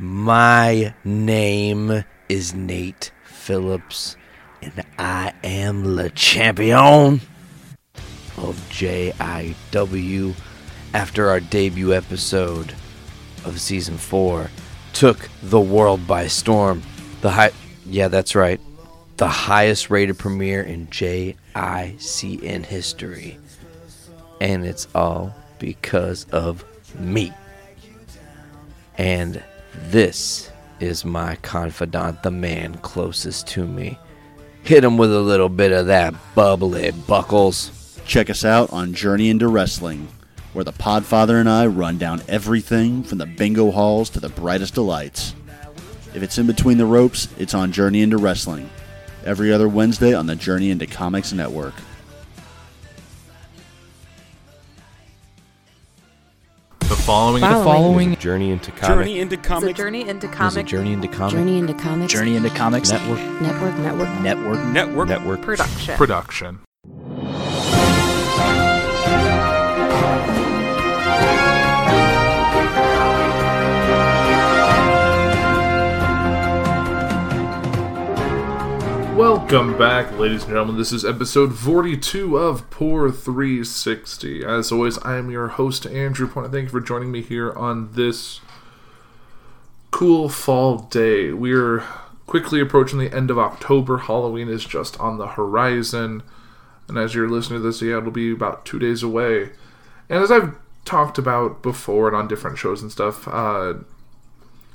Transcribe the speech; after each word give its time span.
My 0.00 0.94
name 1.02 2.04
is 2.28 2.54
Nate 2.54 3.10
Phillips, 3.24 4.14
and 4.62 4.84
I 4.96 5.32
am 5.42 5.96
the 5.96 6.08
champion 6.10 7.20
of 8.36 8.54
JIW. 8.70 10.36
After 10.94 11.28
our 11.28 11.40
debut 11.40 11.92
episode 11.92 12.76
of 13.44 13.60
season 13.60 13.98
four, 13.98 14.52
took 14.92 15.28
the 15.42 15.60
world 15.60 16.06
by 16.06 16.28
storm. 16.28 16.80
The 17.20 17.30
high, 17.32 17.50
yeah, 17.84 18.06
that's 18.06 18.36
right, 18.36 18.60
the 19.16 19.26
highest 19.26 19.90
rated 19.90 20.16
premiere 20.16 20.62
in 20.62 20.86
JICN 20.86 22.64
history, 22.66 23.36
and 24.40 24.64
it's 24.64 24.86
all 24.94 25.34
because 25.58 26.24
of 26.30 26.64
me. 27.00 27.32
And 28.96 29.42
this 29.90 30.50
is 30.80 31.04
my 31.04 31.36
confidant, 31.36 32.22
the 32.22 32.30
man 32.30 32.74
closest 32.78 33.46
to 33.48 33.66
me. 33.66 33.98
Hit 34.62 34.84
him 34.84 34.98
with 34.98 35.12
a 35.12 35.20
little 35.20 35.48
bit 35.48 35.72
of 35.72 35.86
that 35.86 36.14
bubbly 36.34 36.90
buckles. 36.90 38.00
Check 38.06 38.30
us 38.30 38.44
out 38.44 38.72
on 38.72 38.94
Journey 38.94 39.30
into 39.30 39.48
Wrestling, 39.48 40.08
where 40.52 40.64
the 40.64 40.72
Podfather 40.72 41.40
and 41.40 41.48
I 41.48 41.66
run 41.66 41.98
down 41.98 42.22
everything 42.28 43.02
from 43.02 43.18
the 43.18 43.26
bingo 43.26 43.70
halls 43.70 44.10
to 44.10 44.20
the 44.20 44.28
brightest 44.28 44.74
delights. 44.74 45.34
If 46.14 46.22
it's 46.22 46.38
in 46.38 46.46
between 46.46 46.78
the 46.78 46.86
ropes, 46.86 47.28
it's 47.38 47.54
on 47.54 47.72
Journey 47.72 48.02
into 48.02 48.16
Wrestling. 48.16 48.70
Every 49.24 49.52
other 49.52 49.68
Wednesday 49.68 50.14
on 50.14 50.26
the 50.26 50.36
Journey 50.36 50.70
into 50.70 50.86
Comics 50.86 51.32
Network. 51.32 51.74
The 56.88 56.96
following, 56.96 57.42
The 57.42 57.48
following 57.48 58.16
Journey 58.16 58.50
into 58.50 58.70
Journey 58.80 59.20
into 59.20 59.36
It's 59.36 59.50
comics. 59.50 59.78
journey 59.78 60.08
into 60.08 60.26
Is 60.26 60.32
it 60.32 60.36
comic 60.36 60.66
Journey 60.66 60.92
into 60.94 61.08
Comics 61.08 61.34
Journey 61.34 61.58
into 61.58 61.74
Comics 61.74 62.12
Journey 62.14 62.36
into 62.36 62.48
Comics 62.48 62.90
Network 62.90 63.18
Network 63.42 63.76
Network 63.78 64.08
Network. 64.22 64.64
Network. 64.72 65.08
Network. 65.08 65.42
production. 65.42 65.96
production. 65.98 66.60
Welcome 79.50 79.78
back, 79.78 80.12
ladies 80.18 80.42
and 80.42 80.50
gentlemen. 80.50 80.76
This 80.76 80.92
is 80.92 81.06
episode 81.06 81.58
42 81.58 82.36
of 82.36 82.68
Poor 82.68 83.10
360. 83.10 84.44
As 84.44 84.70
always, 84.70 84.98
I 84.98 85.16
am 85.16 85.30
your 85.30 85.48
host, 85.48 85.86
Andrew 85.86 86.28
Point. 86.28 86.52
Thank 86.52 86.64
you 86.64 86.68
for 86.68 86.82
joining 86.82 87.10
me 87.10 87.22
here 87.22 87.54
on 87.54 87.94
this 87.94 88.42
cool 89.90 90.28
fall 90.28 90.76
day. 90.76 91.32
We're 91.32 91.82
quickly 92.26 92.60
approaching 92.60 92.98
the 92.98 93.10
end 93.10 93.30
of 93.30 93.38
October. 93.38 93.96
Halloween 93.96 94.50
is 94.50 94.66
just 94.66 95.00
on 95.00 95.16
the 95.16 95.28
horizon. 95.28 96.22
And 96.86 96.98
as 96.98 97.14
you're 97.14 97.30
listening 97.30 97.60
to 97.60 97.66
this, 97.66 97.80
yeah, 97.80 97.96
it'll 97.96 98.10
be 98.10 98.30
about 98.30 98.66
two 98.66 98.78
days 98.78 99.02
away. 99.02 99.52
And 100.10 100.22
as 100.22 100.30
I've 100.30 100.56
talked 100.84 101.16
about 101.16 101.62
before 101.62 102.08
and 102.08 102.16
on 102.18 102.28
different 102.28 102.58
shows 102.58 102.82
and 102.82 102.92
stuff, 102.92 103.26
uh, 103.26 103.76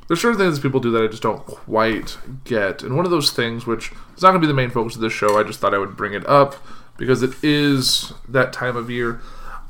there's 0.07 0.21
certain 0.21 0.37
things 0.37 0.59
people 0.59 0.79
do 0.79 0.91
that 0.91 1.03
I 1.03 1.07
just 1.07 1.23
don't 1.23 1.45
quite 1.45 2.17
get. 2.43 2.83
And 2.83 2.95
one 2.95 3.05
of 3.05 3.11
those 3.11 3.31
things, 3.31 3.65
which 3.65 3.91
is 4.15 4.21
not 4.21 4.31
going 4.31 4.41
to 4.41 4.47
be 4.47 4.47
the 4.47 4.53
main 4.53 4.69
focus 4.69 4.95
of 4.95 5.01
this 5.01 5.13
show, 5.13 5.39
I 5.39 5.43
just 5.43 5.59
thought 5.59 5.73
I 5.73 5.77
would 5.77 5.95
bring 5.95 6.13
it 6.13 6.27
up 6.27 6.55
because 6.97 7.23
it 7.23 7.31
is 7.43 8.13
that 8.27 8.53
time 8.53 8.75
of 8.75 8.89
year. 8.89 9.21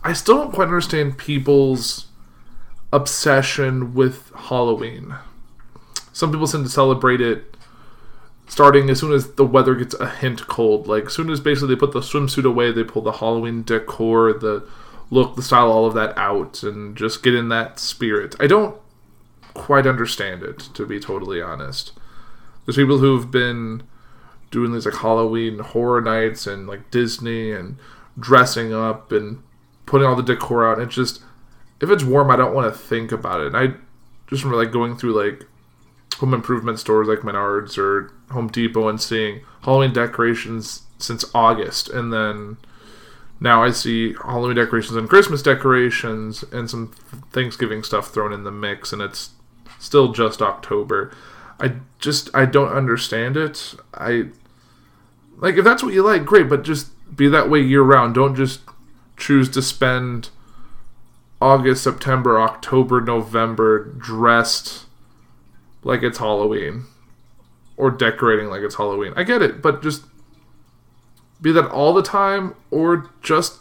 I 0.04 0.14
still 0.14 0.38
don't 0.38 0.54
quite 0.54 0.68
understand 0.68 1.18
people's 1.18 2.08
obsession 2.92 3.94
with 3.94 4.32
Halloween. 4.36 5.16
Some 6.12 6.32
people 6.32 6.48
seem 6.48 6.64
to 6.64 6.70
celebrate 6.70 7.22
it 7.22 7.56
starting 8.48 8.90
as 8.90 9.00
soon 9.00 9.14
as 9.14 9.34
the 9.34 9.46
weather 9.46 9.74
gets 9.76 9.96
a 9.96 10.10
hint 10.10 10.48
cold. 10.48 10.88
Like, 10.88 11.06
as 11.06 11.14
soon 11.14 11.30
as 11.30 11.40
basically 11.40 11.74
they 11.74 11.80
put 11.80 11.92
the 11.92 12.02
swimsuit 12.02 12.46
away, 12.46 12.72
they 12.72 12.84
pull 12.84 13.02
the 13.02 13.14
Halloween 13.14 13.64
decor, 13.64 14.34
the 14.34 14.68
look, 15.10 15.36
the 15.36 15.42
style, 15.42 15.72
all 15.72 15.86
of 15.86 15.94
that 15.94 16.18
out, 16.18 16.64
and 16.64 16.96
just 16.96 17.24
get 17.24 17.34
in 17.34 17.50
that 17.50 17.80
spirit. 17.80 18.36
I 18.40 18.48
don't 18.48 18.76
quite 19.54 19.88
understand 19.88 20.44
it, 20.44 20.60
to 20.74 20.86
be 20.86 21.00
totally 21.00 21.42
honest. 21.42 21.92
There's 22.66 22.76
people 22.76 23.00
who've 23.00 23.30
been 23.30 23.84
doing 24.52 24.72
these 24.72 24.86
like 24.86 24.96
Halloween 24.96 25.60
horror 25.60 26.02
nights 26.02 26.48
and 26.48 26.68
like 26.68 26.92
Disney 26.92 27.52
and 27.52 27.78
dressing 28.20 28.74
up 28.74 29.12
and 29.12 29.44
putting 29.86 30.08
all 30.08 30.16
the 30.16 30.24
decor 30.24 30.70
out. 30.70 30.78
And 30.78 30.88
it's 30.88 30.96
just, 30.96 31.22
if 31.82 31.90
it's 31.90 32.04
warm, 32.04 32.32
I 32.32 32.36
don't 32.36 32.54
want 32.54 32.72
to 32.72 32.80
think 32.80 33.12
about 33.12 33.42
it. 33.42 33.48
And 33.48 33.58
I 33.58 33.76
just 34.28 34.44
remember 34.44 34.64
like 34.64 34.72
going 34.72 34.96
through 34.96 35.14
like 35.14 35.46
home 36.16 36.34
improvement 36.34 36.80
stores 36.80 37.08
like 37.08 37.20
Menards 37.20 37.78
or 37.78 38.14
Home 38.32 38.48
Depot 38.48 38.88
and 38.88 39.02
seeing 39.02 39.42
Halloween 39.62 39.94
decorations 39.94 40.84
since 41.00 41.26
August. 41.34 41.90
And 41.90 42.14
then 42.14 42.58
now 43.40 43.62
I 43.62 43.72
see 43.72 44.14
Halloween 44.14 44.56
decorations 44.56 44.96
and 44.96 45.10
Christmas 45.10 45.42
decorations 45.42 46.44
and 46.54 46.70
some 46.70 46.94
Thanksgiving 47.32 47.84
stuff 47.84 48.08
thrown 48.08 48.32
in 48.32 48.44
the 48.44 48.52
mix, 48.52 48.94
and 48.94 49.02
it's 49.02 49.32
still 49.84 50.12
just 50.12 50.42
October. 50.42 51.12
I 51.60 51.74
just 52.00 52.30
I 52.34 52.46
don't 52.46 52.72
understand 52.72 53.38
it. 53.38 53.76
I 53.94 54.30
like 55.38 55.56
if 55.56 55.64
that's 55.64 55.84
what 55.84 55.94
you 55.94 56.04
like, 56.04 56.26
great, 56.26 56.50
but 56.50 56.64
just 56.64 56.90
be 57.16 57.28
that 57.28 57.50
way 57.50 57.60
year 57.60 57.84
round. 57.84 58.16
Don't 58.16 58.36
just 58.36 58.62
choose 59.18 59.50
to 59.50 59.62
spend 59.62 60.30
August, 61.42 61.84
September, 61.84 62.40
October, 62.40 63.02
November 63.02 63.84
dressed 63.84 64.86
like 65.84 66.02
it's 66.02 66.18
Halloween 66.18 66.86
or 67.76 67.92
decorating 67.92 68.48
like 68.48 68.62
it's 68.62 68.76
Halloween. 68.76 69.14
I 69.16 69.24
get 69.24 69.42
it, 69.42 69.62
but 69.62 69.84
just 69.84 70.06
be 71.42 71.52
that 71.52 71.70
all 71.70 71.94
the 71.94 72.02
time 72.02 72.56
or 72.72 73.10
just 73.22 73.58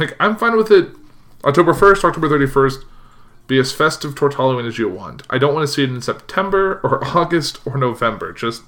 like 0.00 0.16
I'm 0.18 0.36
fine 0.36 0.56
with 0.56 0.70
it 0.70 0.88
October 1.44 1.74
1st, 1.74 2.04
October 2.04 2.28
31st 2.28 2.84
be 3.50 3.58
as 3.58 3.72
festive 3.72 4.14
towards 4.14 4.36
Halloween 4.36 4.64
as 4.64 4.78
you 4.78 4.88
want. 4.88 5.24
I 5.28 5.36
don't 5.36 5.52
want 5.52 5.66
to 5.66 5.72
see 5.72 5.82
it 5.82 5.90
in 5.90 6.00
September 6.00 6.80
or 6.84 7.04
August 7.16 7.60
or 7.66 7.76
November. 7.76 8.32
Just 8.32 8.62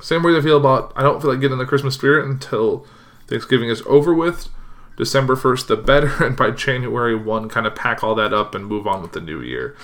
same 0.00 0.22
way 0.22 0.36
I 0.36 0.40
feel 0.40 0.56
about 0.56 0.92
I 0.96 1.02
don't 1.02 1.20
feel 1.20 1.30
like 1.30 1.40
getting 1.40 1.58
the 1.58 1.66
Christmas 1.66 1.94
spirit 1.94 2.24
until 2.24 2.86
Thanksgiving 3.26 3.68
is 3.68 3.82
over 3.86 4.14
with. 4.14 4.48
December 4.96 5.34
1st 5.34 5.66
the 5.66 5.76
better 5.76 6.12
and 6.24 6.36
by 6.36 6.50
January 6.50 7.16
1 7.16 7.48
kind 7.48 7.66
of 7.66 7.74
pack 7.74 8.04
all 8.04 8.14
that 8.14 8.32
up 8.32 8.54
and 8.54 8.66
move 8.66 8.86
on 8.86 9.02
with 9.02 9.12
the 9.12 9.20
new 9.20 9.42
year. 9.42 9.76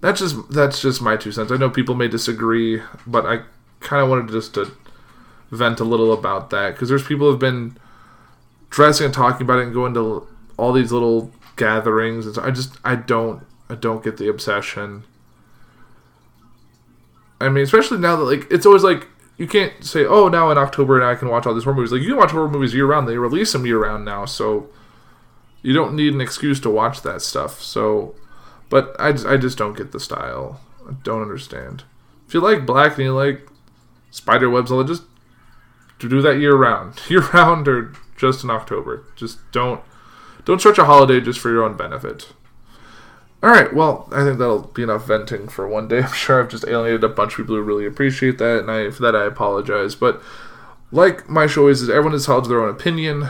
That's 0.00 0.20
just 0.20 0.50
that's 0.50 0.80
just 0.80 1.02
my 1.02 1.16
two 1.16 1.32
cents. 1.32 1.50
I 1.50 1.56
know 1.56 1.68
people 1.68 1.96
may 1.96 2.08
disagree, 2.08 2.80
but 3.06 3.26
I 3.26 3.42
kind 3.80 4.02
of 4.02 4.08
wanted 4.08 4.30
just 4.30 4.54
to 4.54 4.70
vent 5.50 5.80
a 5.80 5.84
little 5.84 6.12
about 6.12 6.50
that 6.50 6.74
because 6.74 6.88
there's 6.88 7.02
people 7.02 7.28
who've 7.28 7.40
been 7.40 7.76
dressing 8.70 9.06
and 9.06 9.14
talking 9.14 9.42
about 9.42 9.58
it 9.58 9.64
and 9.64 9.74
going 9.74 9.94
to 9.94 10.26
all 10.56 10.72
these 10.72 10.92
little 10.92 11.32
gatherings 11.56 12.38
I 12.38 12.50
just 12.50 12.78
I 12.84 12.96
don't 12.96 13.44
I 13.68 13.74
don't 13.74 14.04
get 14.04 14.16
the 14.16 14.28
obsession. 14.28 15.04
I 17.40 17.48
mean, 17.48 17.64
especially 17.64 17.98
now 17.98 18.16
that 18.16 18.24
like 18.24 18.50
it's 18.50 18.66
always 18.66 18.84
like 18.84 19.08
you 19.36 19.46
can't 19.46 19.84
say, 19.84 20.04
"Oh, 20.04 20.28
now 20.28 20.50
in 20.50 20.58
October 20.58 21.00
now 21.00 21.10
I 21.10 21.14
can 21.14 21.28
watch 21.28 21.46
all 21.46 21.54
these 21.54 21.64
horror 21.64 21.76
movies." 21.76 21.92
Like 21.92 22.02
you 22.02 22.08
can 22.08 22.16
watch 22.16 22.30
horror 22.30 22.48
movies 22.48 22.74
year 22.74 22.86
round. 22.86 23.08
They 23.08 23.16
release 23.16 23.52
them 23.52 23.66
year 23.66 23.78
round 23.78 24.04
now, 24.04 24.24
so 24.24 24.68
you 25.62 25.72
don't 25.72 25.96
need 25.96 26.14
an 26.14 26.20
excuse 26.20 26.60
to 26.60 26.70
watch 26.70 27.02
that 27.02 27.22
stuff. 27.22 27.60
So, 27.60 28.14
but 28.68 28.94
I 28.98 29.12
just, 29.12 29.26
I 29.26 29.36
just 29.36 29.58
don't 29.58 29.76
get 29.76 29.92
the 29.92 30.00
style. 30.00 30.60
I 30.88 30.92
don't 31.02 31.22
understand. 31.22 31.84
If 32.26 32.34
you 32.34 32.40
like 32.40 32.66
black 32.66 32.92
and 32.92 33.06
you 33.06 33.14
like 33.14 33.48
spider 34.10 34.50
webs, 34.50 34.70
I'll 34.70 34.84
just 34.84 35.04
do 35.98 36.20
that 36.20 36.38
year 36.38 36.54
round, 36.54 37.00
year 37.08 37.22
round, 37.30 37.68
or 37.68 37.92
just 38.16 38.44
in 38.44 38.50
October. 38.50 39.04
Just 39.16 39.38
don't 39.52 39.82
don't 40.44 40.58
stretch 40.58 40.78
a 40.78 40.84
holiday 40.84 41.20
just 41.20 41.38
for 41.38 41.50
your 41.50 41.64
own 41.64 41.76
benefit. 41.76 42.32
All 43.42 43.50
right, 43.50 43.74
well, 43.74 44.08
I 44.12 44.22
think 44.22 44.38
that'll 44.38 44.68
be 44.68 44.84
enough 44.84 45.06
venting 45.06 45.48
for 45.48 45.66
one 45.66 45.88
day. 45.88 45.98
I'm 46.02 46.12
sure 46.12 46.40
I've 46.40 46.50
just 46.50 46.66
alienated 46.66 47.04
a 47.04 47.08
bunch 47.08 47.32
of 47.32 47.38
people 47.38 47.56
who 47.56 47.62
really 47.62 47.86
appreciate 47.86 48.38
that, 48.38 48.60
and 48.60 48.70
I, 48.70 48.90
for 48.90 49.02
that 49.02 49.16
I 49.16 49.24
apologize. 49.24 49.94
But 49.94 50.22
like 50.92 51.28
my 51.28 51.46
show 51.46 51.68
is, 51.68 51.88
everyone 51.88 52.14
is 52.14 52.26
held 52.26 52.44
to 52.44 52.50
their 52.50 52.62
own 52.62 52.68
opinion, 52.68 53.22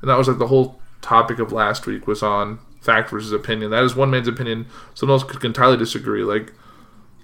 and 0.00 0.10
that 0.10 0.16
was 0.16 0.28
like 0.28 0.38
the 0.38 0.46
whole 0.46 0.80
topic 1.02 1.38
of 1.38 1.52
last 1.52 1.86
week 1.86 2.06
was 2.06 2.22
on 2.22 2.60
fact 2.80 3.10
versus 3.10 3.32
opinion. 3.32 3.70
That 3.70 3.84
is 3.84 3.94
one 3.94 4.10
man's 4.10 4.28
opinion. 4.28 4.66
Someone 4.94 5.18
else 5.18 5.30
could 5.30 5.44
entirely 5.44 5.76
disagree. 5.76 6.24
Like 6.24 6.52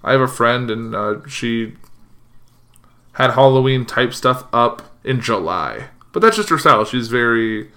I 0.05 0.13
have 0.13 0.21
a 0.21 0.29
friend, 0.29 0.71
and 0.71 0.95
uh, 0.95 1.27
she 1.27 1.77
had 3.13 3.33
Halloween 3.33 3.87
type 3.87 4.13
stuff 4.13 4.45
up 4.53 4.83
in 5.03 5.21
July, 5.21 5.89
but 6.13 6.21
that's 6.21 6.37
just 6.37 6.51
her 6.51 6.59
style. 6.59 6.85
She's 6.85 7.09
very 7.09 7.71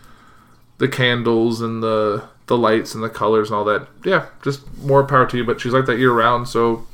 the 0.81 0.88
candles 0.88 1.62
and 1.62 1.81
the 1.81 2.24
the 2.48 2.57
lights 2.57 2.95
and 2.95 3.04
the 3.04 3.10
colors 3.10 3.50
and 3.50 3.56
all 3.56 3.63
that. 3.63 3.88
Yeah, 4.04 4.25
just 4.42 4.62
more 4.80 5.06
power 5.06 5.28
to 5.28 5.38
you. 5.38 5.45
But 5.45 5.62
she's 5.62 5.74
like 5.74 5.86
that 5.86 6.00
year 6.00 6.12
round, 6.12 6.50
so 6.50 6.88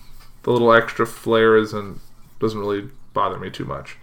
the 0.43 0.51
little 0.51 0.73
extra 0.73 1.07
flair 1.07 1.55
isn't 1.55 1.99
doesn't 2.39 2.59
really 2.59 2.89
bother 3.13 3.39
me 3.39 3.49
too 3.49 3.65
much. 3.65 3.97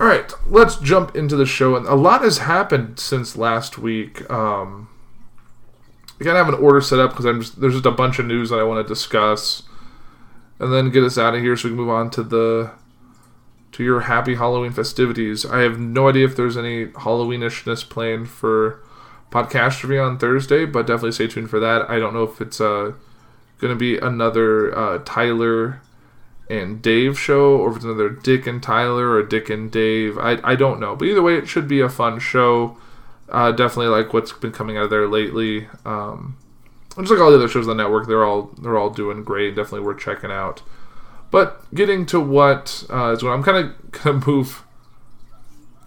All 0.00 0.06
right, 0.06 0.30
let's 0.46 0.76
jump 0.76 1.14
into 1.14 1.36
the 1.36 1.46
show. 1.46 1.76
And 1.76 1.86
a 1.86 1.94
lot 1.94 2.22
has 2.22 2.38
happened 2.38 2.98
since 2.98 3.36
last 3.36 3.78
week. 3.78 4.28
Um, 4.28 4.88
I 6.20 6.24
gotta 6.24 6.38
have 6.38 6.48
an 6.48 6.54
order 6.54 6.80
set 6.80 6.98
up 6.98 7.10
because 7.10 7.24
I'm 7.24 7.40
just 7.40 7.60
there's 7.60 7.74
just 7.74 7.86
a 7.86 7.92
bunch 7.92 8.18
of 8.18 8.26
news 8.26 8.50
that 8.50 8.58
I 8.58 8.64
want 8.64 8.84
to 8.84 8.94
discuss, 8.94 9.62
and 10.58 10.72
then 10.72 10.90
get 10.90 11.04
us 11.04 11.16
out 11.16 11.36
of 11.36 11.40
here 11.40 11.56
so 11.56 11.68
we 11.68 11.70
can 11.70 11.76
move 11.76 11.88
on 11.88 12.10
to 12.10 12.24
the 12.24 12.72
to 13.72 13.82
your 13.82 14.00
happy 14.00 14.34
Halloween 14.34 14.72
festivities. 14.72 15.44
I 15.44 15.60
have 15.60 15.78
no 15.78 16.08
idea 16.08 16.26
if 16.26 16.36
there's 16.36 16.56
any 16.56 16.86
Halloweenishness 16.86 17.88
planned 17.88 18.28
for 18.28 18.80
Podcastry 19.30 20.04
on 20.04 20.18
Thursday, 20.18 20.66
but 20.66 20.86
definitely 20.86 21.12
stay 21.12 21.26
tuned 21.26 21.50
for 21.50 21.58
that. 21.58 21.88
I 21.90 21.98
don't 21.98 22.12
know 22.12 22.24
if 22.24 22.40
it's 22.40 22.60
uh, 22.60 22.92
going 23.58 23.72
to 23.72 23.78
be 23.78 23.96
another 23.98 24.76
uh, 24.76 24.98
Tyler 25.04 25.80
and 26.50 26.82
Dave 26.82 27.18
show 27.18 27.56
or 27.56 27.70
if 27.70 27.76
it's 27.76 27.84
another 27.84 28.10
Dick 28.10 28.46
and 28.46 28.62
Tyler 28.62 29.10
or 29.10 29.22
Dick 29.22 29.48
and 29.48 29.70
Dave. 29.70 30.18
I, 30.18 30.38
I 30.44 30.54
don't 30.54 30.80
know. 30.80 30.94
But 30.94 31.06
either 31.06 31.22
way, 31.22 31.36
it 31.36 31.48
should 31.48 31.66
be 31.66 31.80
a 31.80 31.88
fun 31.88 32.18
show. 32.18 32.76
Uh, 33.30 33.52
definitely 33.52 33.86
like 33.86 34.12
what's 34.12 34.32
been 34.32 34.52
coming 34.52 34.76
out 34.76 34.84
of 34.84 34.90
there 34.90 35.08
lately. 35.08 35.68
Um, 35.86 36.36
just 36.98 37.10
like 37.10 37.20
all 37.20 37.30
the 37.30 37.38
other 37.38 37.48
shows 37.48 37.66
on 37.66 37.76
the 37.78 37.82
network, 37.82 38.06
they're 38.06 38.24
all 38.24 38.50
they're 38.60 38.76
all 38.76 38.90
doing 38.90 39.24
great. 39.24 39.56
Definitely 39.56 39.86
worth 39.86 40.00
checking 40.00 40.30
out. 40.30 40.62
But 41.32 41.74
getting 41.74 42.04
to 42.06 42.20
what 42.20 42.84
uh, 42.90 43.12
is 43.12 43.24
what 43.24 43.30
I'm 43.30 43.42
kind 43.42 43.56
of 43.66 43.90
gonna 43.90 44.22
move, 44.24 44.62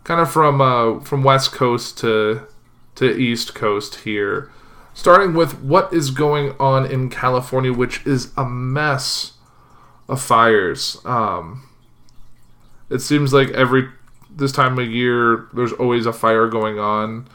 kind 0.04 0.20
of 0.20 0.30
from 0.30 0.60
uh, 0.60 1.00
from 1.02 1.24
West 1.24 1.54
Coast 1.54 2.00
to 2.00 2.48
to 2.96 3.18
East 3.18 3.54
Coast 3.54 3.96
here, 3.98 4.52
starting 4.96 5.36
with 5.36 5.62
what 5.62 5.94
is 5.94 6.10
going 6.10 6.56
on 6.60 6.86
in 6.86 7.10
California, 7.10 7.72
which 7.72 8.06
is 8.08 8.32
a 8.36 8.44
mess 8.44 9.34
of 10.10 10.20
fires. 10.20 10.98
Um, 11.06 11.70
it 12.90 13.00
seems 13.00 13.32
like 13.32 13.50
every 13.52 13.90
this 14.30 14.52
time 14.52 14.80
of 14.80 14.90
year 14.90 15.48
there's 15.54 15.74
always 15.74 16.08
a 16.08 16.14
fire 16.14 16.48
going 16.48 16.80
on, 16.80 17.28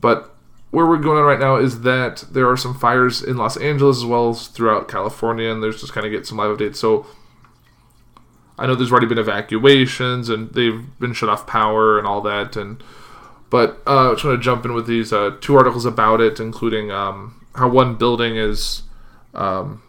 but 0.00 0.34
where 0.70 0.86
we're 0.86 0.98
going 0.98 1.18
on 1.18 1.24
right 1.24 1.40
now 1.40 1.56
is 1.56 1.80
that 1.80 2.24
there 2.30 2.48
are 2.48 2.56
some 2.56 2.74
fires 2.74 3.22
in 3.22 3.36
Los 3.36 3.56
Angeles 3.56 3.98
as 3.98 4.04
well 4.04 4.30
as 4.30 4.46
throughout 4.46 4.88
California, 4.88 5.50
and 5.50 5.62
there's 5.62 5.80
just 5.80 5.92
kind 5.92 6.06
of 6.06 6.12
get 6.12 6.26
some 6.26 6.38
live 6.38 6.56
updates. 6.56 6.76
So 6.76 7.06
I 8.58 8.66
know 8.66 8.74
there's 8.74 8.92
already 8.92 9.06
been 9.06 9.18
evacuations 9.18 10.28
and 10.28 10.52
they've 10.52 10.98
been 11.00 11.12
shut 11.12 11.28
off 11.28 11.46
power 11.46 11.98
and 11.98 12.06
all 12.06 12.20
that, 12.22 12.56
and 12.56 12.82
but 13.48 13.82
uh, 13.84 14.10
I'm 14.10 14.14
just 14.14 14.22
going 14.22 14.36
to 14.36 14.42
jump 14.42 14.64
in 14.64 14.74
with 14.74 14.86
these 14.86 15.12
uh, 15.12 15.36
two 15.40 15.56
articles 15.56 15.84
about 15.84 16.20
it, 16.20 16.38
including 16.38 16.92
um, 16.92 17.44
how 17.56 17.68
one 17.68 17.96
building 17.96 18.36
is 18.36 18.82
um, 19.34 19.82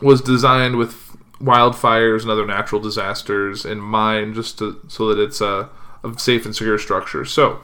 was 0.00 0.20
designed 0.20 0.76
with 0.76 1.16
wildfires 1.40 2.22
and 2.22 2.30
other 2.30 2.46
natural 2.46 2.80
disasters 2.80 3.64
in 3.64 3.78
mind, 3.78 4.34
just 4.34 4.58
to, 4.58 4.80
so 4.88 5.14
that 5.14 5.22
it's 5.22 5.40
a, 5.40 5.68
a 6.02 6.18
safe 6.18 6.44
and 6.44 6.56
secure 6.56 6.78
structure. 6.78 7.24
So 7.24 7.60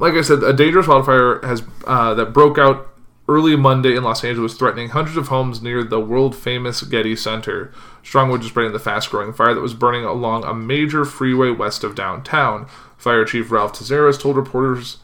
like 0.00 0.14
I 0.14 0.22
said, 0.22 0.42
a 0.42 0.52
dangerous 0.52 0.88
wildfire 0.88 1.40
has 1.46 1.62
uh, 1.86 2.14
that 2.14 2.32
broke 2.32 2.58
out 2.58 2.88
early 3.28 3.54
Monday 3.54 3.94
in 3.94 4.02
Los 4.02 4.24
Angeles, 4.24 4.54
threatening 4.54 4.88
hundreds 4.88 5.16
of 5.16 5.28
homes 5.28 5.62
near 5.62 5.84
the 5.84 6.00
world 6.00 6.34
famous 6.34 6.82
Getty 6.82 7.14
Center. 7.14 7.72
Strong 8.02 8.30
winds 8.30 8.46
spreading 8.46 8.72
the 8.72 8.78
fast 8.78 9.10
growing 9.10 9.32
fire 9.32 9.54
that 9.54 9.60
was 9.60 9.74
burning 9.74 10.04
along 10.04 10.44
a 10.44 10.54
major 10.54 11.04
freeway 11.04 11.50
west 11.50 11.84
of 11.84 11.94
downtown. 11.94 12.66
Fire 12.96 13.24
Chief 13.24 13.50
Ralph 13.52 13.74
Terrazas 13.74 14.20
told 14.20 14.36
reporters 14.36 14.98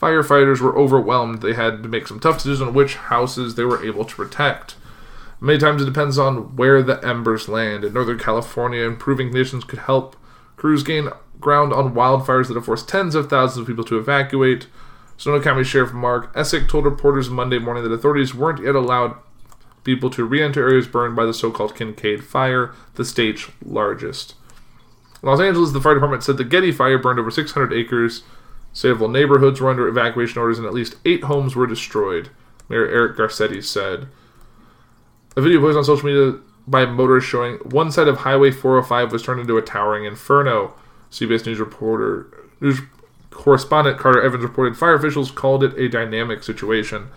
firefighters 0.00 0.60
were 0.60 0.76
overwhelmed. 0.76 1.42
They 1.42 1.54
had 1.54 1.82
to 1.84 1.88
make 1.88 2.08
some 2.08 2.20
tough 2.20 2.36
decisions 2.36 2.60
on 2.60 2.74
which 2.74 2.96
houses 2.96 3.54
they 3.54 3.64
were 3.64 3.84
able 3.84 4.04
to 4.04 4.16
protect. 4.16 4.74
Many 5.40 5.58
times 5.58 5.80
it 5.80 5.86
depends 5.86 6.18
on 6.18 6.56
where 6.56 6.82
the 6.82 7.02
embers 7.06 7.48
land. 7.48 7.84
In 7.84 7.94
Northern 7.94 8.18
California, 8.18 8.82
improving 8.82 9.28
conditions 9.28 9.64
could 9.64 9.78
help 9.78 10.16
crews 10.56 10.82
gain 10.82 11.08
ground 11.40 11.72
on 11.72 11.94
wildfires 11.94 12.48
that 12.48 12.54
have 12.54 12.66
forced 12.66 12.88
tens 12.88 13.14
of 13.14 13.28
thousands 13.28 13.62
of 13.62 13.66
people 13.66 13.84
to 13.84 13.98
evacuate. 13.98 14.66
Sonoma 15.16 15.42
County 15.42 15.64
Sheriff 15.64 15.92
Mark 15.92 16.34
Essick 16.34 16.68
told 16.68 16.84
reporters 16.84 17.28
Monday 17.28 17.58
morning 17.58 17.84
that 17.84 17.92
authorities 17.92 18.34
weren't 18.34 18.62
yet 18.62 18.74
allowed 18.74 19.16
people 19.84 20.10
to 20.10 20.24
re 20.24 20.42
enter 20.42 20.62
areas 20.62 20.86
burned 20.86 21.16
by 21.16 21.24
the 21.24 21.34
so 21.34 21.50
called 21.50 21.74
Kincade 21.74 22.22
Fire, 22.22 22.72
the 22.94 23.04
state's 23.04 23.50
largest. 23.64 24.34
In 25.22 25.28
Los 25.28 25.40
Angeles, 25.40 25.72
the 25.72 25.80
fire 25.80 25.94
department 25.94 26.22
said 26.22 26.36
the 26.36 26.44
Getty 26.44 26.72
Fire 26.72 26.98
burned 26.98 27.18
over 27.18 27.30
600 27.30 27.72
acres. 27.72 28.22
Several 28.72 29.08
neighborhoods 29.08 29.60
were 29.60 29.70
under 29.70 29.88
evacuation 29.88 30.40
orders, 30.40 30.58
and 30.58 30.66
at 30.66 30.74
least 30.74 30.96
eight 31.04 31.24
homes 31.24 31.56
were 31.56 31.66
destroyed, 31.66 32.30
Mayor 32.68 32.86
Eric 32.86 33.16
Garcetti 33.16 33.62
said. 33.62 34.08
A 35.36 35.40
video 35.40 35.60
posted 35.60 35.78
on 35.78 35.84
social 35.84 36.06
media 36.06 36.40
by 36.66 36.86
motorists 36.86 37.28
showing 37.28 37.56
one 37.58 37.90
side 37.90 38.08
of 38.08 38.18
Highway 38.18 38.50
405 38.50 39.12
was 39.12 39.22
turned 39.22 39.40
into 39.40 39.58
a 39.58 39.62
towering 39.62 40.04
inferno. 40.04 40.74
CBS 41.10 41.46
News 41.46 41.58
reporter, 41.58 42.26
news 42.60 42.80
correspondent 43.30 43.98
Carter 43.98 44.22
Evans 44.22 44.42
reported 44.42 44.76
fire 44.76 44.94
officials 44.94 45.30
called 45.30 45.64
it 45.64 45.78
a 45.78 45.88
dynamic 45.88 46.42
situation. 46.42 47.08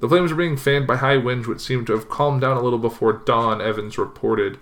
The 0.00 0.08
flames 0.08 0.32
were 0.32 0.38
being 0.38 0.56
fanned 0.56 0.86
by 0.86 0.96
high 0.96 1.16
winds, 1.16 1.46
which 1.46 1.60
seemed 1.60 1.86
to 1.86 1.92
have 1.92 2.08
calmed 2.08 2.40
down 2.40 2.56
a 2.56 2.60
little 2.60 2.78
before 2.78 3.12
dawn. 3.12 3.60
Evans 3.60 3.96
reported. 3.96 4.58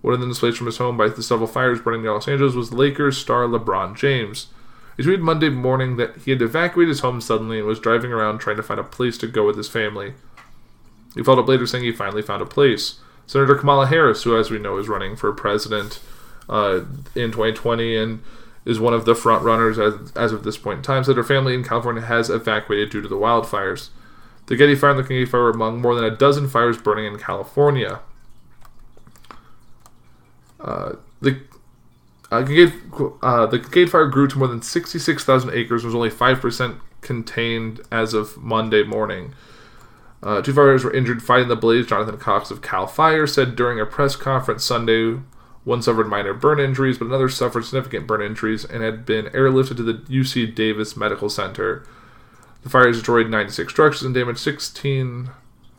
One 0.00 0.12
of 0.12 0.18
them 0.18 0.30
displaced 0.30 0.58
from 0.58 0.66
his 0.66 0.78
home 0.78 0.96
by 0.96 1.08
the 1.08 1.22
several 1.22 1.46
fires 1.46 1.80
burning 1.80 2.02
near 2.02 2.12
Los 2.12 2.26
Angeles 2.26 2.56
was 2.56 2.72
Lakers 2.72 3.16
star 3.16 3.46
LeBron 3.46 3.96
James. 3.96 4.48
He 4.96 5.04
tweeted 5.04 5.20
Monday 5.20 5.48
morning 5.48 5.96
that 5.96 6.16
he 6.16 6.32
had 6.32 6.42
evacuated 6.42 6.88
his 6.88 7.00
home 7.00 7.20
suddenly 7.20 7.58
and 7.58 7.66
was 7.66 7.78
driving 7.78 8.12
around 8.12 8.38
trying 8.38 8.56
to 8.56 8.62
find 8.62 8.80
a 8.80 8.84
place 8.84 9.16
to 9.18 9.28
go 9.28 9.46
with 9.46 9.56
his 9.56 9.68
family. 9.68 10.14
He 11.14 11.22
followed 11.22 11.42
up 11.42 11.48
later 11.48 11.66
saying 11.66 11.84
he 11.84 11.92
finally 11.92 12.22
found 12.22 12.42
a 12.42 12.46
place. 12.46 12.98
Senator 13.26 13.54
Kamala 13.54 13.86
Harris, 13.86 14.24
who, 14.24 14.36
as 14.36 14.50
we 14.50 14.58
know, 14.58 14.78
is 14.78 14.88
running 14.88 15.14
for 15.14 15.32
president 15.32 16.00
uh, 16.48 16.80
in 17.14 17.30
2020 17.30 17.96
and 17.96 18.22
is 18.64 18.78
one 18.78 18.94
of 18.94 19.04
the 19.04 19.14
front 19.14 19.44
runners 19.44 19.78
as, 19.78 20.12
as 20.12 20.32
of 20.32 20.44
this 20.44 20.56
point 20.56 20.78
in 20.78 20.82
time, 20.82 21.02
said 21.02 21.16
her 21.16 21.24
family 21.24 21.54
in 21.54 21.64
California 21.64 22.02
has 22.02 22.30
evacuated 22.30 22.90
due 22.90 23.00
to 23.00 23.08
the 23.08 23.16
wildfires. 23.16 23.88
The 24.46 24.56
Getty 24.56 24.74
Fire 24.74 24.90
and 24.90 24.98
the 24.98 25.04
Kincade 25.04 25.28
Fire 25.28 25.42
were 25.42 25.50
among 25.50 25.80
more 25.80 25.94
than 25.94 26.04
a 26.04 26.16
dozen 26.16 26.48
fires 26.48 26.78
burning 26.78 27.06
in 27.06 27.18
California. 27.18 28.00
Uh, 30.60 30.94
the 31.20 31.40
uh, 32.30 32.42
Kincade, 32.42 33.18
uh, 33.22 33.46
the 33.46 33.86
Fire 33.90 34.06
grew 34.06 34.28
to 34.28 34.38
more 34.38 34.48
than 34.48 34.62
66,000 34.62 35.50
acres 35.52 35.84
was 35.84 35.94
only 35.94 36.10
5% 36.10 36.80
contained 37.00 37.80
as 37.90 38.14
of 38.14 38.36
Monday 38.36 38.82
morning. 38.82 39.34
Uh, 40.22 40.40
two 40.40 40.52
firefighters 40.52 40.84
were 40.84 40.94
injured 40.94 41.22
fighting 41.22 41.48
the 41.48 41.56
blaze. 41.56 41.86
Jonathan 41.86 42.16
Cox 42.16 42.50
of 42.50 42.62
Cal 42.62 42.86
Fire 42.86 43.26
said 43.26 43.56
during 43.56 43.80
a 43.80 43.86
press 43.86 44.14
conference 44.14 44.64
Sunday, 44.64 45.18
one 45.64 45.82
suffered 45.82 46.08
minor 46.08 46.34
burn 46.34 46.58
injuries, 46.58 46.98
but 46.98 47.06
another 47.06 47.28
suffered 47.28 47.64
significant 47.64 48.06
burn 48.06 48.22
injuries 48.22 48.64
and 48.64 48.82
had 48.82 49.06
been 49.06 49.26
airlifted 49.26 49.76
to 49.76 49.82
the 49.82 49.94
UC 49.94 50.54
Davis 50.54 50.96
Medical 50.96 51.28
Center. 51.28 51.86
The 52.62 52.68
fire 52.68 52.90
destroyed 52.90 53.28
96 53.28 53.72
structures 53.72 54.02
and 54.02 54.14
damaged 54.14 54.40
16 54.40 55.30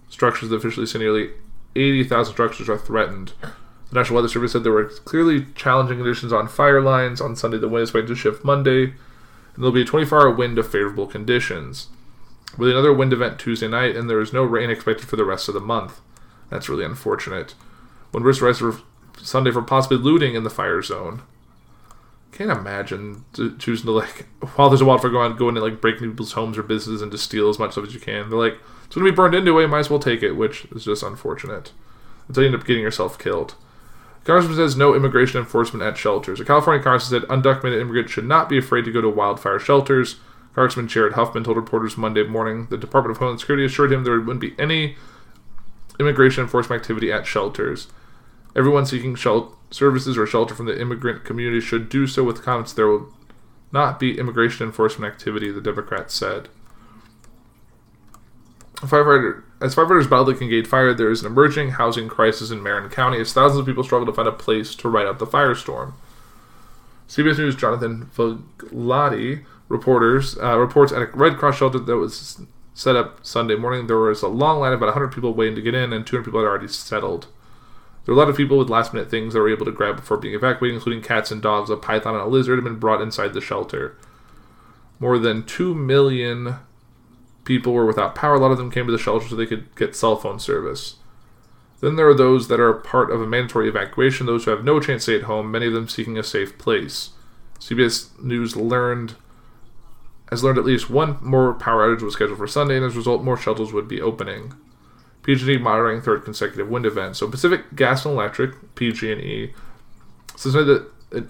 structures. 0.09 0.49
The 0.49 0.55
officially 0.55 0.85
say 0.85 0.99
nearly 0.99 1.31
80,000 1.75 2.33
structures 2.33 2.69
are 2.69 2.77
threatened. 2.77 3.33
The 3.41 3.99
National 3.99 4.15
Weather 4.15 4.27
Service 4.27 4.53
said 4.53 4.63
there 4.63 4.71
were 4.71 4.85
clearly 4.85 5.47
challenging 5.55 5.97
conditions 5.97 6.33
on 6.33 6.47
fire 6.47 6.81
lines. 6.81 7.21
On 7.21 7.35
Sunday, 7.35 7.57
the 7.57 7.69
wind 7.69 7.83
is 7.83 7.89
expected 7.89 8.07
to 8.07 8.15
shift 8.15 8.43
Monday, 8.43 8.83
and 8.83 8.93
there'll 9.57 9.71
be 9.71 9.81
a 9.81 9.85
24 9.85 10.21
hour 10.21 10.31
wind 10.31 10.57
of 10.57 10.69
favorable 10.69 11.07
conditions. 11.07 11.87
With 12.57 12.69
another 12.69 12.93
wind 12.93 13.13
event 13.13 13.39
Tuesday 13.39 13.67
night, 13.67 13.95
and 13.95 14.09
there 14.09 14.21
is 14.21 14.33
no 14.33 14.43
rain 14.43 14.69
expected 14.69 15.07
for 15.07 15.15
the 15.15 15.25
rest 15.25 15.47
of 15.47 15.53
the 15.53 15.59
month. 15.59 16.01
That's 16.49 16.69
really 16.69 16.85
unfortunate. 16.85 17.55
When 18.11 18.23
risk 18.23 18.41
Sunday 19.21 19.51
for 19.51 19.61
possibly 19.61 19.97
looting 19.97 20.35
in 20.35 20.43
the 20.43 20.49
fire 20.49 20.81
zone. 20.81 21.21
Can't 22.31 22.49
imagine 22.49 23.25
choosing 23.59 23.85
to 23.85 23.91
like 23.91 24.25
while 24.55 24.69
there's 24.69 24.81
a 24.81 24.85
wildfire 24.85 25.11
going 25.11 25.31
on, 25.31 25.37
going 25.37 25.55
and 25.55 25.63
like 25.63 25.81
breaking 25.81 26.09
people's 26.09 26.33
homes 26.33 26.57
or 26.57 26.63
businesses 26.63 27.01
and 27.01 27.11
to 27.11 27.17
steal 27.17 27.49
as 27.49 27.59
much 27.59 27.73
stuff 27.73 27.85
as 27.85 27.93
you 27.93 27.99
can. 27.99 28.29
They're 28.29 28.39
like, 28.39 28.57
it's 28.85 28.95
gonna 28.95 29.09
be 29.09 29.15
burned 29.15 29.35
anyway, 29.35 29.65
might 29.65 29.79
as 29.79 29.89
well 29.89 29.99
take 29.99 30.23
it, 30.23 30.33
which 30.33 30.65
is 30.65 30.85
just 30.85 31.03
unfortunate. 31.03 31.71
Until 32.27 32.43
you 32.43 32.47
end 32.47 32.55
up 32.55 32.65
getting 32.65 32.81
yourself 32.81 33.19
killed. 33.19 33.55
Congressman 34.23 34.55
says 34.55 34.77
no 34.77 34.95
immigration 34.95 35.39
enforcement 35.39 35.83
at 35.83 35.97
shelters. 35.97 36.39
A 36.39 36.45
California 36.45 36.81
congressman 36.81 37.21
said 37.21 37.29
undocumented 37.29 37.81
immigrants 37.81 38.13
should 38.13 38.25
not 38.25 38.47
be 38.47 38.57
afraid 38.57 38.85
to 38.85 38.91
go 38.91 39.01
to 39.01 39.09
wildfire 39.09 39.59
shelters. 39.59 40.17
Congressman 40.55 40.87
Jared 40.87 41.13
Huffman 41.13 41.43
told 41.43 41.57
reporters 41.57 41.97
Monday 41.97 42.23
morning 42.23 42.67
the 42.69 42.77
Department 42.77 43.11
of 43.11 43.19
Homeland 43.19 43.41
Security 43.41 43.65
assured 43.65 43.91
him 43.91 44.03
there 44.03 44.19
wouldn't 44.19 44.39
be 44.39 44.55
any 44.57 44.95
immigration 45.99 46.43
enforcement 46.43 46.81
activity 46.81 47.11
at 47.11 47.25
shelters. 47.27 47.87
Everyone 48.55 48.85
seeking 48.85 49.15
services 49.15 50.17
or 50.17 50.27
shelter 50.27 50.53
from 50.53 50.67
the 50.67 50.79
immigrant 50.79 51.23
community 51.23 51.59
should 51.59 51.89
do 51.89 52.05
so 52.05 52.23
with 52.23 52.43
confidence 52.43 52.73
there 52.73 52.87
will 52.87 53.11
not 53.71 53.99
be 53.99 54.19
immigration 54.19 54.67
enforcement 54.67 55.11
activity, 55.11 55.51
the 55.51 55.61
Democrats 55.61 56.13
said. 56.13 56.49
Firefighter, 58.75 59.43
as 59.61 59.75
firefighters 59.75 60.09
battle 60.09 60.25
the 60.25 60.33
Kincade 60.33 60.67
fire, 60.67 60.93
there 60.93 61.09
is 61.09 61.21
an 61.21 61.27
emerging 61.27 61.71
housing 61.71 62.07
crisis 62.07 62.51
in 62.51 62.61
Marin 62.61 62.89
County 62.89 63.19
as 63.19 63.33
thousands 63.33 63.59
of 63.59 63.65
people 63.65 63.83
struggle 63.83 64.05
to 64.05 64.13
find 64.13 64.27
a 64.27 64.31
place 64.31 64.75
to 64.75 64.89
ride 64.89 65.07
out 65.07 65.19
the 65.19 65.25
firestorm. 65.25 65.93
CBS 67.07 67.37
News' 67.37 67.55
Jonathan 67.55 68.09
Vigliotti 68.15 69.45
reporters 69.69 70.37
uh, 70.37 70.57
reports 70.59 70.91
at 70.91 71.01
a 71.01 71.05
Red 71.13 71.37
Cross 71.37 71.57
shelter 71.57 71.79
that 71.79 71.95
was 71.95 72.41
set 72.73 72.95
up 72.95 73.25
Sunday 73.25 73.55
morning. 73.55 73.87
There 73.87 73.97
was 73.97 74.21
a 74.21 74.27
long 74.27 74.59
line 74.59 74.73
of 74.73 74.79
about 74.79 74.95
100 74.95 75.13
people 75.13 75.33
waiting 75.33 75.55
to 75.55 75.61
get 75.61 75.75
in, 75.75 75.93
and 75.93 76.05
200 76.05 76.25
people 76.25 76.41
had 76.41 76.47
already 76.47 76.67
settled. 76.67 77.27
There 78.05 78.13
were 78.13 78.21
a 78.21 78.23
lot 78.23 78.29
of 78.29 78.37
people 78.37 78.57
with 78.57 78.69
last 78.69 78.93
minute 78.93 79.09
things 79.09 79.33
that 79.33 79.39
were 79.39 79.49
able 79.49 79.65
to 79.65 79.71
grab 79.71 79.95
before 79.95 80.17
being 80.17 80.35
evacuated, 80.35 80.75
including 80.75 81.01
cats 81.01 81.31
and 81.31 81.41
dogs. 81.41 81.69
A 81.69 81.77
python 81.77 82.15
and 82.15 82.23
a 82.23 82.27
lizard 82.27 82.57
had 82.57 82.63
been 82.63 82.79
brought 82.79 83.01
inside 83.01 83.33
the 83.33 83.41
shelter. 83.41 83.97
More 84.99 85.17
than 85.17 85.45
2 85.45 85.73
million 85.73 86.55
people 87.45 87.73
were 87.73 87.85
without 87.85 88.15
power. 88.15 88.35
A 88.35 88.39
lot 88.39 88.51
of 88.51 88.57
them 88.57 88.71
came 88.71 88.85
to 88.85 88.91
the 88.91 88.97
shelter 88.97 89.27
so 89.27 89.35
they 89.35 89.45
could 89.45 89.73
get 89.75 89.95
cell 89.95 90.15
phone 90.15 90.39
service. 90.39 90.97
Then 91.79 91.95
there 91.95 92.07
are 92.07 92.13
those 92.13 92.47
that 92.47 92.59
are 92.59 92.73
part 92.73 93.11
of 93.11 93.21
a 93.21 93.27
mandatory 93.27 93.67
evacuation, 93.67 94.25
those 94.25 94.45
who 94.45 94.51
have 94.51 94.63
no 94.63 94.79
chance 94.79 95.05
to 95.05 95.11
stay 95.11 95.17
at 95.17 95.23
home, 95.23 95.51
many 95.51 95.67
of 95.67 95.73
them 95.73 95.89
seeking 95.89 96.17
a 96.17 96.23
safe 96.23 96.57
place. 96.57 97.09
CBS 97.59 98.17
News 98.21 98.55
learned 98.55 99.15
has 100.29 100.43
learned 100.43 100.57
at 100.57 100.65
least 100.65 100.89
one 100.89 101.17
more 101.21 101.53
power 101.53 101.85
outage 101.87 102.01
was 102.01 102.13
scheduled 102.13 102.37
for 102.37 102.47
Sunday, 102.47 102.77
and 102.77 102.85
as 102.85 102.95
a 102.95 102.97
result, 102.97 103.23
more 103.23 103.37
shelters 103.37 103.73
would 103.73 103.87
be 103.87 104.01
opening. 104.01 104.53
PG&E 105.23 105.57
monitoring 105.57 106.01
third 106.01 106.23
consecutive 106.23 106.69
wind 106.69 106.85
event. 106.85 107.15
So 107.15 107.29
Pacific 107.29 107.75
Gas 107.75 108.05
and 108.05 108.13
Electric 108.13 108.75
(PG&E) 108.75 109.53
says 110.35 110.53
that 110.53 110.87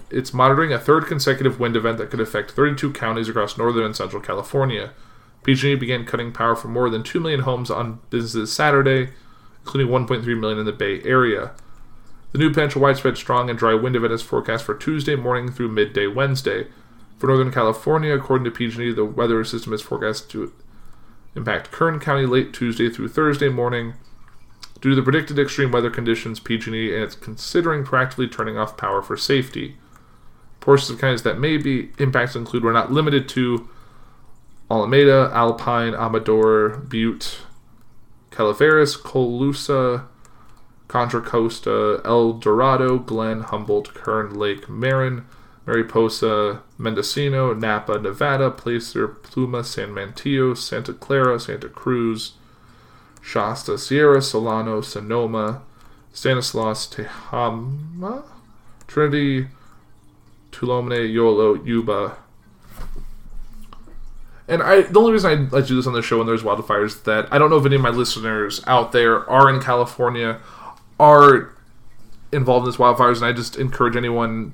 it's 0.10 0.34
monitoring 0.34 0.74
a 0.74 0.80
third 0.80 1.06
consecutive 1.06 1.60
wind 1.60 1.76
event 1.76 1.98
that 1.98 2.10
could 2.10 2.20
affect 2.20 2.52
32 2.52 2.94
counties 2.94 3.30
across 3.30 3.58
northern 3.58 3.86
and 3.86 3.96
central 3.96 4.22
California. 4.22 4.92
PG&E 5.44 5.76
began 5.76 6.06
cutting 6.06 6.32
power 6.32 6.56
for 6.56 6.70
more 6.70 6.90
than 6.90 7.04
2 7.04 7.20
million 7.20 7.42
homes 7.42 7.70
on 7.70 8.00
businesses 8.10 8.52
Saturday, 8.52 9.10
including 9.60 9.92
1.3 9.92 10.26
million 10.40 10.60
in 10.60 10.66
the 10.66 10.72
Bay 10.72 11.02
Area. 11.04 11.52
The 12.32 12.40
new 12.40 12.50
potential 12.50 12.82
widespread 12.82 13.18
strong 13.18 13.50
and 13.50 13.60
dry 13.60 13.74
wind 13.74 13.96
event 13.96 14.14
is 14.14 14.22
forecast 14.22 14.64
for 14.64 14.74
Tuesday 14.74 15.16
morning 15.16 15.52
through 15.52 15.70
midday 15.70 16.08
Wednesday. 16.08 16.68
For 17.20 17.28
Northern 17.28 17.52
California, 17.52 18.16
according 18.16 18.46
to 18.46 18.52
PG&E, 18.52 18.94
the 18.94 19.06
weather 19.06 19.44
system 19.44 19.72
is 19.74 19.82
forecast 19.82 20.32
to 20.32 20.52
impact 21.36 21.72
Kern 21.72 22.00
County 22.00 22.26
late 22.26 22.54
Tuesday 22.54 22.90
through 22.90 23.10
Thursday 23.10 23.50
morning. 23.50 23.94
Due 24.82 24.90
to 24.90 24.96
the 24.96 25.02
predicted 25.02 25.40
extreme 25.40 25.72
weather 25.72 25.90
conditions, 25.90 26.40
PG&E 26.40 26.90
it's 26.90 27.16
considering 27.16 27.84
practically 27.84 28.28
turning 28.28 28.58
off 28.58 28.76
power 28.76 29.02
for 29.02 29.16
safety. 29.16 29.78
Portions 30.60 30.90
of 30.90 31.00
counties 31.00 31.24
that 31.24 31.40
may 31.40 31.58
be 31.58 31.92
impacted 32.00 32.38
include, 32.38 32.64
but 32.64 32.72
not 32.72 32.92
limited 32.92 33.28
to, 33.30 33.70
Alameda, 34.70 35.32
Alpine, 35.34 35.94
Amador, 35.94 36.70
Butte, 36.70 37.40
Calaveras, 38.32 38.98
Colusa, 38.98 40.06
Contra 40.88 41.22
Costa, 41.22 42.02
El 42.06 42.34
Dorado, 42.34 42.98
Glenn, 42.98 43.42
Humboldt, 43.42 43.94
Kern, 43.94 44.34
Lake, 44.34 44.70
Marin, 44.70 45.26
Mariposa, 45.66 46.62
Mendocino, 46.78 47.54
Napa, 47.54 48.00
Nevada, 48.00 48.52
Placer, 48.52 49.08
Pluma, 49.08 49.64
San 49.64 49.94
Mateo, 49.94 50.54
Santa 50.54 50.94
Clara, 50.94 51.40
Santa 51.40 51.70
Cruz, 51.70 52.34
Shasta, 53.22 53.78
Sierra, 53.78 54.22
Solano, 54.22 54.82
Sonoma, 54.82 55.62
Stanislaus, 56.12 56.88
Tehama, 56.88 58.24
Trinity, 58.88 59.48
Tuolumne, 60.52 61.12
Yolo, 61.12 61.56
Yuba. 61.64 62.18
And 64.48 64.62
I, 64.62 64.82
the 64.82 65.00
only 65.00 65.14
reason 65.14 65.50
I, 65.54 65.62
do 65.62 65.76
this 65.78 65.88
on 65.88 65.94
the 65.94 66.02
show 66.02 66.18
when 66.18 66.28
there's 66.28 66.44
wildfires 66.44 67.04
that 67.06 67.32
I 67.32 67.38
don't 67.38 67.50
know 67.50 67.58
if 67.58 67.66
any 67.66 67.78
of 67.78 67.82
my 67.82 67.90
listeners 67.90 68.62
out 68.68 68.92
there 68.92 69.28
are 69.30 69.50
in 69.50 69.62
California, 69.62 70.40
are 71.00 71.54
involved 72.34 72.66
in 72.66 72.72
these 72.72 72.78
wildfires, 72.78 73.18
and 73.18 73.26
I 73.26 73.32
just 73.32 73.56
encourage 73.56 73.96
anyone 73.96 74.54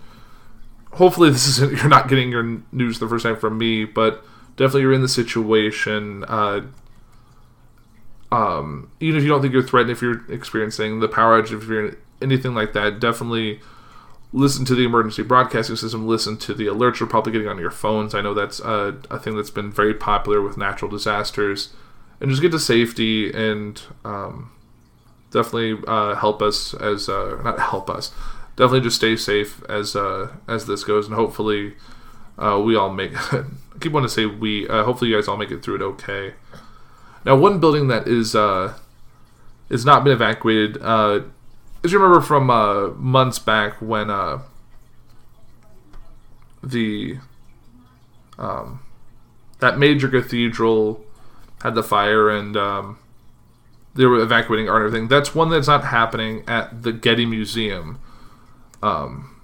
hopefully 0.94 1.30
this 1.30 1.48
isn't 1.48 1.72
you're 1.78 1.90
not 1.90 2.08
getting 2.08 2.32
your 2.32 2.62
news 2.72 3.00
the 3.00 3.08
first 3.08 3.24
time 3.24 3.38
from 3.38 3.58
me, 3.58 3.86
but 3.86 4.24
definitely 4.56 4.82
you're 4.82 4.94
in 4.94 5.02
the 5.02 5.08
situation. 5.08 6.24
Uh, 6.28 6.62
um, 8.32 8.92
even 9.00 9.18
if 9.18 9.24
you 9.24 9.30
don't 9.30 9.42
think 9.42 9.54
you're 9.54 9.64
threatened, 9.64 9.92
if 9.92 10.02
you're 10.02 10.32
experiencing 10.32 11.00
the 11.00 11.08
power 11.08 11.42
outage, 11.42 11.56
if 11.56 11.68
you're 11.68 11.96
anything 12.22 12.54
like 12.54 12.74
that, 12.74 13.00
definitely 13.00 13.60
listen 14.32 14.64
to 14.66 14.76
the 14.76 14.86
emergency 14.86 15.24
broadcasting 15.24 15.76
system. 15.76 16.08
Listen 16.08 16.38
to 16.38 16.54
the 16.54 16.68
alerts 16.68 17.00
you're 17.00 17.10
probably 17.10 17.32
getting 17.32 17.48
on 17.48 17.58
your 17.58 17.72
phones. 17.72 18.14
I 18.14 18.22
know 18.22 18.34
that's 18.34 18.60
a, 18.60 19.00
a 19.10 19.20
thing 19.20 19.36
that's 19.36 19.50
been 19.50 19.72
very 19.72 19.94
popular 19.94 20.42
with 20.42 20.58
natural 20.58 20.92
disasters, 20.92 21.74
and 22.20 22.30
just 22.30 22.42
get 22.42 22.52
to 22.52 22.60
safety 22.60 23.32
and 23.32 23.82
um, 24.06 24.52
definitely 25.32 25.82
uh, 25.88 26.16
help 26.16 26.42
us 26.44 26.76
as 26.76 27.10
uh, 27.10 27.42
not 27.44 27.60
help 27.60 27.90
us 27.90 28.14
definitely 28.60 28.82
just 28.82 28.98
stay 28.98 29.16
safe 29.16 29.64
as 29.70 29.96
uh, 29.96 30.36
as 30.48 30.68
this 30.68 30.84
goes, 30.84 31.08
and 31.08 31.16
hopefully 31.16 31.76
uh, 32.38 32.62
we 32.64 32.76
all 32.76 32.92
make. 32.92 33.14
I 33.34 33.46
keep 33.80 33.94
wanting 33.94 34.10
to 34.10 34.14
say 34.14 34.26
we. 34.26 34.68
Uh, 34.68 34.84
hopefully 34.84 35.10
you 35.10 35.18
guys 35.18 35.28
all 35.28 35.38
make 35.38 35.50
it 35.50 35.64
through 35.64 35.76
it 35.76 35.82
okay. 35.82 36.34
Now, 37.26 37.38
one 37.38 37.60
building 37.60 37.88
that 37.88 38.08
is 38.08 38.36
uh, 38.36 38.78
is 39.70 39.86
not 39.86 40.04
been 40.04 40.12
evacuated. 40.12 40.78
Uh, 40.82 41.22
as 41.84 41.94
you 41.94 42.00
remember 42.00 42.22
from 42.22 42.50
uh, 42.50 42.90
months 42.90 43.40
back 43.40 43.82
when 43.82 44.10
uh, 44.10 44.40
the 46.62 47.18
um, 48.38 48.82
that 49.60 49.80
major 49.80 50.10
cathedral 50.10 51.06
had 51.62 51.76
the 51.76 51.84
fire 51.84 52.30
and 52.30 52.58
um, 52.58 53.00
they 53.96 54.06
were 54.06 54.20
evacuating 54.20 54.68
art 54.68 54.82
and 54.82 54.88
everything. 54.88 55.08
That's 55.08 55.34
one 55.34 55.50
that's 55.50 55.68
not 55.68 55.86
happening 55.86 56.44
at 56.46 56.84
the 56.84 56.92
Getty 56.92 57.26
Museum. 57.26 58.00
Um, 58.82 59.36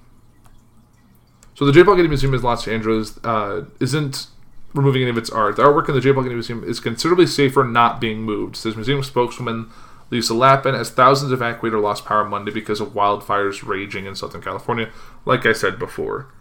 so 1.55 1.65
the 1.65 1.71
J. 1.71 1.83
Paul 1.83 1.95
Getty 1.95 2.07
Museum 2.07 2.33
in 2.33 2.41
Los 2.41 2.67
Angeles 2.67 3.19
uh, 3.23 3.65
isn't 3.79 4.27
removing 4.73 5.01
any 5.01 5.11
of 5.11 5.17
its 5.17 5.29
art. 5.29 5.55
The 5.55 5.63
artwork 5.63 5.87
in 5.87 5.95
the 5.95 6.01
J. 6.01 6.13
Paul 6.13 6.23
Getty 6.23 6.35
Museum 6.35 6.63
is 6.63 6.79
considerably 6.79 7.27
safer 7.27 7.63
not 7.63 8.01
being 8.01 8.21
moved, 8.21 8.55
says 8.55 8.75
museum 8.75 9.03
spokeswoman 9.03 9.71
Lisa 10.11 10.33
Lapin, 10.33 10.75
as 10.75 10.89
thousands 10.89 11.31
evacuated 11.31 11.77
or 11.77 11.81
lost 11.81 12.05
power 12.05 12.23
Monday 12.23 12.51
because 12.51 12.79
of 12.79 12.93
wildfires 12.93 13.65
raging 13.65 14.05
in 14.05 14.15
Southern 14.15 14.41
California, 14.41 14.91
like 15.25 15.45
I 15.45 15.53
said 15.53 15.79
before. 15.79 16.31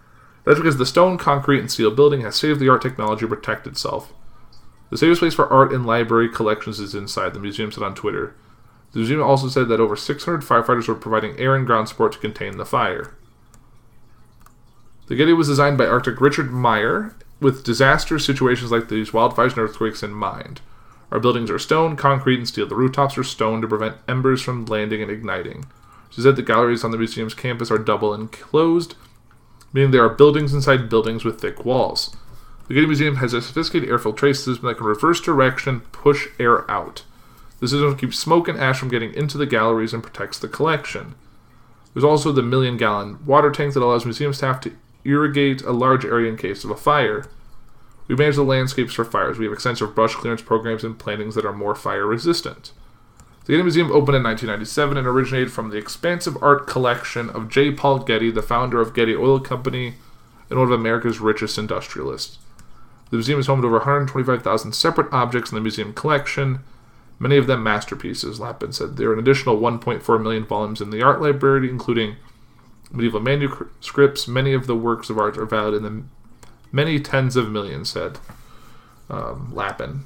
That's 0.44 0.58
because 0.58 0.76
the 0.76 0.84
stone, 0.84 1.16
concrete, 1.16 1.60
and 1.60 1.70
steel 1.70 1.90
building 1.90 2.20
has 2.20 2.42
of 2.44 2.58
the 2.58 2.68
art 2.68 2.82
technology 2.82 3.20
to 3.20 3.28
protect 3.28 3.66
itself. 3.66 4.12
The 4.90 4.98
safest 4.98 5.20
place 5.20 5.34
for 5.34 5.48
art 5.48 5.72
and 5.72 5.86
library 5.86 6.28
collections 6.28 6.78
is 6.78 6.94
inside, 6.94 7.32
the 7.32 7.40
museum 7.40 7.72
said 7.72 7.82
on 7.82 7.94
Twitter. 7.94 8.36
The 8.94 9.00
museum 9.00 9.22
also 9.22 9.48
said 9.48 9.66
that 9.68 9.80
over 9.80 9.96
600 9.96 10.42
firefighters 10.42 10.86
were 10.86 10.94
providing 10.94 11.36
air 11.36 11.56
and 11.56 11.66
ground 11.66 11.88
support 11.88 12.12
to 12.12 12.18
contain 12.20 12.58
the 12.58 12.64
fire. 12.64 13.12
The 15.08 15.16
Getty 15.16 15.32
was 15.32 15.48
designed 15.48 15.76
by 15.76 15.86
architect 15.86 16.20
Richard 16.20 16.52
Meier 16.52 17.12
with 17.40 17.64
disaster 17.64 18.20
situations 18.20 18.70
like 18.70 18.88
these 18.88 19.10
wildfires 19.10 19.50
and 19.50 19.58
earthquakes 19.58 20.04
in 20.04 20.12
mind. 20.12 20.60
Our 21.10 21.18
buildings 21.18 21.50
are 21.50 21.58
stone, 21.58 21.96
concrete, 21.96 22.38
and 22.38 22.46
steel. 22.46 22.68
The 22.68 22.76
rooftops 22.76 23.18
are 23.18 23.24
stone 23.24 23.60
to 23.62 23.68
prevent 23.68 23.96
embers 24.06 24.42
from 24.42 24.64
landing 24.64 25.02
and 25.02 25.10
igniting. 25.10 25.64
She 26.08 26.20
said 26.20 26.36
the 26.36 26.42
galleries 26.42 26.84
on 26.84 26.92
the 26.92 26.96
museum's 26.96 27.34
campus 27.34 27.72
are 27.72 27.78
double 27.78 28.14
enclosed, 28.14 28.94
meaning 29.72 29.90
there 29.90 30.04
are 30.04 30.08
buildings 30.08 30.54
inside 30.54 30.88
buildings 30.88 31.24
with 31.24 31.40
thick 31.40 31.64
walls. 31.64 32.16
The 32.68 32.74
Getty 32.74 32.86
Museum 32.86 33.16
has 33.16 33.32
a 33.32 33.42
sophisticated 33.42 33.88
air 33.88 33.98
filtration 33.98 34.40
system 34.40 34.68
that 34.68 34.78
can 34.78 34.86
reverse 34.86 35.20
direction, 35.20 35.80
push 35.80 36.28
air 36.38 36.70
out. 36.70 37.02
The 37.64 37.68
system 37.68 37.96
keeps 37.96 38.18
smoke 38.18 38.46
and 38.46 38.60
ash 38.60 38.78
from 38.78 38.90
getting 38.90 39.14
into 39.14 39.38
the 39.38 39.46
galleries 39.46 39.94
and 39.94 40.02
protects 40.02 40.38
the 40.38 40.48
collection. 40.48 41.14
There's 41.94 42.04
also 42.04 42.30
the 42.30 42.42
million 42.42 42.76
gallon 42.76 43.24
water 43.24 43.50
tank 43.50 43.72
that 43.72 43.82
allows 43.82 44.04
museum 44.04 44.34
staff 44.34 44.60
to 44.60 44.76
irrigate 45.06 45.62
a 45.62 45.72
large 45.72 46.04
area 46.04 46.28
in 46.30 46.36
case 46.36 46.62
of 46.62 46.68
a 46.68 46.76
fire. 46.76 47.24
We 48.06 48.16
manage 48.16 48.34
the 48.34 48.42
landscapes 48.42 48.92
for 48.92 49.06
fires. 49.06 49.38
We 49.38 49.46
have 49.46 49.54
extensive 49.54 49.94
brush 49.94 50.14
clearance 50.14 50.42
programs 50.42 50.84
and 50.84 50.98
plantings 50.98 51.36
that 51.36 51.46
are 51.46 51.54
more 51.54 51.74
fire 51.74 52.04
resistant. 52.04 52.72
The 53.46 53.52
Getty 53.52 53.62
Museum 53.62 53.90
opened 53.90 54.18
in 54.18 54.24
1997 54.24 54.98
and 54.98 55.06
originated 55.06 55.50
from 55.50 55.70
the 55.70 55.78
expansive 55.78 56.36
art 56.42 56.66
collection 56.66 57.30
of 57.30 57.48
J. 57.48 57.70
Paul 57.70 58.00
Getty, 58.00 58.30
the 58.30 58.42
founder 58.42 58.78
of 58.78 58.92
Getty 58.92 59.16
Oil 59.16 59.40
Company 59.40 59.94
and 60.50 60.58
one 60.58 60.68
of 60.68 60.78
America's 60.78 61.18
richest 61.18 61.56
industrialists. 61.56 62.36
The 63.08 63.16
museum 63.16 63.40
is 63.40 63.46
home 63.46 63.62
to 63.62 63.68
over 63.68 63.78
125,000 63.78 64.72
separate 64.74 65.10
objects 65.14 65.50
in 65.50 65.54
the 65.54 65.62
museum 65.62 65.94
collection, 65.94 66.60
many 67.18 67.36
of 67.36 67.46
them 67.46 67.62
masterpieces, 67.62 68.40
Lapin 68.40 68.72
said. 68.72 68.96
There 68.96 69.10
are 69.10 69.12
an 69.12 69.18
additional 69.18 69.58
1.4 69.58 70.22
million 70.22 70.44
volumes 70.44 70.80
in 70.80 70.90
the 70.90 71.02
art 71.02 71.20
library, 71.20 71.68
including 71.68 72.16
medieval 72.90 73.20
manuscripts. 73.20 74.28
Many 74.28 74.52
of 74.52 74.66
the 74.66 74.76
works 74.76 75.10
of 75.10 75.18
art 75.18 75.38
are 75.38 75.46
valued 75.46 75.74
in 75.74 75.82
the 75.82 76.04
many 76.72 77.00
tens 77.00 77.36
of 77.36 77.50
millions, 77.50 77.90
said 77.90 78.18
um, 79.08 79.54
Lapin. 79.54 80.04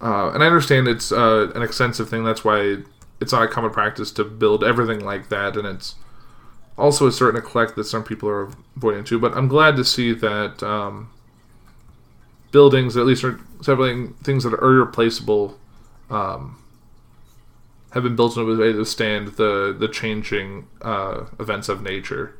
Uh, 0.00 0.30
and 0.30 0.42
I 0.42 0.46
understand 0.46 0.88
it's 0.88 1.12
uh, 1.12 1.50
an 1.54 1.62
extensive 1.62 2.08
thing. 2.08 2.24
That's 2.24 2.44
why 2.44 2.78
it's 3.20 3.32
not 3.32 3.42
a 3.42 3.48
common 3.48 3.70
practice 3.70 4.10
to 4.12 4.24
build 4.24 4.64
everything 4.64 5.04
like 5.04 5.28
that, 5.28 5.56
and 5.56 5.66
it's 5.66 5.96
also 6.78 7.06
a 7.06 7.12
certain 7.12 7.38
eclectic 7.38 7.76
that 7.76 7.84
some 7.84 8.02
people 8.02 8.28
are 8.28 8.50
avoiding 8.76 9.04
too. 9.04 9.18
But 9.18 9.36
I'm 9.36 9.48
glad 9.48 9.76
to 9.76 9.84
see 9.84 10.14
that 10.14 10.62
um, 10.62 11.10
buildings, 12.50 12.96
at 12.96 13.06
least 13.06 13.24
several 13.62 14.08
things 14.22 14.44
that 14.44 14.54
are 14.54 14.64
irreplaceable, 14.64 15.58
um, 16.08 16.62
have 17.92 18.02
been 18.02 18.16
built 18.16 18.36
in 18.36 18.42
a 18.42 18.46
way 18.46 18.72
to 18.72 18.84
stand 18.84 19.28
the 19.28 19.74
the 19.76 19.88
changing 19.88 20.68
uh, 20.82 21.24
events 21.38 21.68
of 21.68 21.82
nature. 21.82 22.36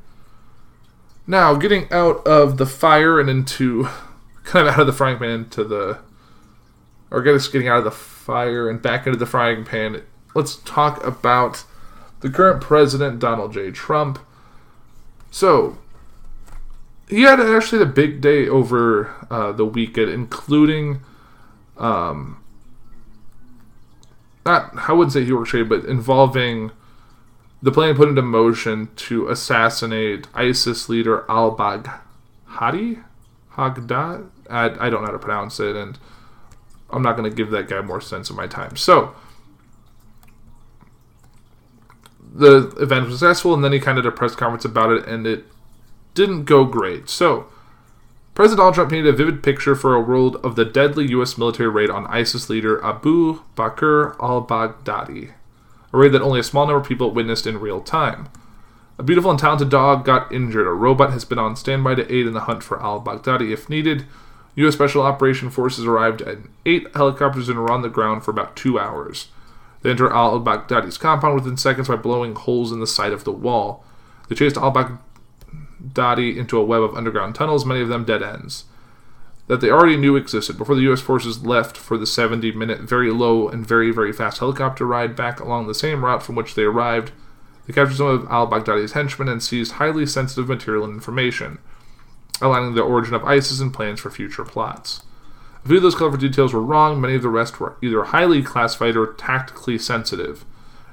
Now, 1.26 1.54
getting 1.54 1.90
out 1.92 2.26
of 2.26 2.56
the 2.56 2.66
fire 2.66 3.20
and 3.20 3.30
into 3.30 3.84
kind 4.44 4.66
of 4.66 4.74
out 4.74 4.80
of 4.80 4.86
the 4.86 4.92
frying 4.92 5.18
pan 5.18 5.30
into 5.30 5.64
the, 5.64 5.98
or 7.10 7.22
getting 7.22 7.68
out 7.68 7.78
of 7.78 7.84
the 7.84 7.90
fire 7.90 8.68
and 8.68 8.80
back 8.82 9.06
into 9.06 9.18
the 9.18 9.26
frying 9.26 9.64
pan. 9.64 10.02
Let's 10.34 10.56
talk 10.56 11.04
about 11.04 11.64
the 12.20 12.30
current 12.30 12.60
president, 12.60 13.18
Donald 13.18 13.52
J. 13.52 13.70
Trump. 13.70 14.18
So, 15.30 15.78
he 17.10 17.22
had 17.22 17.40
actually 17.40 17.82
a 17.82 17.86
big 17.86 18.20
day 18.20 18.48
over 18.48 19.14
uh, 19.30 19.52
the 19.52 19.66
weekend, 19.66 20.10
including 20.10 21.00
um, 21.76 22.42
not 24.46 24.70
I 24.88 24.92
wouldn't 24.92 25.12
say 25.12 25.24
he 25.24 25.32
worked 25.32 25.52
orchestrated, 25.52 25.68
but 25.68 25.84
involving 25.90 26.70
the 27.62 27.72
plan 27.72 27.94
put 27.96 28.08
into 28.08 28.22
motion 28.22 28.88
to 28.96 29.28
assassinate 29.28 30.28
ISIS 30.34 30.88
leader 30.88 31.24
al 31.28 31.56
Baghdadi. 31.56 33.04
Hagdad? 33.54 34.30
I, 34.48 34.64
I 34.64 34.90
don't 34.90 35.02
know 35.02 35.06
how 35.06 35.12
to 35.12 35.18
pronounce 35.18 35.60
it, 35.60 35.76
and 35.76 35.98
I'm 36.90 37.02
not 37.02 37.16
going 37.16 37.28
to 37.28 37.36
give 37.36 37.50
that 37.50 37.68
guy 37.68 37.80
more 37.82 38.00
sense 38.00 38.30
of 38.30 38.36
my 38.36 38.46
time. 38.46 38.76
So, 38.76 39.14
the 42.32 42.68
event 42.80 43.06
was 43.06 43.18
successful, 43.18 43.52
and 43.52 43.62
then 43.62 43.72
he 43.72 43.80
kind 43.80 43.98
of 43.98 44.04
did 44.04 44.12
a 44.12 44.16
press 44.16 44.34
conference 44.34 44.64
about 44.64 44.92
it, 44.92 45.06
and 45.06 45.26
it 45.26 45.44
didn't 46.20 46.44
go 46.44 46.64
great. 46.64 47.08
So, 47.08 47.46
President 48.34 48.58
Donald 48.58 48.74
Trump 48.74 48.90
painted 48.90 49.12
a 49.12 49.16
vivid 49.16 49.42
picture 49.42 49.74
for 49.74 49.94
a 49.94 50.00
world 50.00 50.36
of 50.44 50.54
the 50.54 50.66
deadly 50.66 51.08
U.S. 51.08 51.38
military 51.38 51.68
raid 51.70 51.88
on 51.88 52.06
ISIS 52.06 52.50
leader 52.50 52.84
Abu 52.84 53.40
Bakr 53.56 54.16
al 54.20 54.44
Baghdadi, 54.44 55.32
a 55.92 55.96
raid 55.96 56.12
that 56.12 56.20
only 56.20 56.40
a 56.40 56.44
small 56.44 56.66
number 56.66 56.80
of 56.80 56.86
people 56.86 57.10
witnessed 57.10 57.46
in 57.46 57.58
real 57.58 57.80
time. 57.80 58.28
A 58.98 59.02
beautiful 59.02 59.30
and 59.30 59.40
talented 59.40 59.70
dog 59.70 60.04
got 60.04 60.30
injured. 60.30 60.66
A 60.66 60.70
robot 60.70 61.10
has 61.10 61.24
been 61.24 61.38
on 61.38 61.56
standby 61.56 61.94
to 61.94 62.14
aid 62.14 62.26
in 62.26 62.34
the 62.34 62.40
hunt 62.40 62.62
for 62.62 62.82
al 62.82 63.00
Baghdadi 63.00 63.50
if 63.50 63.70
needed. 63.70 64.04
U.S. 64.56 64.74
Special 64.74 65.02
Operation 65.02 65.48
Forces 65.48 65.86
arrived 65.86 66.20
and 66.20 66.50
eight 66.66 66.86
helicopters 66.94 67.48
and 67.48 67.58
were 67.58 67.72
on 67.72 67.80
the 67.80 67.88
ground 67.88 68.24
for 68.24 68.30
about 68.30 68.56
two 68.56 68.78
hours. 68.78 69.28
They 69.80 69.90
entered 69.90 70.12
al 70.12 70.38
Baghdadi's 70.38 70.98
compound 70.98 71.36
within 71.36 71.56
seconds 71.56 71.88
by 71.88 71.96
blowing 71.96 72.34
holes 72.34 72.72
in 72.72 72.80
the 72.80 72.86
side 72.86 73.12
of 73.12 73.24
the 73.24 73.32
wall. 73.32 73.84
They 74.28 74.34
chased 74.34 74.58
al 74.58 74.70
Dadi 75.82 76.36
into 76.36 76.58
a 76.58 76.64
web 76.64 76.82
of 76.82 76.94
underground 76.94 77.34
tunnels, 77.34 77.64
many 77.64 77.80
of 77.80 77.88
them 77.88 78.04
dead 78.04 78.22
ends, 78.22 78.64
that 79.46 79.60
they 79.60 79.70
already 79.70 79.96
knew 79.96 80.16
existed 80.16 80.56
before 80.56 80.74
the 80.74 80.82
U.S. 80.82 81.00
forces 81.00 81.44
left 81.44 81.76
for 81.76 81.98
the 81.98 82.06
70 82.06 82.52
minute, 82.52 82.80
very 82.80 83.10
low 83.10 83.48
and 83.48 83.66
very, 83.66 83.90
very 83.90 84.12
fast 84.12 84.38
helicopter 84.38 84.86
ride 84.86 85.16
back 85.16 85.40
along 85.40 85.66
the 85.66 85.74
same 85.74 86.04
route 86.04 86.22
from 86.22 86.34
which 86.34 86.54
they 86.54 86.62
arrived. 86.62 87.12
They 87.66 87.72
captured 87.72 87.96
some 87.96 88.06
of 88.06 88.26
al 88.28 88.48
Baghdadi's 88.48 88.92
henchmen 88.92 89.28
and 89.28 89.42
seized 89.42 89.72
highly 89.72 90.06
sensitive 90.06 90.48
material 90.48 90.84
and 90.84 90.94
information, 90.94 91.58
outlining 92.40 92.74
the 92.74 92.82
origin 92.82 93.14
of 93.14 93.24
ISIS 93.24 93.60
and 93.60 93.72
plans 93.72 94.00
for 94.00 94.10
future 94.10 94.44
plots. 94.44 95.02
A 95.64 95.68
few 95.68 95.76
of 95.76 95.82
those 95.82 95.94
colorful 95.94 96.18
details 96.18 96.54
were 96.54 96.62
wrong, 96.62 97.00
many 97.00 97.14
of 97.14 97.22
the 97.22 97.28
rest 97.28 97.60
were 97.60 97.76
either 97.82 98.04
highly 98.04 98.42
classified 98.42 98.96
or 98.96 99.12
tactically 99.14 99.78
sensitive, 99.78 100.44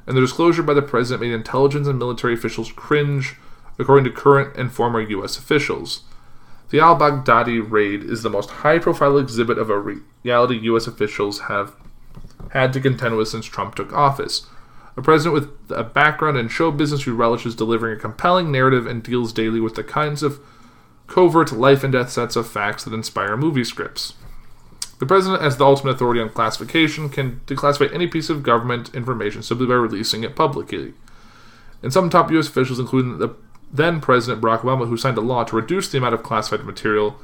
and 0.06 0.16
the 0.16 0.22
disclosure 0.22 0.64
by 0.64 0.74
the 0.74 0.82
president 0.82 1.22
made 1.22 1.34
intelligence 1.34 1.88
and 1.88 2.00
military 2.00 2.34
officials 2.34 2.72
cringe 2.72 3.36
according 3.80 4.06
to 4.06 4.12
current 4.12 4.56
and 4.56 4.72
former 4.72 5.02
U.S. 5.02 5.38
officials. 5.38 6.04
The 6.70 6.80
al 6.80 6.98
Baghdadi 6.98 7.60
raid 7.60 8.04
is 8.04 8.24
the 8.24 8.30
most 8.30 8.50
high 8.50 8.80
profile 8.80 9.18
exhibit 9.18 9.58
of 9.58 9.70
a 9.70 9.80
reality 9.80 10.58
U.S. 10.64 10.88
officials 10.88 11.42
have 11.42 11.74
had 12.52 12.74
to 12.74 12.82
contend 12.82 13.18
with 13.18 13.30
since 13.30 13.46
Trump 13.46 13.76
took 13.76 13.94
office. 13.94 14.48
A 14.98 15.02
president 15.02 15.34
with 15.34 15.78
a 15.78 15.84
background 15.84 16.38
in 16.38 16.48
show 16.48 16.72
business 16.72 17.04
who 17.04 17.14
relishes 17.14 17.56
delivering 17.56 17.98
a 17.98 18.02
compelling 18.02 18.52
narrative 18.52 18.88
and 18.88 19.04
deals 19.04 19.32
daily 19.32 19.60
with 19.60 19.76
the 19.76 19.84
kinds 19.84 20.24
of 20.24 20.40
covert 21.06 21.52
life 21.52 21.84
and 21.84 21.94
death 21.94 22.12
sets 22.12 22.36
of 22.36 22.48
facts 22.48 22.84
that 22.84 22.94
inspire 22.94 23.38
movie 23.38 23.64
scripts. 23.64 24.16
The 25.00 25.06
president, 25.06 25.44
as 25.44 25.58
the 25.58 25.66
ultimate 25.66 25.92
authority 25.92 26.20
on 26.20 26.30
classification, 26.30 27.10
can 27.10 27.42
declassify 27.46 27.94
any 27.94 28.08
piece 28.08 28.30
of 28.30 28.42
government 28.42 28.94
information 28.96 29.44
simply 29.44 29.68
by 29.68 29.76
releasing 29.76 30.24
it 30.24 30.36
publicly. 30.36 30.96
And 31.84 31.94
some 31.94 32.10
top 32.10 32.32
U.S. 32.32 32.48
officials, 32.48 32.80
including 32.80 33.20
the 33.20 33.28
then 33.72 34.00
President 34.00 34.42
Barack 34.42 34.62
Obama, 34.62 34.88
who 34.88 34.98
signed 34.98 35.18
a 35.18 35.22
law 35.22 35.44
to 35.44 35.56
reduce 35.56 35.90
the 35.90 35.98
amount 35.98 36.14
of 36.14 36.24
classified 36.24 36.66
material, 36.66 37.18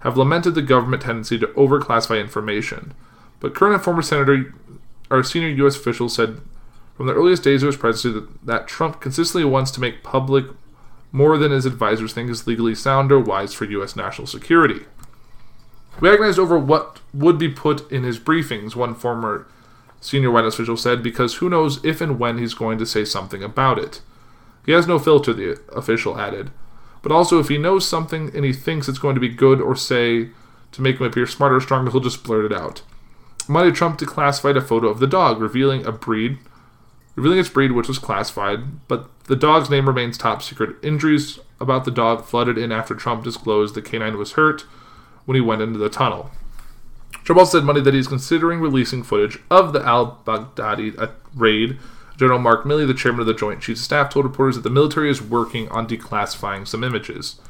have 0.00 0.16
lamented 0.16 0.54
the 0.54 0.62
government 0.62 1.02
tendency 1.02 1.38
to 1.38 1.46
overclassify 1.48 2.20
information. 2.20 2.92
But 3.40 3.54
current 3.54 3.74
and 3.74 3.82
former 3.82 4.02
Senator, 4.02 4.54
our 5.10 5.22
senior 5.22 5.48
U.S. 5.48 5.76
officials 5.76 6.14
said 6.14 6.40
from 6.96 7.06
the 7.06 7.14
earliest 7.14 7.42
days 7.42 7.62
of 7.62 7.68
his 7.68 7.76
presidency 7.76 8.20
that, 8.20 8.46
that 8.46 8.68
Trump 8.68 9.00
consistently 9.00 9.44
wants 9.44 9.70
to 9.72 9.80
make 9.80 10.02
public 10.02 10.46
more 11.10 11.38
than 11.38 11.52
his 11.52 11.66
advisors 11.66 12.12
think 12.12 12.28
is 12.28 12.46
legally 12.46 12.74
sound 12.74 13.12
or 13.12 13.20
wise 13.20 13.54
for 13.54 13.64
U.S. 13.66 13.96
national 13.96 14.26
security. 14.26 14.80
We 16.00 16.10
agonized 16.10 16.38
over 16.38 16.58
what 16.58 17.00
would 17.12 17.38
be 17.38 17.48
put 17.48 17.90
in 17.90 18.02
his 18.02 18.18
briefings, 18.18 18.74
one 18.74 18.94
former 18.94 19.46
senior 20.00 20.30
White 20.30 20.44
House 20.44 20.54
official 20.54 20.76
said, 20.76 21.02
because 21.02 21.36
who 21.36 21.48
knows 21.48 21.82
if 21.84 22.00
and 22.00 22.18
when 22.18 22.38
he's 22.38 22.54
going 22.54 22.78
to 22.78 22.86
say 22.86 23.04
something 23.04 23.42
about 23.42 23.78
it. 23.78 24.00
He 24.64 24.72
has 24.72 24.86
no 24.86 24.98
filter, 24.98 25.32
the 25.32 25.60
official 25.72 26.18
added. 26.18 26.50
But 27.02 27.12
also, 27.12 27.38
if 27.38 27.48
he 27.48 27.58
knows 27.58 27.86
something 27.86 28.30
and 28.34 28.44
he 28.44 28.52
thinks 28.52 28.88
it's 28.88 28.98
going 28.98 29.14
to 29.14 29.20
be 29.20 29.28
good 29.28 29.60
or 29.60 29.76
say 29.76 30.30
to 30.72 30.82
make 30.82 30.98
him 30.98 31.06
appear 31.06 31.26
smarter 31.26 31.56
or 31.56 31.60
stronger, 31.60 31.90
he'll 31.90 32.00
just 32.00 32.24
blurt 32.24 32.50
it 32.50 32.52
out. 32.52 32.82
Monday, 33.46 33.70
Trump 33.70 33.98
declassified 33.98 34.56
a 34.56 34.62
photo 34.62 34.88
of 34.88 35.00
the 35.00 35.06
dog, 35.06 35.40
revealing 35.40 35.84
a 35.84 35.92
breed, 35.92 36.38
revealing 37.14 37.38
its 37.38 37.50
breed, 37.50 37.72
which 37.72 37.88
was 37.88 37.98
classified, 37.98 38.86
but 38.88 39.10
the 39.24 39.36
dog's 39.36 39.68
name 39.68 39.86
remains 39.86 40.16
top 40.16 40.42
secret. 40.42 40.76
Injuries 40.82 41.38
about 41.60 41.84
the 41.84 41.90
dog 41.90 42.24
flooded 42.24 42.56
in 42.56 42.72
after 42.72 42.94
Trump 42.94 43.22
disclosed 43.22 43.74
the 43.74 43.82
canine 43.82 44.16
was 44.16 44.32
hurt 44.32 44.62
when 45.26 45.34
he 45.34 45.40
went 45.40 45.62
into 45.62 45.78
the 45.78 45.90
tunnel. 45.90 46.30
Trump 47.22 47.38
also 47.38 47.58
said 47.58 47.64
Monday 47.64 47.80
that 47.80 47.94
he's 47.94 48.08
considering 48.08 48.60
releasing 48.60 49.02
footage 49.02 49.38
of 49.50 49.72
the 49.72 49.82
al 49.82 50.20
Baghdadi 50.26 50.98
uh, 50.98 51.08
raid 51.34 51.78
General 52.16 52.38
Mark 52.38 52.64
Milley, 52.64 52.86
the 52.86 52.94
chairman 52.94 53.20
of 53.20 53.26
the 53.26 53.34
Joint 53.34 53.60
Chiefs 53.60 53.80
of 53.80 53.84
Staff, 53.84 54.10
told 54.10 54.24
reporters 54.24 54.56
that 54.56 54.62
the 54.62 54.70
military 54.70 55.10
is 55.10 55.20
working 55.20 55.68
on 55.70 55.88
declassifying 55.88 56.66
some 56.66 56.84
images. 56.84 57.40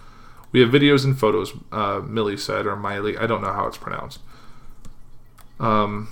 We 0.52 0.60
have 0.60 0.70
videos 0.70 1.04
and 1.04 1.18
photos, 1.18 1.52
uh, 1.72 2.00
Milley 2.00 2.38
said, 2.38 2.66
or 2.66 2.76
Miley. 2.76 3.18
I 3.18 3.26
don't 3.26 3.42
know 3.42 3.52
how 3.52 3.66
it's 3.66 3.76
pronounced. 3.76 4.20
Um, 5.60 6.08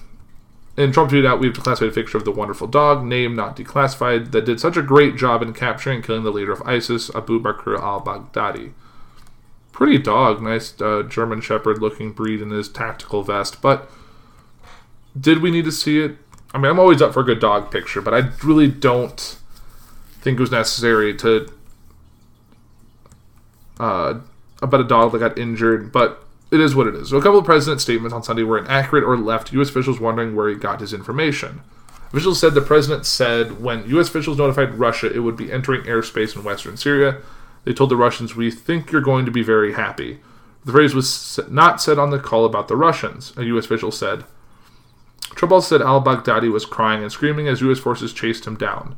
and 0.77 0.93
Trump 0.93 1.11
tweeted 1.11 1.27
out, 1.27 1.41
We've 1.41 1.53
declassified 1.53 1.89
a 1.89 1.93
picture 1.93 2.19
of 2.19 2.25
the 2.25 2.33
wonderful 2.33 2.67
dog, 2.67 3.05
name 3.05 3.37
not 3.37 3.57
declassified, 3.57 4.33
that 4.33 4.45
did 4.45 4.61
such 4.61 4.77
a 4.77 4.83
great 4.83 5.17
job 5.17 5.43
in 5.43 5.53
capturing 5.53 5.97
and 5.97 6.05
killing 6.05 6.25
the 6.25 6.33
leader 6.33 6.53
of 6.53 6.63
ISIS, 6.63 7.15
Abu 7.15 7.41
Bakr 7.41 7.79
al 7.79 8.01
Baghdadi. 8.01 8.73
Pretty 9.71 9.99
dog, 9.99 10.43
nice 10.43 10.79
uh, 10.81 11.03
German 11.03 11.41
Shepherd 11.41 11.79
looking 11.81 12.13
breed 12.13 12.43
in 12.43 12.51
his 12.51 12.69
tactical 12.69 13.23
vest, 13.23 13.63
but 13.63 13.91
did 15.19 15.41
we 15.41 15.51
need 15.51 15.65
to 15.65 15.73
see 15.73 16.01
it? 16.01 16.17
I 16.55 16.59
mean, 16.59 16.67
I'm 16.67 16.79
always 16.79 17.01
up 17.01 17.15
for 17.15 17.21
a 17.21 17.25
good 17.25 17.41
dog 17.41 17.71
picture, 17.71 18.01
but 18.01 18.13
I 18.13 18.31
really 18.45 18.69
don't 18.69 19.39
think 20.21 20.39
it 20.39 20.41
was 20.41 20.51
necessary 20.51 21.15
to 21.17 21.53
uh, 23.81 24.21
about 24.61 24.81
a 24.81 24.85
dog 24.85 25.13
that 25.13 25.19
got 25.19 25.39
injured. 25.39 25.93
But 25.93 26.23
it 26.51 26.61
is 26.61 26.75
what 26.75 26.87
it 26.87 26.95
is. 26.95 27.11
So 27.11 27.17
a 27.17 27.23
couple 27.23 27.39
of 27.39 27.45
president's 27.45 27.83
statements 27.83 28.15
on 28.15 28.23
Sunday 28.23 28.43
were 28.43 28.59
inaccurate 28.59 29.05
or 29.05 29.17
left 29.17 29.53
U.S. 29.55 29.71
officials 29.71 29.99
wondering 29.99 30.37
where 30.37 30.51
he 30.51 30.55
got 30.55 30.81
his 30.81 30.93
information. 30.93 31.63
Officials 32.09 32.39
said 32.39 32.53
the 32.53 32.61
president 32.61 33.07
said 33.07 33.63
when 33.63 33.89
U.S. 33.89 34.09
officials 34.09 34.37
notified 34.37 34.75
Russia 34.75 35.11
it 35.11 35.21
would 35.21 35.37
be 35.37 35.51
entering 35.51 35.83
airspace 35.85 36.37
in 36.37 36.45
western 36.45 36.77
Syria, 36.77 37.23
they 37.65 37.73
told 37.73 37.91
the 37.91 37.97
Russians, 37.97 38.37
"We 38.37 38.51
think 38.51 38.93
you're 38.93 39.01
going 39.01 39.25
to 39.25 39.31
be 39.31 39.43
very 39.43 39.73
happy." 39.73 40.21
The 40.65 40.73
phrase 40.73 40.95
was 40.95 41.41
not 41.49 41.81
said 41.81 41.99
on 41.99 42.11
the 42.11 42.19
call 42.19 42.45
about 42.45 42.69
the 42.69 42.77
Russians. 42.77 43.33
A 43.37 43.45
U.S. 43.45 43.65
official 43.65 43.91
said. 43.91 44.25
Also 45.41 45.61
said 45.61 45.83
al 45.83 46.03
Baghdadi 46.03 46.51
was 46.51 46.65
crying 46.65 47.03
and 47.03 47.11
screaming 47.11 47.49
as 47.49 47.61
U.S. 47.61 47.79
forces 47.79 48.13
chased 48.13 48.47
him 48.47 48.57
down. 48.57 48.97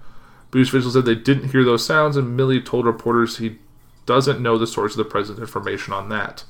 U.S. 0.52 0.68
officials 0.68 0.94
said 0.94 1.04
they 1.04 1.14
didn't 1.14 1.50
hear 1.50 1.64
those 1.64 1.84
sounds, 1.84 2.16
and 2.16 2.38
Milley 2.38 2.64
told 2.64 2.86
reporters 2.86 3.38
he 3.38 3.58
doesn't 4.06 4.40
know 4.40 4.58
the 4.58 4.66
source 4.66 4.92
of 4.92 4.98
the 4.98 5.04
president's 5.04 5.40
information 5.40 5.92
on 5.92 6.08
that. 6.10 6.44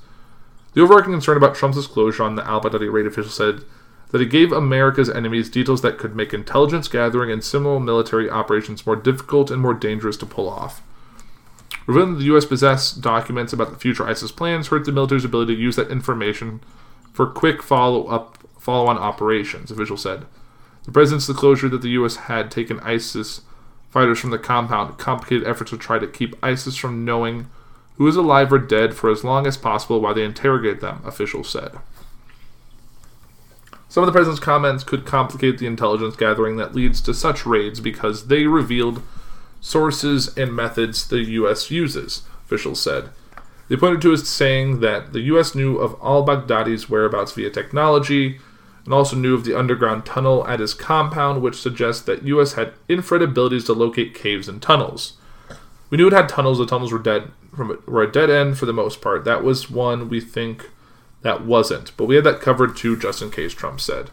The 0.74 0.82
overarching 0.82 1.12
concern 1.12 1.36
about 1.36 1.54
Trump's 1.54 1.76
disclosure 1.76 2.24
on 2.24 2.34
the 2.34 2.46
al 2.46 2.60
Baghdadi 2.60 2.92
raid 2.92 3.06
official 3.06 3.30
said 3.30 3.64
that 4.10 4.20
it 4.20 4.26
gave 4.26 4.52
America's 4.52 5.10
enemies 5.10 5.50
details 5.50 5.82
that 5.82 5.98
could 5.98 6.14
make 6.14 6.34
intelligence 6.34 6.88
gathering 6.88 7.30
and 7.30 7.42
similar 7.42 7.80
military 7.80 8.28
operations 8.28 8.86
more 8.86 8.96
difficult 8.96 9.50
and 9.50 9.62
more 9.62 9.74
dangerous 9.74 10.16
to 10.18 10.26
pull 10.26 10.48
off. 10.48 10.82
Revealing 11.86 12.14
that 12.14 12.18
the 12.20 12.26
U.S. 12.26 12.44
possessed 12.44 13.00
documents 13.00 13.52
about 13.52 13.70
the 13.70 13.78
future 13.78 14.06
ISIS 14.06 14.32
plans 14.32 14.68
hurt 14.68 14.84
the 14.84 14.92
military's 14.92 15.24
ability 15.24 15.54
to 15.56 15.60
use 15.60 15.76
that 15.76 15.90
information 15.90 16.60
for 17.12 17.26
quick 17.26 17.62
follow 17.62 18.06
up 18.06 18.38
follow 18.64 18.86
on 18.86 18.96
operations, 18.96 19.70
officials 19.70 20.02
said. 20.02 20.24
The 20.84 20.92
president's 20.92 21.26
disclosure 21.26 21.68
that 21.68 21.82
the 21.82 21.90
U.S. 21.90 22.16
had 22.16 22.50
taken 22.50 22.80
ISIS 22.80 23.42
fighters 23.90 24.18
from 24.18 24.30
the 24.30 24.38
compound 24.38 24.98
complicated 24.98 25.46
efforts 25.46 25.70
to 25.70 25.78
try 25.78 25.98
to 25.98 26.06
keep 26.06 26.34
ISIS 26.42 26.76
from 26.76 27.04
knowing 27.04 27.46
who 27.96 28.08
is 28.08 28.16
alive 28.16 28.52
or 28.52 28.58
dead 28.58 28.94
for 28.94 29.10
as 29.10 29.22
long 29.22 29.46
as 29.46 29.56
possible 29.56 30.00
while 30.00 30.14
they 30.14 30.24
interrogate 30.24 30.80
them, 30.80 31.00
officials 31.04 31.48
said. 31.48 31.72
Some 33.88 34.02
of 34.02 34.06
the 34.06 34.12
president's 34.12 34.40
comments 34.40 34.82
could 34.82 35.06
complicate 35.06 35.58
the 35.58 35.66
intelligence 35.66 36.16
gathering 36.16 36.56
that 36.56 36.74
leads 36.74 37.00
to 37.02 37.14
such 37.14 37.46
raids 37.46 37.80
because 37.80 38.26
they 38.26 38.46
revealed 38.46 39.02
sources 39.60 40.36
and 40.36 40.56
methods 40.56 41.06
the 41.06 41.20
U.S. 41.20 41.70
uses, 41.70 42.22
officials 42.44 42.80
said. 42.80 43.10
They 43.68 43.76
pointed 43.76 44.02
to 44.02 44.12
as 44.12 44.28
saying 44.28 44.80
that 44.80 45.12
the 45.12 45.20
U.S. 45.20 45.54
knew 45.54 45.78
of 45.78 45.96
al 46.02 46.24
Baghdadi's 46.24 46.90
whereabouts 46.90 47.32
via 47.32 47.50
technology, 47.50 48.40
and 48.84 48.92
also 48.92 49.16
knew 49.16 49.34
of 49.34 49.44
the 49.44 49.58
underground 49.58 50.04
tunnel 50.04 50.46
at 50.46 50.60
his 50.60 50.74
compound, 50.74 51.42
which 51.42 51.60
suggests 51.60 52.02
that 52.02 52.24
U.S. 52.24 52.52
had 52.52 52.74
infrared 52.88 53.22
abilities 53.22 53.64
to 53.64 53.72
locate 53.72 54.14
caves 54.14 54.48
and 54.48 54.60
tunnels. 54.60 55.14
We 55.90 55.96
knew 55.96 56.08
it 56.08 56.12
had 56.12 56.28
tunnels. 56.28 56.58
The 56.58 56.66
tunnels 56.66 56.92
were 56.92 56.98
dead 56.98 57.30
from 57.54 57.80
were 57.86 58.02
a 58.02 58.10
dead 58.10 58.30
end 58.30 58.58
for 58.58 58.66
the 58.66 58.72
most 58.72 59.00
part. 59.00 59.24
That 59.24 59.44
was 59.44 59.70
one 59.70 60.08
we 60.08 60.20
think 60.20 60.70
that 61.22 61.44
wasn't. 61.44 61.96
But 61.96 62.06
we 62.06 62.16
had 62.16 62.24
that 62.24 62.40
covered 62.40 62.76
too, 62.76 62.96
just 62.96 63.22
in 63.22 63.30
case 63.30 63.54
Trump 63.54 63.80
said. 63.80 64.10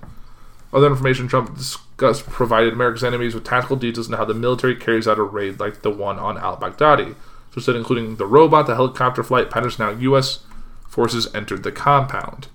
Other 0.74 0.88
information 0.88 1.28
Trump 1.28 1.58
discussed 1.58 2.28
provided 2.28 2.74
America's 2.74 3.04
enemies 3.04 3.36
with 3.36 3.44
tactical 3.44 3.76
details 3.76 4.10
on 4.10 4.18
how 4.18 4.26
the 4.26 4.34
military 4.34 4.76
carries 4.76 5.08
out 5.08 5.20
a 5.20 5.24
raid 5.24 5.60
like 5.60 5.82
the 5.82 5.90
one 5.90 6.18
on 6.18 6.38
al 6.38 6.58
Baghdadi. 6.58 7.16
So, 7.54 7.60
said 7.60 7.76
including 7.76 8.16
the 8.16 8.26
robot, 8.26 8.68
the 8.68 8.76
helicopter 8.76 9.24
flight 9.24 9.50
patterns, 9.50 9.78
now 9.78 9.90
U.S. 9.90 10.40
forces 10.88 11.28
entered 11.36 11.64
the 11.64 11.72
compound. 11.72 12.48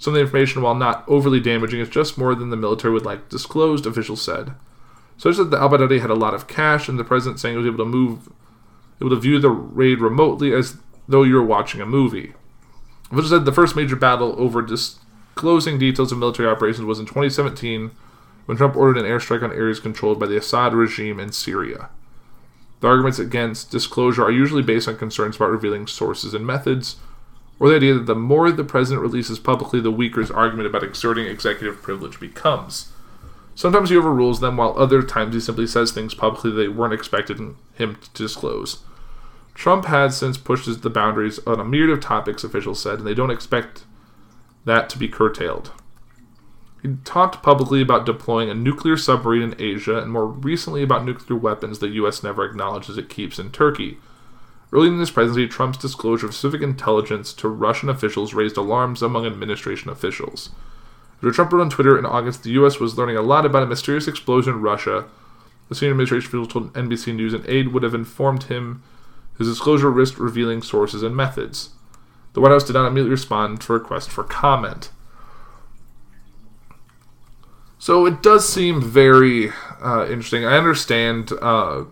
Some 0.00 0.14
of 0.14 0.16
the 0.16 0.22
information, 0.22 0.62
while 0.62 0.74
not 0.74 1.04
overly 1.06 1.40
damaging, 1.40 1.78
is 1.78 1.90
just 1.90 2.16
more 2.16 2.34
than 2.34 2.48
the 2.48 2.56
military 2.56 2.94
would 2.94 3.04
like 3.04 3.28
disclosed, 3.28 3.84
officials 3.84 4.22
said. 4.22 4.54
I 5.22 5.32
said 5.32 5.50
the 5.50 5.60
al 5.60 5.68
Baghdadi 5.68 6.00
had 6.00 6.08
a 6.08 6.14
lot 6.14 6.32
of 6.32 6.48
cash, 6.48 6.88
and 6.88 6.98
the 6.98 7.04
president 7.04 7.38
saying 7.38 7.54
he 7.54 7.58
was 7.58 7.66
able 7.66 7.84
to 7.84 7.90
move, 7.90 8.32
able 8.98 9.10
to 9.10 9.20
view 9.20 9.38
the 9.38 9.50
raid 9.50 10.00
remotely 10.00 10.54
as 10.54 10.78
though 11.06 11.22
you 11.22 11.34
were 11.34 11.42
watching 11.42 11.82
a 11.82 11.86
movie. 11.86 12.32
Officials 13.12 13.28
said 13.28 13.44
the 13.44 13.52
first 13.52 13.76
major 13.76 13.94
battle 13.94 14.34
over 14.38 14.62
disclosing 14.62 15.78
details 15.78 16.12
of 16.12 16.18
military 16.18 16.48
operations 16.48 16.86
was 16.86 16.98
in 16.98 17.04
2017 17.04 17.90
when 18.46 18.56
Trump 18.56 18.76
ordered 18.76 18.96
an 18.96 19.04
airstrike 19.04 19.42
on 19.42 19.52
areas 19.52 19.80
controlled 19.80 20.18
by 20.18 20.26
the 20.26 20.38
Assad 20.38 20.72
regime 20.72 21.20
in 21.20 21.30
Syria. 21.30 21.90
The 22.80 22.88
arguments 22.88 23.18
against 23.18 23.70
disclosure 23.70 24.24
are 24.24 24.30
usually 24.30 24.62
based 24.62 24.88
on 24.88 24.96
concerns 24.96 25.36
about 25.36 25.50
revealing 25.50 25.86
sources 25.86 26.32
and 26.32 26.46
methods, 26.46 26.96
or 27.60 27.68
the 27.68 27.76
idea 27.76 27.94
that 27.94 28.06
the 28.06 28.14
more 28.16 28.50
the 28.50 28.64
president 28.64 29.02
releases 29.02 29.38
publicly, 29.38 29.80
the 29.80 29.90
weaker 29.90 30.20
his 30.20 30.30
argument 30.30 30.66
about 30.66 30.82
exerting 30.82 31.26
executive 31.26 31.82
privilege 31.82 32.18
becomes. 32.18 32.90
Sometimes 33.54 33.90
he 33.90 33.96
overrules 33.96 34.40
them, 34.40 34.56
while 34.56 34.74
other 34.78 35.02
times 35.02 35.34
he 35.34 35.40
simply 35.40 35.66
says 35.66 35.92
things 35.92 36.14
publicly 36.14 36.50
they 36.50 36.68
weren't 36.68 36.94
expecting 36.94 37.56
him 37.74 37.96
to 37.96 38.10
disclose. 38.14 38.82
Trump 39.54 39.84
has 39.84 40.16
since 40.16 40.38
pushed 40.38 40.82
the 40.82 40.88
boundaries 40.88 41.38
on 41.46 41.60
a 41.60 41.64
myriad 41.64 41.90
of 41.90 42.00
topics, 42.00 42.42
officials 42.42 42.80
said, 42.80 42.98
and 42.98 43.06
they 43.06 43.12
don't 43.12 43.30
expect 43.30 43.84
that 44.64 44.88
to 44.88 44.98
be 44.98 45.08
curtailed. 45.08 45.72
He 46.82 46.96
talked 47.04 47.42
publicly 47.42 47.82
about 47.82 48.06
deploying 48.06 48.48
a 48.48 48.54
nuclear 48.54 48.96
submarine 48.96 49.42
in 49.42 49.60
Asia 49.60 49.98
and 49.98 50.10
more 50.10 50.26
recently 50.26 50.82
about 50.82 51.04
nuclear 51.04 51.38
weapons 51.38 51.78
the 51.78 51.88
U.S. 51.88 52.22
never 52.22 52.42
acknowledges 52.42 52.96
it 52.96 53.10
keeps 53.10 53.38
in 53.38 53.50
Turkey. 53.50 53.98
Early 54.72 54.88
in 54.88 55.00
his 55.00 55.10
presidency, 55.10 55.48
Trump's 55.48 55.78
disclosure 55.78 56.26
of 56.26 56.34
specific 56.34 56.62
intelligence 56.62 57.32
to 57.34 57.48
Russian 57.48 57.88
officials 57.88 58.34
raised 58.34 58.56
alarms 58.56 59.02
among 59.02 59.26
administration 59.26 59.90
officials. 59.90 60.50
After 61.16 61.32
Trump 61.32 61.52
wrote 61.52 61.62
on 61.62 61.70
Twitter 61.70 61.98
in 61.98 62.06
August 62.06 62.44
the 62.44 62.50
U.S. 62.52 62.78
was 62.78 62.96
learning 62.96 63.16
a 63.16 63.22
lot 63.22 63.44
about 63.44 63.62
a 63.62 63.66
mysterious 63.66 64.08
explosion 64.08 64.54
in 64.54 64.62
Russia, 64.62 65.06
the 65.68 65.74
senior 65.74 65.92
administration 65.92 66.28
official 66.28 66.46
told 66.46 66.72
NBC 66.72 67.14
News 67.14 67.34
an 67.34 67.44
aide 67.46 67.68
would 67.68 67.82
have 67.82 67.94
informed 67.94 68.44
him 68.44 68.82
his 69.38 69.48
disclosure 69.48 69.90
risked 69.90 70.18
revealing 70.18 70.62
sources 70.62 71.02
and 71.02 71.16
methods. 71.16 71.70
The 72.34 72.40
White 72.40 72.52
House 72.52 72.64
did 72.64 72.74
not 72.74 72.86
immediately 72.86 73.10
respond 73.10 73.60
to 73.62 73.72
a 73.72 73.78
request 73.78 74.10
for 74.10 74.22
comment. 74.22 74.90
So 77.78 78.04
it 78.04 78.22
does 78.22 78.46
seem 78.46 78.82
very 78.82 79.50
uh, 79.82 80.06
interesting. 80.08 80.44
I 80.44 80.58
understand 80.58 81.32
uh, 81.40 81.84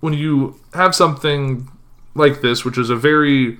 when 0.00 0.14
you 0.14 0.60
have 0.74 0.94
something 0.94 1.68
like 2.14 2.40
this, 2.40 2.64
which 2.64 2.78
is 2.78 2.90
a 2.90 2.96
very 2.96 3.58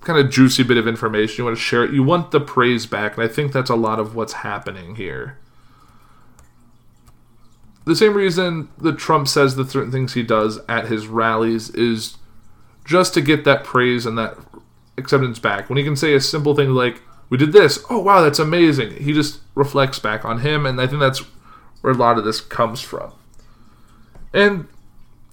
kind 0.00 0.18
of 0.18 0.30
juicy 0.30 0.62
bit 0.62 0.76
of 0.76 0.86
information, 0.86 1.36
you 1.38 1.44
want 1.44 1.56
to 1.56 1.62
share 1.62 1.84
it, 1.84 1.92
you 1.92 2.02
want 2.02 2.30
the 2.30 2.40
praise 2.40 2.86
back, 2.86 3.16
and 3.16 3.24
I 3.24 3.28
think 3.28 3.52
that's 3.52 3.70
a 3.70 3.76
lot 3.76 3.98
of 3.98 4.14
what's 4.14 4.34
happening 4.34 4.96
here. 4.96 5.38
The 7.84 7.96
same 7.96 8.14
reason 8.14 8.68
that 8.78 8.98
Trump 8.98 9.28
says 9.28 9.56
the 9.56 9.66
certain 9.66 9.92
things 9.92 10.14
he 10.14 10.22
does 10.22 10.58
at 10.68 10.86
his 10.86 11.06
rallies 11.06 11.70
is 11.70 12.16
just 12.84 13.12
to 13.14 13.20
get 13.20 13.44
that 13.44 13.64
praise 13.64 14.06
and 14.06 14.16
that 14.16 14.38
acceptance 14.96 15.38
back. 15.38 15.68
When 15.68 15.76
he 15.76 15.84
can 15.84 15.96
say 15.96 16.14
a 16.14 16.20
simple 16.20 16.54
thing 16.54 16.70
like, 16.70 17.02
we 17.28 17.38
did 17.38 17.52
this. 17.52 17.84
Oh 17.90 17.98
wow, 17.98 18.20
that's 18.20 18.38
amazing. 18.38 19.02
He 19.02 19.12
just 19.12 19.40
reflects 19.54 19.98
back 19.98 20.24
on 20.24 20.40
him, 20.40 20.66
and 20.66 20.80
I 20.80 20.86
think 20.86 21.00
that's 21.00 21.20
where 21.80 21.92
a 21.92 21.96
lot 21.96 22.18
of 22.18 22.24
this 22.24 22.40
comes 22.40 22.80
from. 22.80 23.12
And 24.32 24.68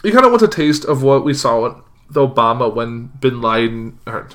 you 0.03 0.11
kind 0.11 0.25
of 0.25 0.31
want 0.31 0.43
a 0.43 0.47
taste 0.47 0.85
of 0.85 1.03
what 1.03 1.23
we 1.23 1.33
saw 1.33 1.61
with 1.61 1.75
Obama 2.13 2.73
when 2.73 3.07
Bin 3.19 3.41
Laden 3.41 3.99
or 4.05 4.27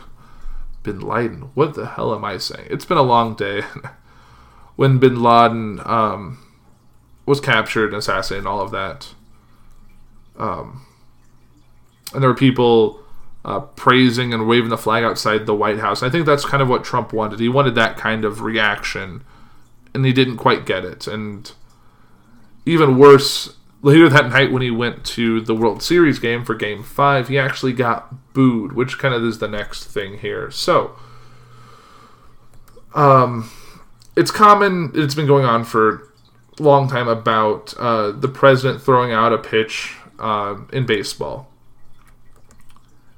Bin 0.82 1.00
Laden. 1.00 1.50
What 1.54 1.74
the 1.74 1.86
hell 1.86 2.14
am 2.14 2.24
I 2.24 2.38
saying? 2.38 2.68
It's 2.70 2.84
been 2.84 2.98
a 2.98 3.02
long 3.02 3.34
day. 3.34 3.62
when 4.76 4.98
Bin 4.98 5.22
Laden 5.22 5.80
um, 5.84 6.38
was 7.24 7.40
captured 7.40 7.88
and 7.88 7.96
assassinated, 7.96 8.46
and 8.46 8.48
all 8.48 8.60
of 8.60 8.70
that. 8.70 9.14
Um, 10.38 10.86
and 12.12 12.22
there 12.22 12.30
were 12.30 12.36
people 12.36 13.00
uh, 13.44 13.60
praising 13.60 14.32
and 14.32 14.46
waving 14.46 14.68
the 14.68 14.78
flag 14.78 15.02
outside 15.02 15.46
the 15.46 15.54
White 15.54 15.78
House. 15.78 16.02
I 16.02 16.10
think 16.10 16.26
that's 16.26 16.44
kind 16.44 16.62
of 16.62 16.68
what 16.68 16.84
Trump 16.84 17.12
wanted. 17.12 17.40
He 17.40 17.48
wanted 17.48 17.74
that 17.74 17.96
kind 17.96 18.24
of 18.24 18.42
reaction, 18.42 19.24
and 19.94 20.04
he 20.04 20.12
didn't 20.12 20.36
quite 20.36 20.66
get 20.66 20.84
it. 20.84 21.06
And 21.06 21.50
even 22.66 22.98
worse, 22.98 23.56
later 23.86 24.08
that 24.08 24.28
night 24.28 24.52
when 24.52 24.62
he 24.62 24.70
went 24.70 25.04
to 25.04 25.40
the 25.40 25.54
World 25.54 25.82
Series 25.82 26.18
game 26.18 26.44
for 26.44 26.54
Game 26.54 26.82
5, 26.82 27.28
he 27.28 27.38
actually 27.38 27.72
got 27.72 28.32
booed, 28.34 28.72
which 28.72 28.98
kind 28.98 29.14
of 29.14 29.24
is 29.24 29.38
the 29.38 29.48
next 29.48 29.84
thing 29.84 30.18
here. 30.18 30.50
So, 30.50 30.96
um, 32.94 33.50
it's 34.16 34.30
common, 34.30 34.92
it's 34.94 35.14
been 35.14 35.26
going 35.26 35.44
on 35.44 35.64
for 35.64 36.12
a 36.58 36.62
long 36.62 36.88
time 36.88 37.08
about 37.08 37.74
uh, 37.78 38.10
the 38.10 38.28
president 38.28 38.82
throwing 38.82 39.12
out 39.12 39.32
a 39.32 39.38
pitch 39.38 39.94
uh, 40.18 40.56
in 40.72 40.84
baseball 40.84 41.48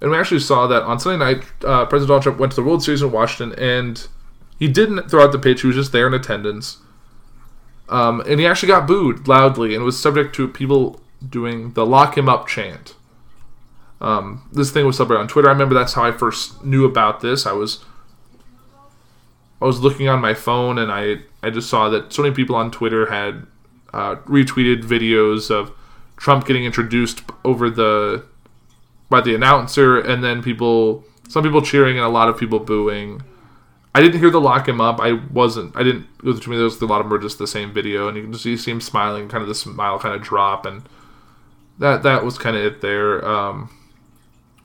and 0.01 0.11
we 0.11 0.17
actually 0.17 0.41
saw 0.41 0.67
that 0.67 0.83
on 0.83 1.01
Sunday 1.01 1.25
night, 1.25 1.45
uh, 1.65 1.85
President 1.87 2.09
Donald 2.09 2.23
Trump 2.23 2.39
went 2.39 2.53
to 2.53 2.57
the 2.57 2.63
World 2.63 2.83
Series 2.83 3.03
in 3.03 3.11
Washington, 3.11 3.59
and 3.59 4.07
he 4.59 4.69
didn't 4.69 5.11
throw 5.11 5.25
out 5.25 5.33
the 5.33 5.39
pitch. 5.39 5.63
He 5.63 5.67
was 5.67 5.77
just 5.77 5.93
there 5.93 6.07
in 6.07 6.15
attendance. 6.15 6.79
Um, 7.89 8.21
and 8.27 8.39
he 8.39 8.47
actually 8.47 8.69
got 8.69 8.87
booed 8.87 9.29
loudly 9.29 9.75
and 9.75 9.85
was 9.85 10.01
subject 10.01 10.35
to 10.37 10.47
people 10.47 11.01
doing 11.27 11.73
the 11.73 11.87
lock 11.87 12.17
him 12.19 12.29
up 12.29 12.47
chant. 12.47 12.95
Um, 14.01 14.49
this 14.53 14.71
thing 14.71 14.87
was 14.87 14.97
celebrated 14.97 15.23
on 15.23 15.29
Twitter. 15.29 15.49
I 15.49 15.53
remember 15.53 15.75
that's 15.75 15.95
how 15.95 16.05
I 16.05 16.13
first 16.13 16.65
knew 16.65 16.85
about 16.85 17.21
this. 17.21 17.47
I 17.47 17.53
was 17.53 17.85
I 19.61 19.65
was 19.65 19.81
looking 19.81 20.09
on 20.09 20.21
my 20.21 20.35
phone 20.35 20.79
and 20.79 20.93
I 20.93 21.17
I 21.43 21.51
just 21.51 21.69
saw 21.69 21.89
that 21.89 22.13
so 22.13 22.23
many 22.23 22.35
people 22.35 22.55
on 22.55 22.71
Twitter 22.71 23.07
had 23.07 23.47
uh, 23.93 24.17
retweeted 24.27 24.83
videos 24.83 25.51
of 25.51 25.73
Trump 26.17 26.47
getting 26.47 26.65
introduced 26.65 27.23
over 27.45 27.71
the 27.71 28.25
by 29.09 29.21
the 29.21 29.35
announcer, 29.35 29.99
and 29.99 30.23
then 30.23 30.43
people, 30.43 31.05
some 31.29 31.43
people 31.43 31.63
cheering 31.63 31.97
and 31.97 32.05
a 32.05 32.11
lot 32.11 32.29
of 32.29 32.37
people 32.39 32.59
booing. 32.59 33.23
I 33.95 34.01
didn't 34.01 34.21
hear 34.21 34.31
the 34.31 34.41
lock 34.41 34.69
him 34.69 34.81
up. 34.81 35.01
I 35.01 35.13
wasn't. 35.13 35.77
I 35.77 35.83
didn't 35.83 36.07
go 36.19 36.33
me. 36.33 36.57
Those 36.57 36.81
a 36.81 36.87
lot 36.87 37.01
of 37.01 37.07
them 37.07 37.11
were 37.11 37.19
just 37.19 37.39
the 37.39 37.47
same 37.47 37.73
video, 37.73 38.09
and 38.09 38.17
you 38.17 38.23
can 38.23 38.33
just 38.33 38.45
see 38.45 38.71
him 38.71 38.81
smiling, 38.81 39.29
kind 39.29 39.43
of 39.43 39.49
the 39.49 39.55
smile 39.55 39.99
kind 39.99 40.15
of 40.15 40.23
drop, 40.23 40.67
and 40.67 40.83
that 41.79 42.03
that 42.03 42.25
was 42.25 42.39
kind 42.39 42.57
of 42.57 42.63
it 42.63 42.81
there. 42.81 43.27
Um, 43.27 43.71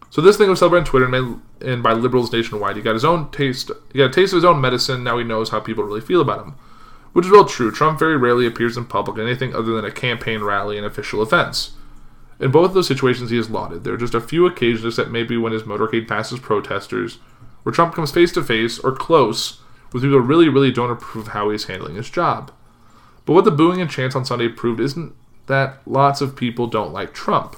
so 0.09 0.21
this 0.21 0.38
thing 0.38 0.49
was 0.49 0.59
celebrated 0.59 0.86
on 0.86 0.89
Twitter 0.91 1.05
and, 1.05 1.41
made, 1.59 1.67
and 1.67 1.81
by 1.81 1.93
liberals 1.93 2.31
nationwide. 2.31 2.75
He 2.75 2.81
got 2.81 2.93
his 2.93 3.05
own 3.05 3.31
taste. 3.31 3.71
He 3.91 3.99
got 3.99 4.12
a 4.12 4.13
taste 4.13 4.33
of 4.33 4.38
his 4.38 4.45
own 4.45 4.62
medicine. 4.62 5.03
Now 5.03 5.17
he 5.17 5.23
knows 5.23 5.49
how 5.49 5.59
people 5.59 5.83
really 5.83 6.01
feel 6.01 6.21
about 6.21 6.45
him, 6.45 6.55
which 7.13 7.25
is 7.25 7.31
real 7.31 7.45
true. 7.45 7.71
Trump 7.71 7.97
very 7.97 8.17
rarely 8.17 8.45
appears 8.45 8.77
in 8.77 8.86
public 8.86 9.17
at 9.17 9.25
anything 9.25 9.55
other 9.55 9.73
than 9.73 9.86
a 9.86 9.91
campaign 9.91 10.43
rally 10.43 10.77
and 10.77 10.86
official 10.86 11.23
events. 11.23 11.71
In 12.39 12.51
both 12.51 12.67
of 12.69 12.73
those 12.73 12.88
situations, 12.88 13.29
he 13.29 13.38
is 13.38 13.49
lauded. 13.49 13.83
There 13.83 13.93
are 13.93 13.97
just 13.97 14.13
a 14.13 14.21
few 14.21 14.45
occasions, 14.45 14.86
except 14.86 15.09
maybe 15.09 15.38
when 15.38 15.53
his 15.53 15.63
motorcade 15.63 16.07
passes 16.07 16.39
protesters, 16.39 17.19
where 17.63 17.73
Trump 17.73 17.95
comes 17.95 18.12
face 18.12 18.32
to 18.34 18.43
face 18.43 18.80
or 18.80 18.91
close 18.91 19.60
with 19.91 20.04
people 20.04 20.19
who 20.19 20.26
really, 20.26 20.49
really 20.49 20.71
don't 20.71 20.91
approve 20.91 21.28
of 21.28 21.34
how 21.34 21.49
he's 21.49 21.65
handling 21.65 21.95
his 21.95 22.10
job. 22.10 22.52
But 23.26 23.34
what 23.34 23.45
the 23.45 23.52
booing 23.52 23.82
and 23.82 23.89
chants 23.89 24.15
on 24.15 24.26
Sunday 24.26 24.49
proved 24.49 24.80
isn't 24.80 25.15
that 25.47 25.80
lots 25.86 26.21
of 26.21 26.36
people 26.36 26.67
don't 26.67 26.93
like 26.93 27.13
Trump. 27.13 27.56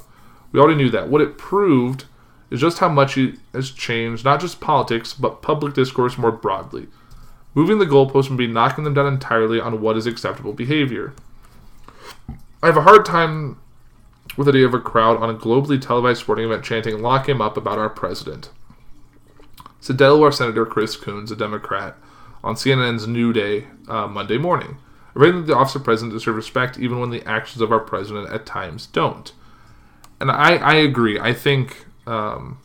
We 0.52 0.60
already 0.60 0.78
knew 0.78 0.90
that. 0.92 1.10
What 1.10 1.22
it 1.22 1.38
proved 1.38 2.06
is 2.50 2.62
just 2.62 2.80
how 2.80 2.90
much 2.90 3.16
he 3.16 3.36
has 3.54 3.72
changed, 3.72 4.26
not 4.26 4.40
just 4.40 4.62
politics, 4.62 5.14
but 5.14 5.42
public 5.42 5.74
discourse 5.74 6.18
more 6.18 6.32
broadly. 6.32 6.88
Moving 7.54 7.80
the 7.80 7.86
goalposts 7.86 8.30
and 8.30 8.38
be 8.38 8.48
knocking 8.48 8.84
them 8.84 8.94
down 8.94 9.08
entirely 9.08 9.60
on 9.60 9.82
what 9.82 9.98
is 9.98 10.06
acceptable 10.06 10.54
behavior. 10.54 11.14
I 12.62 12.68
have 12.68 12.78
a 12.78 12.82
hard 12.82 13.06
time 13.06 13.60
with 14.38 14.46
the 14.46 14.52
idea 14.52 14.66
of 14.66 14.74
a 14.74 14.80
crowd 14.80 15.22
on 15.22 15.30
a 15.30 15.38
globally 15.38 15.80
televised 15.80 16.22
sporting 16.22 16.46
event 16.46 16.64
chanting, 16.64 17.02
Lock 17.02 17.30
him 17.30 17.42
up 17.42 17.58
about 17.58 17.78
our 17.78 17.90
president. 17.90 18.50
Said 19.86 19.98
Delaware 19.98 20.32
Senator 20.32 20.66
Chris 20.66 20.96
Coons, 20.96 21.30
a 21.30 21.36
Democrat, 21.36 21.96
on 22.44 22.56
CNN's 22.56 23.06
New 23.06 23.32
Day 23.32 23.68
uh, 23.88 24.08
Monday 24.08 24.40
morning. 24.40 24.80
Rating 25.14 25.46
the 25.46 25.56
office 25.56 25.76
of 25.76 25.84
president 25.84 26.12
deserves 26.12 26.36
respect 26.36 26.80
even 26.80 27.00
when 27.00 27.12
the 27.12 27.24
actions 27.24 27.62
of 27.62 27.72
our 27.72 27.80
president 27.80 28.32
at 28.32 28.48
times 28.48 28.88
don't. 28.88 29.32
And 30.20 30.32
I, 30.32 30.56
I 30.56 30.74
agree. 30.74 31.20
I 31.20 31.34
think, 31.34 31.86
um, 32.08 32.58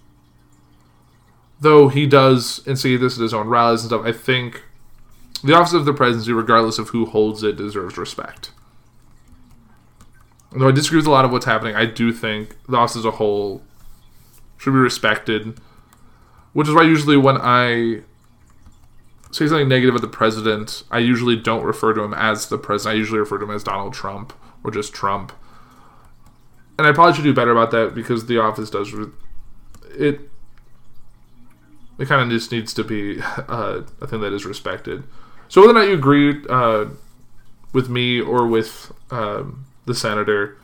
though 1.61 1.89
he 1.89 2.07
does 2.07 2.67
and 2.67 2.79
see 2.79 2.97
this 2.97 3.19
at 3.19 3.23
his 3.23 3.35
own 3.35 3.49
rallies 3.49 3.83
and 3.83 3.91
stuff, 3.91 4.07
I 4.07 4.13
think 4.13 4.63
the 5.45 5.55
office 5.55 5.75
of 5.75 5.85
the 5.85 5.93
presidency, 5.93 6.33
regardless 6.33 6.79
of 6.79 6.89
who 6.89 7.05
holds 7.05 7.43
it, 7.43 7.57
deserves 7.57 7.99
respect. 7.99 8.51
Though 10.53 10.69
I 10.69 10.73
disagree 10.73 11.01
with 11.01 11.07
a 11.07 11.11
lot 11.11 11.27
of 11.27 11.33
what's 11.33 11.45
happening, 11.45 11.77
I 11.77 11.85
do 11.85 12.15
think 12.15 12.57
the 12.67 12.79
office 12.79 12.97
as 12.97 13.05
a 13.05 13.11
whole 13.11 13.63
should 14.57 14.73
be 14.73 14.79
respected. 14.79 15.61
Which 16.53 16.69
is 16.69 16.75
why 16.75 16.83
usually 16.83 17.17
when 17.17 17.37
I 17.41 18.03
say 19.31 19.47
something 19.47 19.69
negative 19.69 19.95
of 19.95 20.01
the 20.01 20.09
president, 20.09 20.83
I 20.91 20.99
usually 20.99 21.37
don't 21.37 21.63
refer 21.63 21.95
to 21.95 22.03
him 22.03 22.15
as 22.15 22.49
the 22.49 22.59
president. 22.59 22.97
I 22.97 22.99
usually 22.99 23.21
refer 23.21 23.39
to 23.39 23.45
him 23.45 23.51
as 23.51 23.63
Donald 23.63 23.95
Trump 23.95 24.33
or 24.65 24.71
just 24.71 24.93
Trump. 24.93 25.33
And 26.79 26.87
I 26.87 26.93
probably 26.93 27.15
should 27.15 27.25
do 27.25 27.35
better 27.35 27.53
about 27.53 27.71
that 27.73 27.95
because 27.95 28.27
the 28.27 28.39
office 28.39 28.71
does 28.71 28.93
re- 28.93 29.13
it. 29.91 30.21
It 31.99 32.09
kind 32.09 32.23
of 32.23 32.31
just 32.31 32.51
needs 32.51 32.73
to 32.75 32.85
be 32.85 33.21
uh, 33.49 33.83
a 34.01 34.07
thing 34.07 34.21
that 34.23 34.33
is 34.33 34.47
respected. 34.47 35.05
So 35.49 35.61
whether 35.61 35.73
or 35.73 35.81
not 35.83 35.89
you 35.89 35.95
agree 35.95 36.43
uh, 36.49 36.87
with 37.73 37.89
me 37.89 38.21
or 38.21 38.47
with 38.47 38.93
um, 39.11 39.67
the 39.85 39.95
senator, 39.95 40.57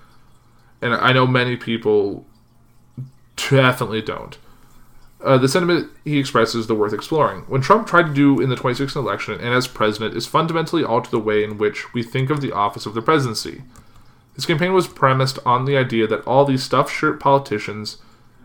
and 0.80 0.94
I 0.94 1.12
know 1.12 1.26
many 1.26 1.56
people 1.56 2.24
definitely 3.36 4.00
don't. 4.00 4.38
Uh, 5.22 5.38
the 5.38 5.48
sentiment 5.48 5.90
he 6.04 6.18
expresses 6.18 6.66
the 6.66 6.74
worth 6.74 6.92
exploring. 6.92 7.42
When 7.48 7.62
Trump 7.62 7.86
tried 7.86 8.08
to 8.08 8.14
do 8.14 8.40
in 8.40 8.50
the 8.50 8.56
2016 8.56 9.02
election 9.02 9.34
and 9.34 9.54
as 9.54 9.66
president 9.66 10.14
is 10.14 10.26
fundamentally 10.26 10.84
alter 10.84 11.10
the 11.10 11.18
way 11.18 11.42
in 11.42 11.58
which 11.58 11.94
we 11.94 12.02
think 12.02 12.28
of 12.28 12.40
the 12.40 12.52
office 12.52 12.84
of 12.84 12.94
the 12.94 13.02
presidency. 13.02 13.62
His 14.34 14.44
campaign 14.44 14.74
was 14.74 14.86
premised 14.86 15.38
on 15.46 15.64
the 15.64 15.76
idea 15.76 16.06
that 16.06 16.26
all 16.26 16.44
these 16.44 16.62
stuffed 16.62 16.92
shirt 16.92 17.18
politicians 17.18 17.96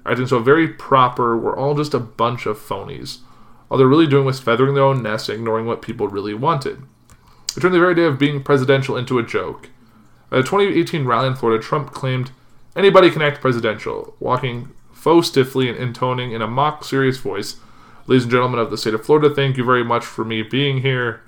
acting 0.06 0.28
so 0.28 0.40
very 0.40 0.68
proper 0.68 1.38
were 1.38 1.56
all 1.56 1.76
just 1.76 1.94
a 1.94 2.00
bunch 2.00 2.46
of 2.46 2.58
phonies. 2.58 3.20
All 3.70 3.78
they're 3.78 3.88
really 3.88 4.08
doing 4.08 4.26
was 4.26 4.40
feathering 4.40 4.74
their 4.74 4.84
own 4.84 5.04
nest 5.04 5.30
and 5.30 5.40
ignoring 5.40 5.66
what 5.66 5.82
people 5.82 6.08
really 6.08 6.34
wanted. 6.34 6.84
It 7.56 7.60
turned 7.60 7.74
the 7.74 7.80
very 7.80 7.92
idea 7.92 8.08
of 8.08 8.18
being 8.18 8.42
presidential 8.42 8.96
into 8.96 9.20
a 9.20 9.24
joke. 9.24 9.70
At 10.32 10.40
a 10.40 10.44
2018 10.44 11.06
rally 11.06 11.28
in 11.28 11.36
Florida, 11.36 11.62
Trump 11.62 11.92
claimed, 11.92 12.32
Anybody 12.76 13.12
can 13.12 13.22
act 13.22 13.42
presidential, 13.42 14.16
walking 14.22 14.70
faux 15.02 15.28
stiffly 15.28 15.68
and 15.68 15.78
intoning 15.78 16.32
in 16.32 16.42
a 16.42 16.48
mock 16.48 16.84
serious 16.84 17.18
voice, 17.18 17.58
Ladies 18.08 18.24
and 18.24 18.32
gentlemen 18.32 18.60
of 18.60 18.72
the 18.72 18.78
state 18.78 18.94
of 18.94 19.06
Florida, 19.06 19.34
thank 19.34 19.58
you 19.58 19.64
very 19.64 19.84
much 19.84 20.04
for 20.04 20.26
me 20.26 20.42
being 20.42 20.82
here. 20.82 21.22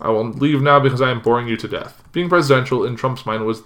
I 0.00 0.08
will 0.08 0.28
leave 0.28 0.60
now 0.60 0.80
because 0.80 1.00
I 1.00 1.10
am 1.10 1.20
boring 1.20 1.46
you 1.46 1.56
to 1.56 1.68
death. 1.68 2.02
Being 2.12 2.28
presidential 2.28 2.84
in 2.84 2.96
Trump's 2.96 3.26
mind 3.26 3.46
was 3.46 3.62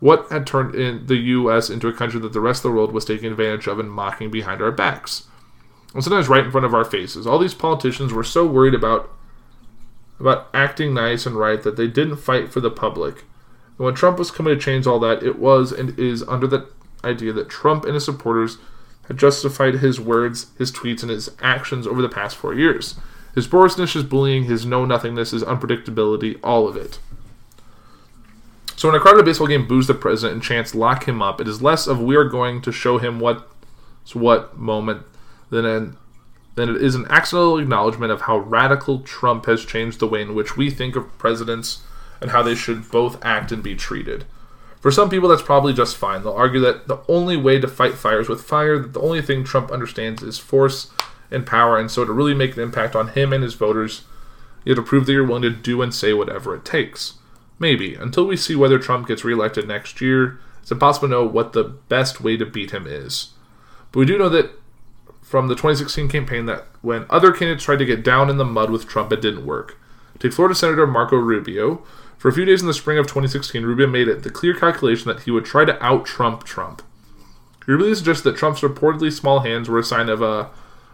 what 0.00 0.26
had 0.30 0.46
turned 0.46 1.08
the 1.08 1.16
U.S. 1.16 1.70
into 1.70 1.88
a 1.88 1.92
country 1.92 2.20
that 2.20 2.32
the 2.32 2.40
rest 2.40 2.64
of 2.64 2.70
the 2.70 2.76
world 2.76 2.92
was 2.92 3.04
taking 3.04 3.30
advantage 3.30 3.66
of 3.66 3.78
and 3.78 3.90
mocking 3.90 4.30
behind 4.30 4.60
our 4.60 4.70
backs. 4.70 5.28
And 5.94 6.02
sometimes 6.02 6.28
right 6.28 6.44
in 6.44 6.50
front 6.50 6.66
of 6.66 6.74
our 6.74 6.84
faces. 6.84 7.26
All 7.26 7.38
these 7.38 7.54
politicians 7.54 8.12
were 8.12 8.24
so 8.24 8.46
worried 8.46 8.74
about 8.74 9.10
about 10.18 10.48
acting 10.52 10.92
nice 10.92 11.24
and 11.24 11.36
right 11.36 11.62
that 11.62 11.76
they 11.76 11.88
didn't 11.88 12.16
fight 12.16 12.52
for 12.52 12.60
the 12.60 12.70
public. 12.70 13.24
And 13.78 13.86
when 13.86 13.94
Trump 13.94 14.18
was 14.18 14.30
coming 14.30 14.54
to 14.54 14.60
change 14.60 14.86
all 14.86 14.98
that, 15.00 15.22
it 15.22 15.38
was 15.38 15.72
and 15.72 15.98
is 15.98 16.22
under 16.24 16.46
the 16.46 16.68
idea 17.04 17.32
that 17.32 17.48
Trump 17.48 17.84
and 17.84 17.94
his 17.94 18.04
supporters 18.04 18.58
had 19.08 19.18
justified 19.18 19.74
his 19.74 20.00
words, 20.00 20.46
his 20.56 20.70
tweets, 20.70 21.02
and 21.02 21.10
his 21.10 21.30
actions 21.42 21.86
over 21.86 22.00
the 22.00 22.08
past 22.08 22.36
four 22.36 22.54
years. 22.54 22.94
His 23.34 23.46
boroughness, 23.46 23.94
his 23.94 24.04
bullying, 24.04 24.44
his 24.44 24.66
know 24.66 24.84
nothingness, 24.84 25.30
his 25.30 25.42
unpredictability, 25.42 26.38
all 26.42 26.68
of 26.68 26.76
it. 26.76 26.98
So 28.76 28.88
when 28.88 28.96
a 28.96 29.00
crowded 29.00 29.24
baseball 29.24 29.46
game 29.46 29.68
boos 29.68 29.86
the 29.86 29.94
president 29.94 30.34
and 30.34 30.42
chants 30.42 30.74
lock 30.74 31.06
him 31.06 31.20
up, 31.20 31.40
it 31.40 31.46
is 31.46 31.60
less 31.60 31.86
of 31.86 32.00
we 32.00 32.16
are 32.16 32.24
going 32.24 32.62
to 32.62 32.72
show 32.72 32.98
him 32.98 33.20
what's 33.20 34.14
what 34.14 34.56
moment 34.56 35.02
than 35.50 35.66
an 35.66 35.96
than 36.54 36.68
it 36.68 36.82
is 36.82 36.94
an 36.94 37.06
accidental 37.10 37.58
acknowledgement 37.58 38.10
of 38.10 38.22
how 38.22 38.38
radical 38.38 39.00
Trump 39.00 39.46
has 39.46 39.64
changed 39.64 39.98
the 40.00 40.06
way 40.06 40.22
in 40.22 40.34
which 40.34 40.56
we 40.56 40.70
think 40.70 40.96
of 40.96 41.18
presidents 41.18 41.82
and 42.20 42.30
how 42.30 42.42
they 42.42 42.54
should 42.54 42.90
both 42.90 43.22
act 43.24 43.52
and 43.52 43.62
be 43.62 43.74
treated. 43.74 44.24
For 44.80 44.90
some 44.90 45.10
people, 45.10 45.28
that's 45.28 45.42
probably 45.42 45.74
just 45.74 45.96
fine. 45.96 46.22
They'll 46.22 46.32
argue 46.32 46.60
that 46.60 46.88
the 46.88 47.00
only 47.06 47.36
way 47.36 47.60
to 47.60 47.68
fight 47.68 47.94
fires 47.94 48.28
with 48.28 48.42
fire, 48.42 48.78
that 48.78 48.94
the 48.94 49.00
only 49.00 49.20
thing 49.20 49.44
Trump 49.44 49.70
understands 49.70 50.22
is 50.22 50.38
force 50.38 50.90
and 51.30 51.46
power, 51.46 51.78
and 51.78 51.90
so 51.90 52.04
to 52.04 52.12
really 52.12 52.34
make 52.34 52.56
an 52.56 52.62
impact 52.62 52.96
on 52.96 53.08
him 53.08 53.32
and 53.32 53.44
his 53.44 53.54
voters, 53.54 54.04
you 54.64 54.74
have 54.74 54.82
to 54.82 54.88
prove 54.88 55.06
that 55.06 55.12
you're 55.12 55.26
willing 55.26 55.42
to 55.42 55.50
do 55.50 55.82
and 55.82 55.94
say 55.94 56.12
whatever 56.12 56.54
it 56.54 56.64
takes. 56.64 57.14
Maybe. 57.58 57.94
Until 57.94 58.26
we 58.26 58.36
see 58.36 58.56
whether 58.56 58.78
Trump 58.78 59.06
gets 59.06 59.22
reelected 59.22 59.68
next 59.68 60.00
year, 60.00 60.40
it's 60.62 60.72
impossible 60.72 61.08
to 61.08 61.12
know 61.12 61.24
what 61.24 61.52
the 61.52 61.64
best 61.64 62.22
way 62.22 62.38
to 62.38 62.46
beat 62.46 62.70
him 62.70 62.86
is. 62.86 63.30
But 63.92 64.00
we 64.00 64.06
do 64.06 64.16
know 64.16 64.30
that 64.30 64.50
from 65.20 65.48
the 65.48 65.54
2016 65.54 66.08
campaign 66.08 66.46
that 66.46 66.66
when 66.80 67.06
other 67.10 67.32
candidates 67.32 67.64
tried 67.64 67.78
to 67.80 67.84
get 67.84 68.02
down 68.02 68.30
in 68.30 68.38
the 68.38 68.44
mud 68.44 68.70
with 68.70 68.88
Trump, 68.88 69.12
it 69.12 69.20
didn't 69.20 69.46
work. 69.46 69.78
Take 70.18 70.32
Florida 70.32 70.54
Senator 70.54 70.86
Marco 70.86 71.16
Rubio. 71.16 71.82
For 72.20 72.28
a 72.28 72.34
few 72.34 72.44
days 72.44 72.60
in 72.60 72.66
the 72.66 72.74
spring 72.74 72.98
of 72.98 73.06
2016, 73.06 73.62
Rubio 73.62 73.86
made 73.86 74.06
it 74.06 74.24
the 74.24 74.28
clear 74.28 74.52
calculation 74.52 75.08
that 75.08 75.22
he 75.22 75.30
would 75.30 75.46
try 75.46 75.64
to 75.64 75.82
out 75.82 76.04
Trump 76.04 76.44
Trump. 76.44 76.82
Rubio 77.66 77.94
suggested 77.94 78.24
that 78.24 78.36
Trump's 78.36 78.60
reportedly 78.60 79.10
small 79.10 79.40
hands 79.40 79.70
were 79.70 79.78
a 79.78 79.82
sign 79.82 80.10
of 80.10 80.20
a, 80.20 80.50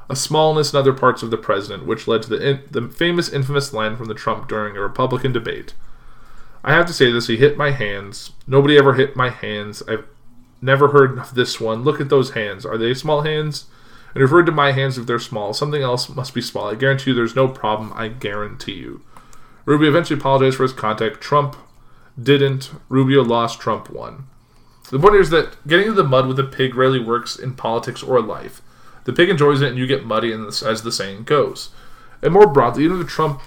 a 0.08 0.14
smallness 0.14 0.72
in 0.72 0.78
other 0.78 0.92
parts 0.92 1.24
of 1.24 1.32
the 1.32 1.36
president, 1.36 1.84
which 1.84 2.06
led 2.06 2.22
to 2.22 2.28
the, 2.28 2.48
in, 2.48 2.62
the 2.70 2.88
famous, 2.88 3.28
infamous 3.28 3.72
line 3.72 3.96
from 3.96 4.06
the 4.06 4.14
Trump 4.14 4.46
during 4.46 4.76
a 4.76 4.80
Republican 4.80 5.32
debate. 5.32 5.74
I 6.62 6.72
have 6.74 6.86
to 6.86 6.92
say 6.92 7.10
this, 7.10 7.26
he 7.26 7.38
hit 7.38 7.56
my 7.56 7.72
hands. 7.72 8.30
Nobody 8.46 8.78
ever 8.78 8.94
hit 8.94 9.16
my 9.16 9.30
hands. 9.30 9.82
I've 9.88 10.06
never 10.62 10.90
heard 10.90 11.18
of 11.18 11.34
this 11.34 11.60
one. 11.60 11.82
Look 11.82 12.00
at 12.00 12.08
those 12.08 12.34
hands. 12.34 12.64
Are 12.64 12.78
they 12.78 12.94
small 12.94 13.22
hands? 13.22 13.64
And 14.14 14.22
referred 14.22 14.46
to 14.46 14.52
my 14.52 14.70
hands 14.70 14.96
if 14.96 15.06
they're 15.06 15.18
small. 15.18 15.52
Something 15.52 15.82
else 15.82 16.08
must 16.08 16.34
be 16.34 16.40
small. 16.40 16.68
I 16.68 16.76
guarantee 16.76 17.10
you 17.10 17.16
there's 17.16 17.34
no 17.34 17.48
problem. 17.48 17.92
I 17.96 18.06
guarantee 18.06 18.74
you. 18.74 19.02
Rubio 19.66 19.90
eventually 19.90 20.18
apologized 20.18 20.56
for 20.56 20.62
his 20.62 20.72
contact. 20.72 21.20
Trump 21.20 21.56
didn't. 22.20 22.70
Rubio 22.88 23.22
lost. 23.22 23.60
Trump 23.60 23.90
won. 23.90 24.26
The 24.90 24.98
point 24.98 25.16
is 25.16 25.28
that 25.30 25.56
getting 25.66 25.88
into 25.88 26.02
the 26.02 26.08
mud 26.08 26.26
with 26.26 26.38
a 26.38 26.44
pig 26.44 26.74
rarely 26.74 27.00
works 27.00 27.36
in 27.36 27.54
politics 27.54 28.02
or 28.02 28.22
life. 28.22 28.62
The 29.04 29.12
pig 29.12 29.28
enjoys 29.28 29.60
it 29.60 29.68
and 29.68 29.78
you 29.78 29.86
get 29.86 30.06
muddy, 30.06 30.32
and 30.32 30.46
as 30.46 30.82
the 30.82 30.92
saying 30.92 31.24
goes. 31.24 31.68
And 32.22 32.32
more 32.32 32.46
broadly, 32.46 32.84
even 32.84 33.00
if 33.02 33.08
Trump 33.08 33.42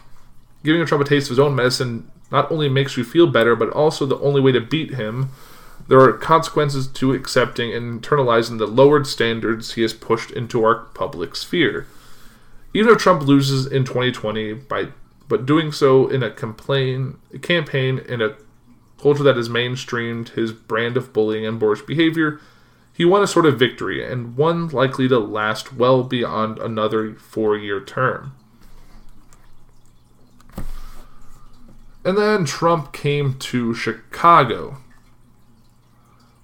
giving 0.63 0.85
Trump 0.85 1.03
a 1.03 1.09
taste 1.09 1.27
of 1.27 1.31
his 1.31 1.39
own 1.39 1.55
medicine 1.55 2.11
not 2.31 2.51
only 2.51 2.69
makes 2.69 2.95
you 2.95 3.03
feel 3.03 3.25
better, 3.25 3.55
but 3.55 3.71
also 3.71 4.05
the 4.05 4.19
only 4.19 4.39
way 4.39 4.51
to 4.51 4.61
beat 4.61 4.93
him 4.93 5.31
there 5.89 5.99
are 5.99 6.13
consequences 6.13 6.85
to 6.85 7.13
accepting 7.13 7.73
and 7.73 8.01
internalizing 8.01 8.59
the 8.59 8.67
lowered 8.67 9.07
standards 9.07 9.73
he 9.73 9.81
has 9.81 9.91
pushed 9.91 10.29
into 10.29 10.63
our 10.63 10.75
public 10.75 11.35
sphere. 11.35 11.87
Even 12.75 12.93
if 12.93 12.99
Trump 12.99 13.23
loses 13.23 13.65
in 13.65 13.85
2020 13.85 14.53
by 14.53 14.89
but 15.29 15.45
doing 15.45 15.71
so 15.71 16.09
in 16.09 16.21
a 16.21 16.29
complain 16.29 17.17
campaign 17.41 17.99
in 17.99 18.21
a 18.21 18.35
culture 19.01 19.23
that 19.23 19.37
has 19.37 19.47
mainstreamed 19.47 20.29
his 20.29 20.51
brand 20.51 20.97
of 20.97 21.13
bullying 21.13 21.45
and 21.45 21.57
boorish 21.57 21.83
behavior, 21.83 22.41
he 22.91 23.05
won 23.05 23.23
a 23.23 23.27
sort 23.27 23.45
of 23.45 23.57
victory 23.57 24.05
and 24.05 24.35
one 24.35 24.67
likely 24.67 25.07
to 25.07 25.17
last 25.17 25.71
well 25.71 26.03
beyond 26.03 26.59
another 26.59 27.15
four-year 27.15 27.79
term. 27.79 28.35
And 32.03 32.17
then 32.17 32.43
Trump 32.43 32.91
came 32.91 33.35
to 33.35 33.73
Chicago 33.73 34.79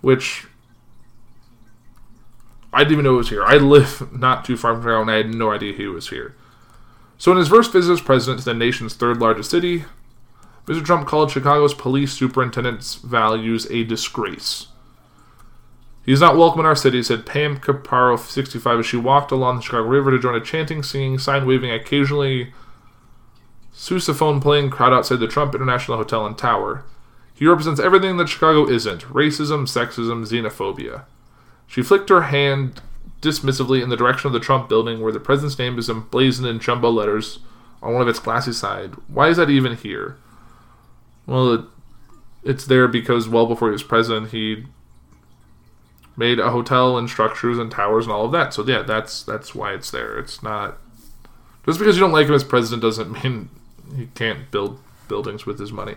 which 0.05 0.45
I 2.71 2.83
didn't 2.83 2.91
even 2.91 3.05
know 3.05 3.13
was 3.15 3.29
here. 3.29 3.43
I 3.43 3.55
live 3.55 4.13
not 4.13 4.45
too 4.45 4.55
far 4.55 4.75
from 4.75 4.83
Chicago, 4.83 5.01
and 5.01 5.09
I 5.09 5.15
had 5.15 5.33
no 5.33 5.49
idea 5.49 5.73
he 5.73 5.87
was 5.87 6.09
here. 6.09 6.35
So, 7.17 7.31
in 7.31 7.37
his 7.37 7.47
first 7.47 7.71
visit 7.71 7.93
as 7.93 8.01
president 8.01 8.39
to 8.39 8.45
the 8.45 8.53
nation's 8.53 8.93
third 8.93 9.17
largest 9.17 9.49
city, 9.49 9.85
Mr. 10.65 10.83
Trump 10.83 11.07
called 11.07 11.31
Chicago's 11.31 11.73
police 11.73 12.11
superintendent's 12.13 12.95
values 12.95 13.69
a 13.69 13.83
disgrace. 13.83 14.67
He's 16.05 16.21
not 16.21 16.37
welcome 16.37 16.59
in 16.59 16.65
our 16.65 16.75
city, 16.75 17.01
said 17.01 17.25
Pam 17.25 17.57
Caparo, 17.57 18.19
65, 18.19 18.79
as 18.79 18.85
she 18.85 18.97
walked 18.97 19.31
along 19.31 19.55
the 19.55 19.61
Chicago 19.63 19.87
River 19.87 20.11
to 20.11 20.19
join 20.19 20.35
a 20.35 20.41
chanting, 20.41 20.83
singing, 20.83 21.17
sign 21.17 21.47
waving, 21.47 21.71
occasionally 21.71 22.53
sousaphone 23.73 24.41
playing 24.41 24.69
crowd 24.69 24.93
outside 24.93 25.19
the 25.19 25.27
Trump 25.27 25.55
International 25.55 25.97
Hotel 25.97 26.25
and 26.25 26.37
Tower. 26.37 26.83
He 27.33 27.47
represents 27.47 27.79
everything 27.79 28.17
that 28.17 28.29
Chicago 28.29 28.69
isn't 28.69 29.01
racism, 29.03 29.63
sexism, 29.63 30.25
xenophobia. 30.25 31.05
She 31.67 31.81
flicked 31.81 32.09
her 32.09 32.21
hand 32.21 32.81
dismissively 33.25 33.81
in 33.81 33.89
the 33.89 33.97
direction 33.97 34.27
of 34.27 34.33
the 34.33 34.39
Trump 34.39 34.69
building 34.69 35.01
where 35.01 35.11
the 35.11 35.19
president's 35.19 35.57
name 35.57 35.77
is 35.77 35.89
emblazoned 35.89 36.47
in 36.47 36.59
jumbo 36.59 36.89
letters 36.89 37.39
on 37.81 37.93
one 37.93 38.01
of 38.01 38.07
its 38.07 38.19
glassy 38.19 38.53
side. 38.53 38.93
Why 39.07 39.29
is 39.29 39.37
that 39.37 39.49
even 39.49 39.75
here? 39.75 40.17
Well, 41.25 41.53
it, 41.53 41.61
it's 42.43 42.65
there 42.65 42.87
because 42.87 43.27
well 43.27 43.47
before 43.47 43.69
he 43.69 43.73
was 43.73 43.83
president, 43.83 44.31
he 44.31 44.65
made 46.17 46.39
a 46.39 46.51
hotel 46.51 46.97
and 46.97 47.09
structures 47.09 47.57
and 47.57 47.71
towers 47.71 48.05
and 48.05 48.13
all 48.13 48.25
of 48.25 48.31
that. 48.31 48.53
So 48.53 48.63
yeah, 48.65 48.83
that's 48.83 49.23
that's 49.23 49.53
why 49.53 49.73
it's 49.73 49.91
there. 49.91 50.17
It's 50.17 50.41
not 50.41 50.77
just 51.65 51.79
because 51.79 51.95
you 51.95 52.01
don't 52.01 52.11
like 52.11 52.27
him 52.27 52.33
as 52.33 52.43
president 52.43 52.81
doesn't 52.81 53.11
mean 53.23 53.49
he 53.95 54.07
can't 54.15 54.49
build 54.51 54.79
buildings 55.07 55.45
with 55.45 55.59
his 55.59 55.71
money. 55.71 55.95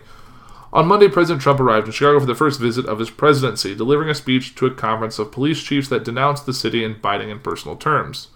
On 0.71 0.87
Monday, 0.87 1.07
President 1.07 1.41
Trump 1.41 1.59
arrived 1.59 1.87
in 1.87 1.93
Chicago 1.93 2.19
for 2.19 2.27
the 2.27 2.35
first 2.35 2.59
visit 2.59 2.85
of 2.85 2.99
his 2.99 3.09
presidency, 3.09 3.73
delivering 3.73 4.09
a 4.09 4.15
speech 4.15 4.53
to 4.55 4.67
a 4.67 4.73
conference 4.73 5.17
of 5.17 5.31
police 5.31 5.63
chiefs 5.63 5.87
that 5.89 6.05
denounced 6.05 6.45
the 6.45 6.53
city 6.53 6.83
in 6.83 6.99
biting 7.01 7.31
and 7.31 7.43
personal 7.43 7.75
terms. 7.75 8.27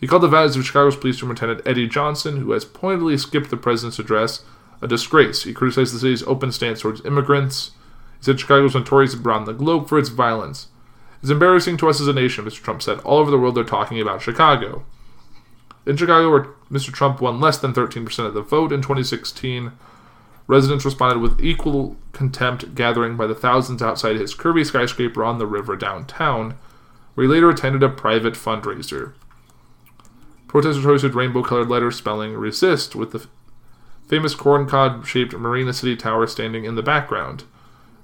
He 0.00 0.08
called 0.08 0.22
the 0.22 0.28
values 0.28 0.56
of 0.56 0.64
Chicago's 0.64 0.96
police 0.96 1.18
superintendent 1.18 1.64
Eddie 1.64 1.86
Johnson, 1.86 2.38
who 2.38 2.52
has 2.52 2.64
pointedly 2.64 3.16
skipped 3.18 3.50
the 3.50 3.56
president's 3.56 3.98
address, 3.98 4.44
a 4.82 4.88
disgrace. 4.88 5.44
He 5.44 5.52
criticized 5.52 5.94
the 5.94 6.00
city's 6.00 6.22
open 6.24 6.50
stance 6.50 6.80
towards 6.80 7.04
immigrants. 7.04 7.72
He 8.18 8.24
said 8.24 8.40
Chicago 8.40 8.64
is 8.64 8.74
notorious 8.74 9.14
around 9.14 9.44
the 9.44 9.52
globe 9.52 9.88
for 9.88 9.98
its 9.98 10.08
violence. 10.08 10.68
It's 11.22 11.30
embarrassing 11.30 11.76
to 11.78 11.88
us 11.88 12.00
as 12.00 12.08
a 12.08 12.14
nation, 12.14 12.46
Mr. 12.46 12.62
Trump 12.62 12.82
said. 12.82 12.98
All 13.00 13.18
over 13.18 13.30
the 13.30 13.38
world, 13.38 13.54
they're 13.54 13.64
talking 13.64 14.00
about 14.00 14.22
Chicago. 14.22 14.84
In 15.86 15.96
Chicago, 15.96 16.30
where 16.30 16.48
Mr. 16.70 16.92
Trump 16.92 17.20
won 17.20 17.40
less 17.40 17.58
than 17.58 17.74
13% 17.74 18.26
of 18.26 18.34
the 18.34 18.42
vote 18.42 18.72
in 18.72 18.80
2016, 18.80 19.72
residents 20.50 20.84
responded 20.84 21.20
with 21.20 21.40
equal 21.40 21.96
contempt, 22.12 22.74
gathering 22.74 23.16
by 23.16 23.26
the 23.26 23.34
thousands 23.34 23.80
outside 23.80 24.16
his 24.16 24.34
Kirby 24.34 24.64
skyscraper 24.64 25.24
on 25.24 25.38
the 25.38 25.46
river 25.46 25.76
downtown, 25.76 26.58
where 27.14 27.26
he 27.26 27.32
later 27.32 27.48
attended 27.48 27.84
a 27.84 27.88
private 27.88 28.34
fundraiser. 28.34 29.12
Protesters 30.48 30.84
hoisted 30.84 31.14
rainbow 31.14 31.44
colored 31.44 31.68
letters 31.68 31.96
spelling 31.96 32.34
resist 32.34 32.96
with 32.96 33.12
the 33.12 33.28
famous 34.08 34.34
corncob 34.34 35.06
shaped 35.06 35.32
Marina 35.32 35.72
City 35.72 35.94
Tower 35.94 36.26
standing 36.26 36.64
in 36.64 36.74
the 36.74 36.82
background. 36.82 37.44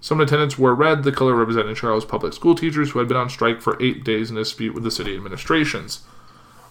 Some 0.00 0.20
attendants 0.20 0.56
wore 0.56 0.72
red, 0.72 1.02
the 1.02 1.10
color 1.10 1.34
representing 1.34 1.74
Chicago's 1.74 2.04
public 2.04 2.32
school 2.32 2.54
teachers 2.54 2.92
who 2.92 3.00
had 3.00 3.08
been 3.08 3.16
on 3.16 3.28
strike 3.28 3.60
for 3.60 3.82
eight 3.82 4.04
days 4.04 4.30
in 4.30 4.36
a 4.36 4.40
dispute 4.42 4.72
with 4.72 4.84
the 4.84 4.92
city 4.92 5.16
administrations. 5.16 6.04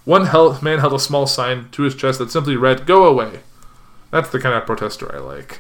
One 0.05 0.23
man 0.63 0.79
held 0.79 0.93
a 0.93 0.99
small 0.99 1.27
sign 1.27 1.67
to 1.71 1.81
his 1.81 1.95
chest 1.95 2.19
that 2.19 2.31
simply 2.31 2.55
read, 2.55 2.85
Go 2.85 3.05
away. 3.05 3.41
That's 4.11 4.29
the 4.29 4.39
kind 4.39 4.55
of 4.55 4.65
protester 4.65 5.13
I 5.13 5.19
like. 5.19 5.59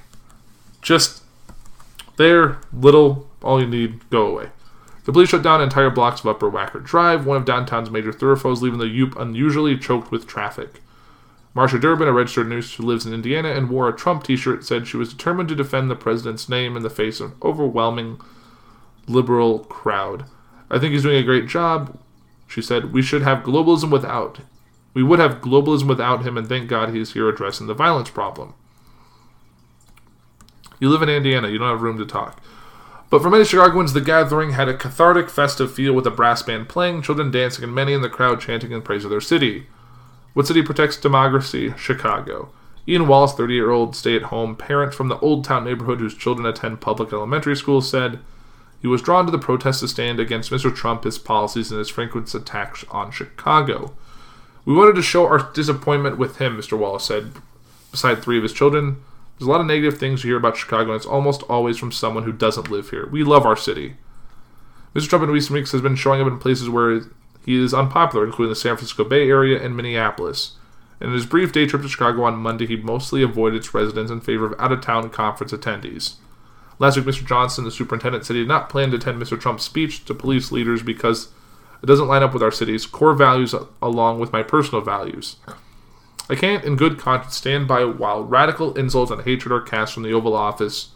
Just 0.85 1.23
there, 2.17 2.59
little, 2.71 3.27
all 3.41 3.59
you 3.59 3.65
need, 3.65 4.07
go 4.11 4.27
away. 4.27 4.51
The 5.05 5.11
police 5.11 5.29
shut 5.29 5.41
down 5.41 5.59
entire 5.59 5.89
blocks 5.89 6.19
of 6.19 6.27
Upper 6.27 6.49
Wacker 6.49 6.83
Drive, 6.83 7.25
one 7.25 7.37
of 7.37 7.43
downtown's 7.43 7.89
major 7.89 8.13
thoroughfares, 8.13 8.61
leaving 8.61 8.77
the 8.77 8.85
Loop 8.85 9.15
unusually 9.17 9.79
choked 9.79 10.11
with 10.11 10.27
traffic. 10.27 10.83
Marsha 11.55 11.81
Durbin, 11.81 12.07
a 12.07 12.13
registered 12.13 12.47
nurse 12.47 12.75
who 12.75 12.83
lives 12.83 13.07
in 13.07 13.15
Indiana 13.15 13.49
and 13.49 13.71
wore 13.71 13.89
a 13.89 13.95
Trump 13.95 14.25
t 14.25 14.35
shirt, 14.35 14.63
said 14.63 14.85
she 14.85 14.95
was 14.95 15.11
determined 15.11 15.49
to 15.49 15.55
defend 15.55 15.89
the 15.89 15.95
president's 15.95 16.47
name 16.47 16.77
in 16.77 16.83
the 16.83 16.89
face 16.91 17.19
of 17.19 17.31
an 17.31 17.37
overwhelming 17.41 18.21
liberal 19.07 19.59
crowd. 19.59 20.25
I 20.69 20.77
think 20.77 20.93
he's 20.93 21.01
doing 21.01 21.17
a 21.17 21.23
great 21.23 21.47
job, 21.47 21.97
she 22.45 22.61
said. 22.61 22.93
We 22.93 23.01
should 23.01 23.23
have 23.23 23.43
globalism 23.43 23.89
without. 23.89 24.41
We 24.93 25.01
would 25.01 25.17
have 25.17 25.41
globalism 25.41 25.87
without 25.87 26.23
him, 26.23 26.37
and 26.37 26.47
thank 26.47 26.69
God 26.69 26.89
he's 26.93 27.13
here 27.13 27.27
addressing 27.27 27.65
the 27.65 27.73
violence 27.73 28.11
problem. 28.11 28.53
You 30.79 30.89
live 30.89 31.01
in 31.01 31.09
Indiana, 31.09 31.49
you 31.49 31.57
don't 31.57 31.69
have 31.69 31.81
room 31.81 31.97
to 31.97 32.05
talk. 32.05 32.41
But 33.09 33.21
for 33.21 33.29
many 33.29 33.45
Chicagoans, 33.45 33.93
the 33.93 34.01
gathering 34.01 34.51
had 34.51 34.67
a 34.67 34.77
cathartic, 34.77 35.29
festive 35.29 35.73
feel 35.73 35.93
with 35.93 36.07
a 36.07 36.11
brass 36.11 36.41
band 36.41 36.67
playing, 36.67 37.01
children 37.01 37.31
dancing, 37.31 37.63
and 37.63 37.73
many 37.73 37.93
in 37.93 38.01
the 38.01 38.09
crowd 38.09 38.41
chanting 38.41 38.71
in 38.71 38.81
praise 38.81 39.03
of 39.03 39.11
their 39.11 39.21
city. 39.21 39.67
What 40.33 40.47
city 40.47 40.61
protects 40.61 40.97
democracy? 40.97 41.73
Chicago. 41.77 42.51
Ian 42.87 43.07
Wallace, 43.07 43.33
30 43.33 43.53
year 43.53 43.71
old 43.71 43.95
stay 43.95 44.15
at 44.15 44.23
home 44.23 44.55
parent 44.55 44.93
from 44.93 45.07
the 45.07 45.19
Old 45.19 45.43
Town 45.43 45.63
neighborhood 45.63 45.99
whose 45.99 46.15
children 46.15 46.45
attend 46.45 46.81
public 46.81 47.13
elementary 47.13 47.55
school, 47.55 47.81
said 47.81 48.19
he 48.81 48.87
was 48.87 49.01
drawn 49.01 49.25
to 49.25 49.31
the 49.31 49.39
protest 49.39 49.79
to 49.79 49.87
stand 49.87 50.19
against 50.19 50.51
Mr. 50.51 50.75
Trump, 50.75 51.03
his 51.03 51.17
policies, 51.17 51.71
and 51.71 51.79
his 51.79 51.89
frequent 51.89 52.33
attacks 52.33 52.85
on 52.91 53.11
Chicago. 53.11 53.95
We 54.65 54.75
wanted 54.75 54.95
to 54.95 55.01
show 55.01 55.25
our 55.25 55.51
disappointment 55.53 56.17
with 56.17 56.37
him, 56.37 56.57
Mr. 56.57 56.77
Wallace 56.77 57.05
said. 57.05 57.31
Beside 57.91 58.21
three 58.21 58.37
of 58.37 58.43
his 58.43 58.51
children, 58.51 59.01
there's 59.37 59.47
a 59.47 59.51
lot 59.51 59.61
of 59.61 59.67
negative 59.67 59.97
things 59.99 60.23
you 60.23 60.29
hear 60.29 60.37
about 60.37 60.57
Chicago, 60.57 60.91
and 60.91 60.95
it's 60.95 61.05
almost 61.05 61.43
always 61.43 61.77
from 61.77 61.91
someone 61.91 62.23
who 62.23 62.31
doesn't 62.31 62.71
live 62.71 62.89
here. 62.89 63.07
We 63.07 63.23
love 63.23 63.45
our 63.45 63.57
city. 63.57 63.95
Mr. 64.93 65.09
Trump 65.09 65.23
in 65.25 65.29
recent 65.29 65.53
weeks 65.53 65.73
has 65.73 65.81
been 65.81 65.95
showing 65.95 66.21
up 66.21 66.27
in 66.27 66.39
places 66.39 66.69
where 66.69 67.01
he 67.45 67.61
is 67.61 67.73
unpopular, 67.73 68.25
including 68.25 68.51
the 68.51 68.55
San 68.55 68.77
Francisco 68.77 69.03
Bay 69.03 69.29
Area 69.29 69.61
and 69.61 69.75
Minneapolis. 69.75 70.53
In 71.01 71.11
his 71.11 71.25
brief 71.25 71.51
day 71.51 71.65
trip 71.65 71.81
to 71.81 71.89
Chicago 71.89 72.23
on 72.23 72.37
Monday, 72.37 72.65
he 72.65 72.77
mostly 72.77 73.21
avoided 73.21 73.57
its 73.57 73.73
residents 73.73 74.09
in 74.09 74.21
favor 74.21 74.45
of 74.45 74.59
out 74.59 74.71
of 74.71 74.79
town 74.79 75.09
conference 75.09 75.51
attendees. 75.51 76.15
Last 76.79 76.95
week, 76.95 77.05
Mr. 77.05 77.25
Johnson, 77.25 77.65
the 77.65 77.71
superintendent, 77.71 78.25
said 78.25 78.35
he 78.35 78.41
did 78.41 78.47
not 78.47 78.69
plan 78.69 78.91
to 78.91 78.97
attend 78.97 79.21
Mr. 79.21 79.39
Trump's 79.39 79.63
speech 79.63 80.05
to 80.05 80.13
police 80.13 80.51
leaders 80.51 80.81
because 80.81 81.29
it 81.83 81.85
doesn't 81.85 82.07
line 82.07 82.23
up 82.23 82.33
with 82.33 82.43
our 82.43 82.51
city's 82.51 82.85
core 82.85 83.13
values 83.13 83.53
along 83.81 84.19
with 84.19 84.31
my 84.31 84.43
personal 84.43 84.81
values. 84.81 85.35
I 86.29 86.35
can't, 86.35 86.63
in 86.63 86.75
good 86.75 86.97
conscience, 86.97 87.35
stand 87.35 87.67
by 87.67 87.85
while 87.85 88.23
radical 88.23 88.75
insults 88.77 89.11
and 89.11 89.21
hatred 89.21 89.51
are 89.51 89.61
cast 89.61 89.93
from 89.93 90.03
the 90.03 90.13
Oval 90.13 90.35
Office, 90.35 90.89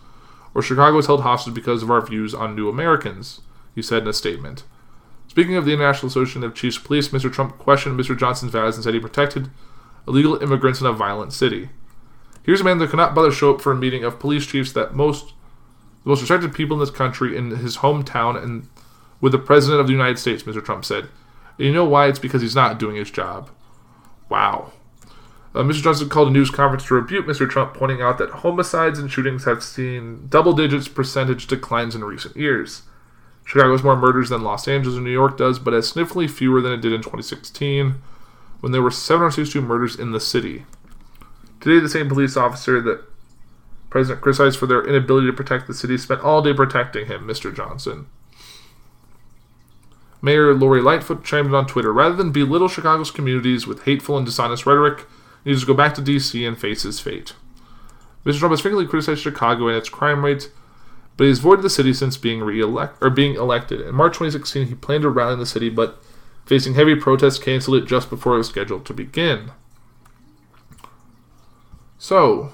or 0.55 0.61
Chicago 0.61 0.97
is 0.97 1.05
held 1.05 1.21
hostage 1.21 1.53
because 1.53 1.83
of 1.83 1.91
our 1.91 2.05
views 2.05 2.33
on 2.33 2.55
new 2.55 2.67
Americans, 2.67 3.41
he 3.75 3.81
said 3.81 4.03
in 4.03 4.07
a 4.07 4.13
statement. 4.13 4.63
Speaking 5.27 5.55
of 5.55 5.65
the 5.65 5.73
International 5.73 6.07
Association 6.07 6.43
of 6.43 6.55
Chiefs 6.55 6.77
of 6.77 6.83
Police, 6.83 7.09
Mr. 7.09 7.31
Trump 7.31 7.59
questioned 7.59 7.99
Mr. 7.99 8.17
Johnson's 8.17 8.51
values 8.51 8.75
and 8.75 8.83
said 8.83 8.95
he 8.95 8.99
protected 8.99 9.51
illegal 10.07 10.41
immigrants 10.41 10.81
in 10.81 10.87
a 10.87 10.93
violent 10.93 11.33
city. 11.33 11.69
Here's 12.41 12.61
a 12.61 12.63
man 12.63 12.79
that 12.79 12.89
could 12.89 12.97
not 12.97 13.13
bother 13.13 13.31
show 13.31 13.53
up 13.53 13.61
for 13.61 13.71
a 13.71 13.75
meeting 13.75 14.03
of 14.03 14.19
police 14.19 14.47
chiefs 14.47 14.71
that 14.71 14.95
most 14.95 15.33
the 16.03 16.09
most 16.09 16.21
respected 16.21 16.53
people 16.53 16.75
in 16.75 16.79
this 16.79 16.89
country 16.89 17.37
in 17.37 17.51
his 17.51 17.77
hometown 17.77 18.41
and 18.41 18.67
with 19.21 19.33
the 19.33 19.37
President 19.37 19.81
of 19.81 19.87
the 19.87 19.93
United 19.93 20.17
States, 20.17 20.43
Mr. 20.43 20.63
Trump 20.63 20.85
said. 20.85 21.09
And 21.57 21.67
you 21.67 21.73
know 21.73 21.85
why? 21.85 22.07
It's 22.07 22.19
because 22.19 22.41
he's 22.41 22.55
not 22.55 22.79
doing 22.79 22.95
his 22.95 23.11
job. 23.11 23.49
Wow. 24.29 24.71
Uh, 25.55 25.63
Mr. 25.63 25.81
Johnson 25.81 26.09
called 26.09 26.27
a 26.27 26.31
news 26.31 26.51
conference 26.51 26.85
to 26.85 26.93
rebuke 26.93 27.25
Mr. 27.25 27.49
Trump, 27.49 27.73
pointing 27.73 28.01
out 28.01 28.17
that 28.19 28.29
homicides 28.29 28.99
and 28.99 29.11
shootings 29.11 29.45
have 29.45 29.63
seen 29.63 30.27
double 30.29 30.53
digits 30.53 30.87
percentage 30.87 31.47
declines 31.47 31.95
in 31.95 32.03
recent 32.03 32.37
years. 32.37 32.83
Chicago 33.45 33.71
has 33.71 33.83
more 33.83 33.95
murders 33.95 34.29
than 34.29 34.43
Los 34.43 34.67
Angeles 34.67 34.95
and 34.95 35.05
New 35.05 35.11
York 35.11 35.37
does, 35.37 35.57
but 35.57 35.73
has 35.73 35.87
significantly 35.87 36.27
fewer 36.27 36.61
than 36.61 36.71
it 36.71 36.81
did 36.81 36.93
in 36.93 37.01
2016, 37.01 37.95
when 38.59 38.71
there 38.71 38.81
were 38.81 38.91
762 38.91 39.59
murders 39.59 39.95
in 39.95 40.11
the 40.11 40.19
city. 40.19 40.65
Today, 41.59 41.79
the 41.79 41.89
same 41.89 42.07
police 42.07 42.37
officer 42.37 42.79
that 42.81 43.03
President 43.89 44.21
criticized 44.21 44.59
for 44.59 44.67
their 44.67 44.85
inability 44.85 45.27
to 45.27 45.33
protect 45.33 45.65
the 45.65 45.73
city 45.73 45.97
spent 45.97 46.21
all 46.21 46.43
day 46.43 46.53
protecting 46.53 47.07
him, 47.07 47.27
Mr. 47.27 47.53
Johnson. 47.55 48.05
Mayor 50.21 50.53
Lori 50.53 50.81
Lightfoot 50.81 51.23
chimed 51.23 51.47
in 51.47 51.55
on 51.55 51.65
Twitter 51.65 51.91
rather 51.91 52.15
than 52.15 52.31
belittle 52.31 52.67
Chicago's 52.67 53.09
communities 53.09 53.65
with 53.65 53.83
hateful 53.83 54.17
and 54.17 54.25
dishonest 54.25 54.65
rhetoric, 54.65 54.99
he 54.99 55.18
needs 55.49 55.61
to 55.61 55.67
go 55.67 55.73
back 55.73 55.93
to 55.95 56.01
D.C. 56.01 56.45
and 56.45 56.57
face 56.57 56.83
his 56.83 56.99
fate. 56.99 57.33
Mr. 58.25 58.39
Trump 58.39 58.51
has 58.51 58.61
frequently 58.61 58.89
criticized 58.89 59.21
Chicago 59.21 59.67
and 59.67 59.77
its 59.77 59.89
crime 59.89 60.23
rate 60.23 60.49
but 61.19 61.27
he's 61.27 61.39
avoided 61.39 61.63
the 61.63 61.69
city 61.69 61.93
since 61.93 62.15
being 62.15 62.39
re-elect 62.39 62.95
or 63.01 63.09
being 63.09 63.35
elected. 63.35 63.81
In 63.81 63.93
March 63.93 64.13
2016, 64.13 64.67
he 64.67 64.73
planned 64.73 65.01
to 65.01 65.09
rally 65.09 65.33
in 65.33 65.39
the 65.39 65.45
city, 65.45 65.69
but 65.69 66.01
facing 66.45 66.75
heavy 66.75 66.95
protests, 66.95 67.37
canceled 67.37 67.75
it 67.75 67.85
just 67.85 68.09
before 68.09 68.35
it 68.35 68.37
was 68.37 68.47
scheduled 68.47 68.85
to 68.85 68.93
begin. 68.93 69.51
So, 71.97 72.53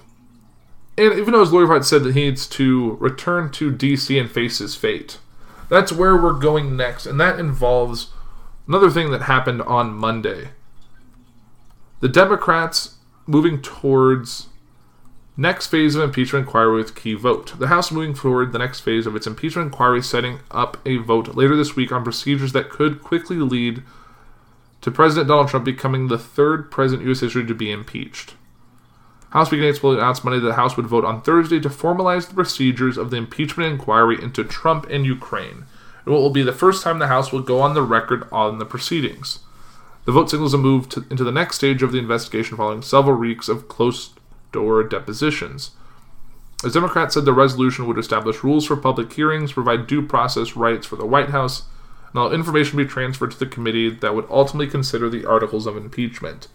and 0.98 1.14
even 1.14 1.34
though 1.34 1.42
his 1.42 1.54
lawyer 1.54 1.72
had 1.72 1.86
said 1.86 2.04
that 2.06 2.16
he 2.16 2.24
needs 2.24 2.48
to 2.48 2.94
return 2.94 3.52
to 3.52 3.72
DC 3.72 4.20
and 4.20 4.32
face 4.32 4.58
his 4.58 4.76
fate, 4.76 5.20
that's 5.70 5.92
where 5.92 6.18
we're 6.18 6.34
going 6.34 6.76
next, 6.76 7.06
and 7.06 7.20
that 7.20 7.40
involves 7.40 8.14
another 8.68 8.90
thing 8.90 9.12
that 9.12 9.22
happened 9.22 9.62
on 9.62 9.94
Monday. 9.94 10.50
The 12.02 12.10
Democrats 12.10 12.96
moving 13.26 13.62
towards 13.62 14.48
Next 15.38 15.68
phase 15.68 15.96
of 15.96 16.02
impeachment 16.02 16.46
inquiry 16.46 16.78
with 16.78 16.96
key 16.96 17.14
vote. 17.14 17.60
The 17.60 17.68
House 17.68 17.92
moving 17.92 18.16
forward 18.16 18.54
the 18.54 18.60
next 18.60 18.80
phase 18.80 19.06
of 19.06 19.18
its 19.18 19.28
impeachment 19.28 19.68
inquiry, 19.68 20.02
setting 20.02 20.40
up 20.50 20.78
a 20.86 20.96
vote 20.96 21.36
later 21.36 21.58
this 21.58 21.76
week 21.76 21.92
on 21.92 22.06
procedures 22.06 22.54
that 22.54 22.70
could 22.70 23.04
quickly 23.04 23.36
lead 23.38 23.84
to 24.80 24.92
President 24.92 25.28
Donald 25.28 25.50
Trump 25.50 25.66
becoming 25.66 26.08
the 26.08 26.18
third 26.18 26.72
president 26.72 27.02
in 27.02 27.08
U.S. 27.08 27.20
history 27.20 27.46
to 27.46 27.54
be 27.54 27.70
impeached. 27.70 28.36
House 29.32 29.48
Speaker 29.48 29.64
Pelosi 29.64 29.98
announced 29.98 30.24
Monday 30.24 30.40
that 30.40 30.48
the 30.48 30.54
House 30.54 30.78
would 30.78 30.88
vote 30.88 31.04
on 31.04 31.22
Thursday 31.22 31.60
to 31.60 31.68
formalize 31.68 32.30
the 32.30 32.34
procedures 32.34 32.96
of 32.96 33.12
the 33.12 33.18
impeachment 33.18 33.70
inquiry 33.70 34.22
into 34.24 34.46
Trump 34.46 34.86
and 34.90 35.06
Ukraine, 35.06 35.66
what 36.06 36.22
will 36.22 36.30
be 36.30 36.44
the 36.44 36.54
first 36.54 36.82
time 36.82 37.00
the 37.00 37.08
House 37.08 37.34
will 37.34 37.42
go 37.42 37.60
on 37.60 37.74
the 37.74 37.82
record 37.82 38.26
on 38.32 38.58
the 38.58 38.66
proceedings. 38.66 39.40
The 40.06 40.12
vote 40.12 40.30
signals 40.30 40.54
a 40.54 40.58
move 40.60 40.88
to, 40.90 41.04
into 41.10 41.24
the 41.24 41.32
next 41.32 41.58
stage 41.58 41.82
of 41.82 41.92
the 41.92 41.98
investigation 41.98 42.58
following 42.58 42.84
several 42.84 43.18
weeks 43.18 43.50
of 43.50 43.68
closed 43.68 44.20
door 44.52 44.84
depositions. 44.84 45.72
As 46.64 46.74
Democrats 46.74 47.16
said 47.16 47.26
the 47.26 47.34
resolution 47.34 47.86
would 47.88 47.98
establish 47.98 48.44
rules 48.44 48.66
for 48.66 48.78
public 48.78 49.12
hearings, 49.12 49.54
provide 49.54 49.88
due 49.88 50.06
process 50.06 50.56
rights 50.56 50.88
for 50.88 50.96
the 50.96 51.06
White 51.06 51.30
House, 51.30 51.64
and 52.10 52.20
allow 52.20 52.32
information 52.32 52.78
be 52.78 52.86
transferred 52.86 53.32
to 53.32 53.40
the 53.40 53.46
committee 53.46 53.90
that 53.90 54.16
would 54.16 54.28
ultimately 54.30 54.68
consider 54.68 55.10
the 55.10 55.26
articles 55.26 55.66
of 55.66 55.76
impeachment. 55.76 56.48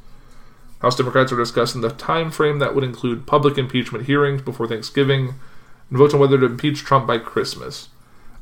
House 0.81 0.97
Democrats 0.97 1.33
are 1.33 1.37
discussing 1.37 1.83
the 1.83 1.91
time 1.91 2.31
frame 2.31 2.61
that 2.61 2.75
would 2.75 2.85
include 2.85 3.27
public 3.27 3.59
impeachment 3.59 4.07
hearings 4.07 4.41
before 4.41 4.67
Thanksgiving 4.67 5.35
and 5.91 5.99
votes 5.99 6.15
on 6.15 6.21
whether 6.21 6.39
to 6.39 6.47
impeach 6.47 6.85
Trump 6.85 7.07
by 7.07 7.19
Christmas. 7.19 7.90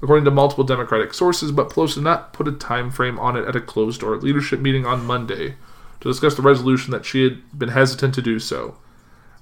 According 0.01 0.25
to 0.27 0.31
multiple 0.31 0.65
Democratic 0.65 1.13
sources, 1.13 1.51
but 1.51 1.71
Pelosi 1.71 1.95
did 1.95 2.05
not 2.05 2.33
put 2.33 2.47
a 2.47 2.53
time 2.53 2.91
frame 2.91 3.19
on 3.19 3.37
it 3.37 3.47
at 3.47 3.57
a 3.57 3.61
closed-door 3.61 4.17
leadership 4.17 4.61
meeting 4.61 4.87
on 4.87 5.05
Monday 5.05 5.57
to 6.01 6.09
discuss 6.09 6.35
the 6.35 6.43
resolution 6.43 6.93
that 6.93 7.05
she 7.05 7.25
had 7.25 7.59
been 7.59 7.71
hesitant 7.71 8.15
to 8.15 8.23
do 8.23 8.39
so 8.39 8.77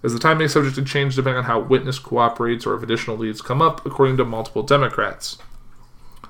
as 0.02 0.12
the 0.12 0.20
timing 0.20 0.46
subject 0.46 0.76
to 0.76 0.84
change 0.84 1.16
depending 1.16 1.38
on 1.38 1.44
how 1.44 1.58
witness 1.58 1.98
cooperates 1.98 2.64
or 2.64 2.74
if 2.74 2.82
additional 2.82 3.16
leads 3.16 3.42
come 3.42 3.60
up, 3.60 3.84
according 3.84 4.16
to 4.16 4.24
multiple 4.24 4.62
Democrats. 4.62 5.38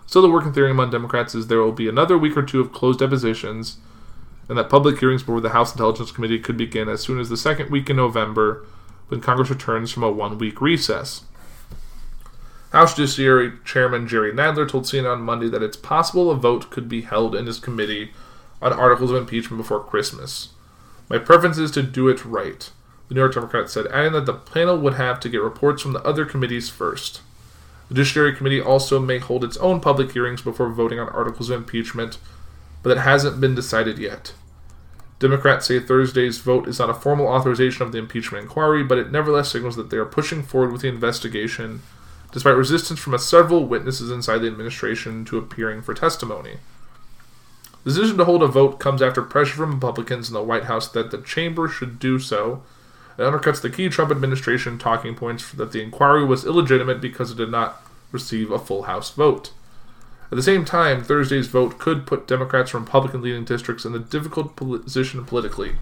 So 0.07 0.23
the 0.23 0.31
working 0.31 0.53
theory 0.53 0.71
among 0.71 0.91
Democrats 0.91 1.35
is 1.35 1.47
there 1.47 1.61
will 1.61 1.73
be 1.73 1.89
another 1.89 2.17
week 2.17 2.37
or 2.37 2.43
two 2.43 2.61
of 2.61 2.73
closed 2.73 3.01
depositions, 3.01 3.79
and 4.49 4.57
that 4.57 4.71
public 4.71 4.99
hearings 4.99 5.23
before 5.23 5.41
the 5.41 5.51
House 5.51 5.73
Intelligence 5.73 6.13
Committee 6.13 6.39
could 6.39 6.57
begin 6.57 6.89
as 6.89 7.03
soon 7.03 7.19
as 7.19 7.29
the 7.29 7.37
second 7.37 7.71
week 7.71 7.91
in 7.91 7.97
November 7.97 8.65
when 9.09 9.21
Congress 9.21 9.51
returns 9.51 9.91
from 9.91 10.05
a 10.05 10.11
one 10.11 10.39
week 10.39 10.61
recess. 10.61 11.25
House 12.73 12.95
Judiciary 12.95 13.53
Chairman 13.65 14.09
Jerry 14.09 14.33
Nadler 14.33 14.69
told 14.69 14.85
CNN 14.85 15.13
on 15.13 15.23
Monday 15.23 15.49
that 15.49 15.63
it's 15.63 15.77
possible 15.77 16.31
a 16.31 16.35
vote 16.35 16.71
could 16.71 16.89
be 16.89 17.03
held 17.03 17.35
in 17.35 17.47
his 17.47 17.61
committee 17.61 18.13
on 18.61 18.73
articles 18.73 19.11
of 19.11 19.17
impeachment 19.17 19.63
before 19.63 19.83
Christmas. 19.83 20.49
My 21.09 21.19
preference 21.19 21.59
is 21.59 21.71
to 21.73 21.83
do 21.83 22.09
it 22.09 22.25
right, 22.25 22.71
the 23.09 23.15
New 23.15 23.21
York 23.21 23.35
Democrat 23.35 23.71
said, 23.71 23.87
adding 23.89 24.13
that 24.13 24.27
the 24.27 24.35
panel 24.35 24.77
would 24.79 24.95
have 24.95 25.21
to 25.21 25.29
get 25.29 25.41
reports 25.41 25.83
from 25.83 25.93
the 25.93 26.03
other 26.03 26.25
committees 26.25 26.69
first. 26.69 27.21
The 27.89 27.95
Judiciary 27.95 28.35
Committee 28.35 28.61
also 28.61 28.99
may 28.99 29.19
hold 29.19 29.45
its 29.45 29.57
own 29.59 29.81
public 29.81 30.11
hearings 30.13 30.43
before 30.43 30.69
voting 30.71 30.99
on 30.99 31.09
articles 31.11 31.51
of 31.51 31.61
impeachment, 31.61 32.19
but 32.83 32.95
that 32.95 33.03
hasn't 33.03 33.41
been 33.41 33.55
decided 33.55 33.99
yet. 33.99 34.33
Democrats 35.19 35.67
say 35.67 35.79
Thursday's 35.79 36.39
vote 36.39 36.67
is 36.69 36.79
not 36.79 36.91
a 36.91 36.95
formal 36.95 37.29
authorization 37.29 37.83
of 37.83 37.93
the 37.93 37.99
impeachment 37.99 38.43
inquiry, 38.43 38.83
but 38.83 38.99
it 38.99 39.13
nevertheless 39.13 39.51
signals 39.51 39.77
that 39.77 39.91
they 39.91 39.97
are 39.97 40.05
pushing 40.05 40.43
forward 40.43 40.73
with 40.73 40.83
the 40.83 40.89
investigation, 40.89 41.83
despite 42.33 42.57
resistance 42.57 42.99
from 42.99 43.17
several 43.19 43.65
witnesses 43.65 44.11
inside 44.11 44.39
the 44.39 44.47
administration 44.47 45.25
to 45.25 45.39
appearing 45.39 45.83
for 45.83 45.95
testimony. 45.95 46.59
The 47.85 47.91
decision 47.93 48.19
to 48.19 48.25
hold 48.25 48.43
a 48.43 48.49
vote 48.49 48.81
comes 48.81 49.01
after 49.01 49.23
pressure 49.23 49.55
from 49.55 49.75
Republicans 49.75 50.29
in 50.29 50.35
the 50.35 50.43
White 50.43 50.65
House 50.65 50.89
that 50.89 51.11
the 51.11 51.19
chamber 51.19 51.69
should 51.69 51.99
do 51.99 52.19
so. 52.19 52.63
It 53.17 53.23
undercuts 53.23 53.63
the 53.63 53.71
key 53.71 53.89
Trump 53.89 54.11
administration 54.11 54.77
talking 54.77 55.15
points 55.15 55.53
that 55.53 55.73
the 55.73 55.83
inquiry 55.83 56.25
was 56.25 56.45
illegitimate 56.45 57.01
because 57.01 57.31
it 57.31 57.37
did 57.37 57.51
not 57.51 57.81
receive 58.11 58.51
a 58.51 58.59
full 58.59 58.83
House 58.83 59.11
vote. 59.13 59.53
At 60.33 60.37
the 60.37 60.43
same 60.43 60.65
time, 60.65 61.05
Thursday's 61.05 61.47
vote 61.47 61.79
could 61.79 62.07
put 62.07 62.27
Democrats 62.27 62.71
from 62.71 62.85
Republican 62.85 63.23
leading 63.23 63.45
districts 63.45 63.85
in 63.85 63.95
a 63.95 64.01
difficult 64.01 64.57
position 64.57 65.25
politically. 65.25 65.77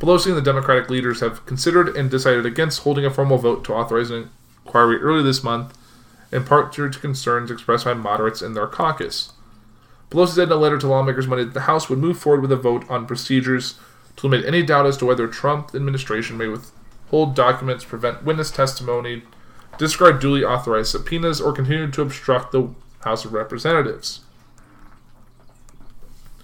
Pelosi 0.00 0.28
and 0.28 0.36
the 0.36 0.42
Democratic 0.42 0.88
leaders 0.88 1.20
have 1.20 1.44
considered 1.44 1.94
and 1.94 2.10
decided 2.10 2.46
against 2.46 2.84
holding 2.84 3.04
a 3.04 3.10
formal 3.10 3.36
vote 3.36 3.64
to 3.64 3.74
authorize 3.74 4.10
an 4.10 4.30
inquiry 4.68 5.00
early 5.00 5.22
this 5.22 5.42
month, 5.42 5.76
in 6.30 6.44
part 6.44 6.74
due 6.74 6.90
to 6.90 6.98
concerns 6.98 7.50
expressed 7.50 7.86
by 7.86 7.94
moderates 7.94 8.42
in 8.42 8.52
their 8.52 8.66
caucus. 8.66 9.32
Pelosi 10.10 10.34
said 10.34 10.48
in 10.48 10.52
a 10.52 10.56
letter 10.56 10.78
to 10.78 10.86
lawmakers 10.86 11.26
Monday 11.26 11.44
that 11.44 11.54
the 11.54 11.60
House 11.60 11.88
would 11.88 11.98
move 11.98 12.18
forward 12.18 12.42
with 12.42 12.52
a 12.52 12.56
vote 12.56 12.84
on 12.88 13.06
procedures 13.06 13.78
to 14.16 14.26
limit 14.26 14.46
any 14.46 14.62
doubt 14.62 14.86
as 14.86 14.96
to 14.98 15.06
whether 15.06 15.26
Trump 15.26 15.74
administration 15.74 16.36
may 16.36 16.48
withhold 16.48 17.34
documents, 17.34 17.84
prevent 17.84 18.24
witness 18.24 18.50
testimony, 18.50 19.22
disregard 19.78 20.20
duly 20.20 20.44
authorized 20.44 20.90
subpoenas, 20.90 21.40
or 21.40 21.52
continue 21.52 21.90
to 21.90 22.02
obstruct 22.02 22.52
the 22.52 22.68
House 23.00 23.24
of 23.24 23.32
Representatives. 23.32 24.20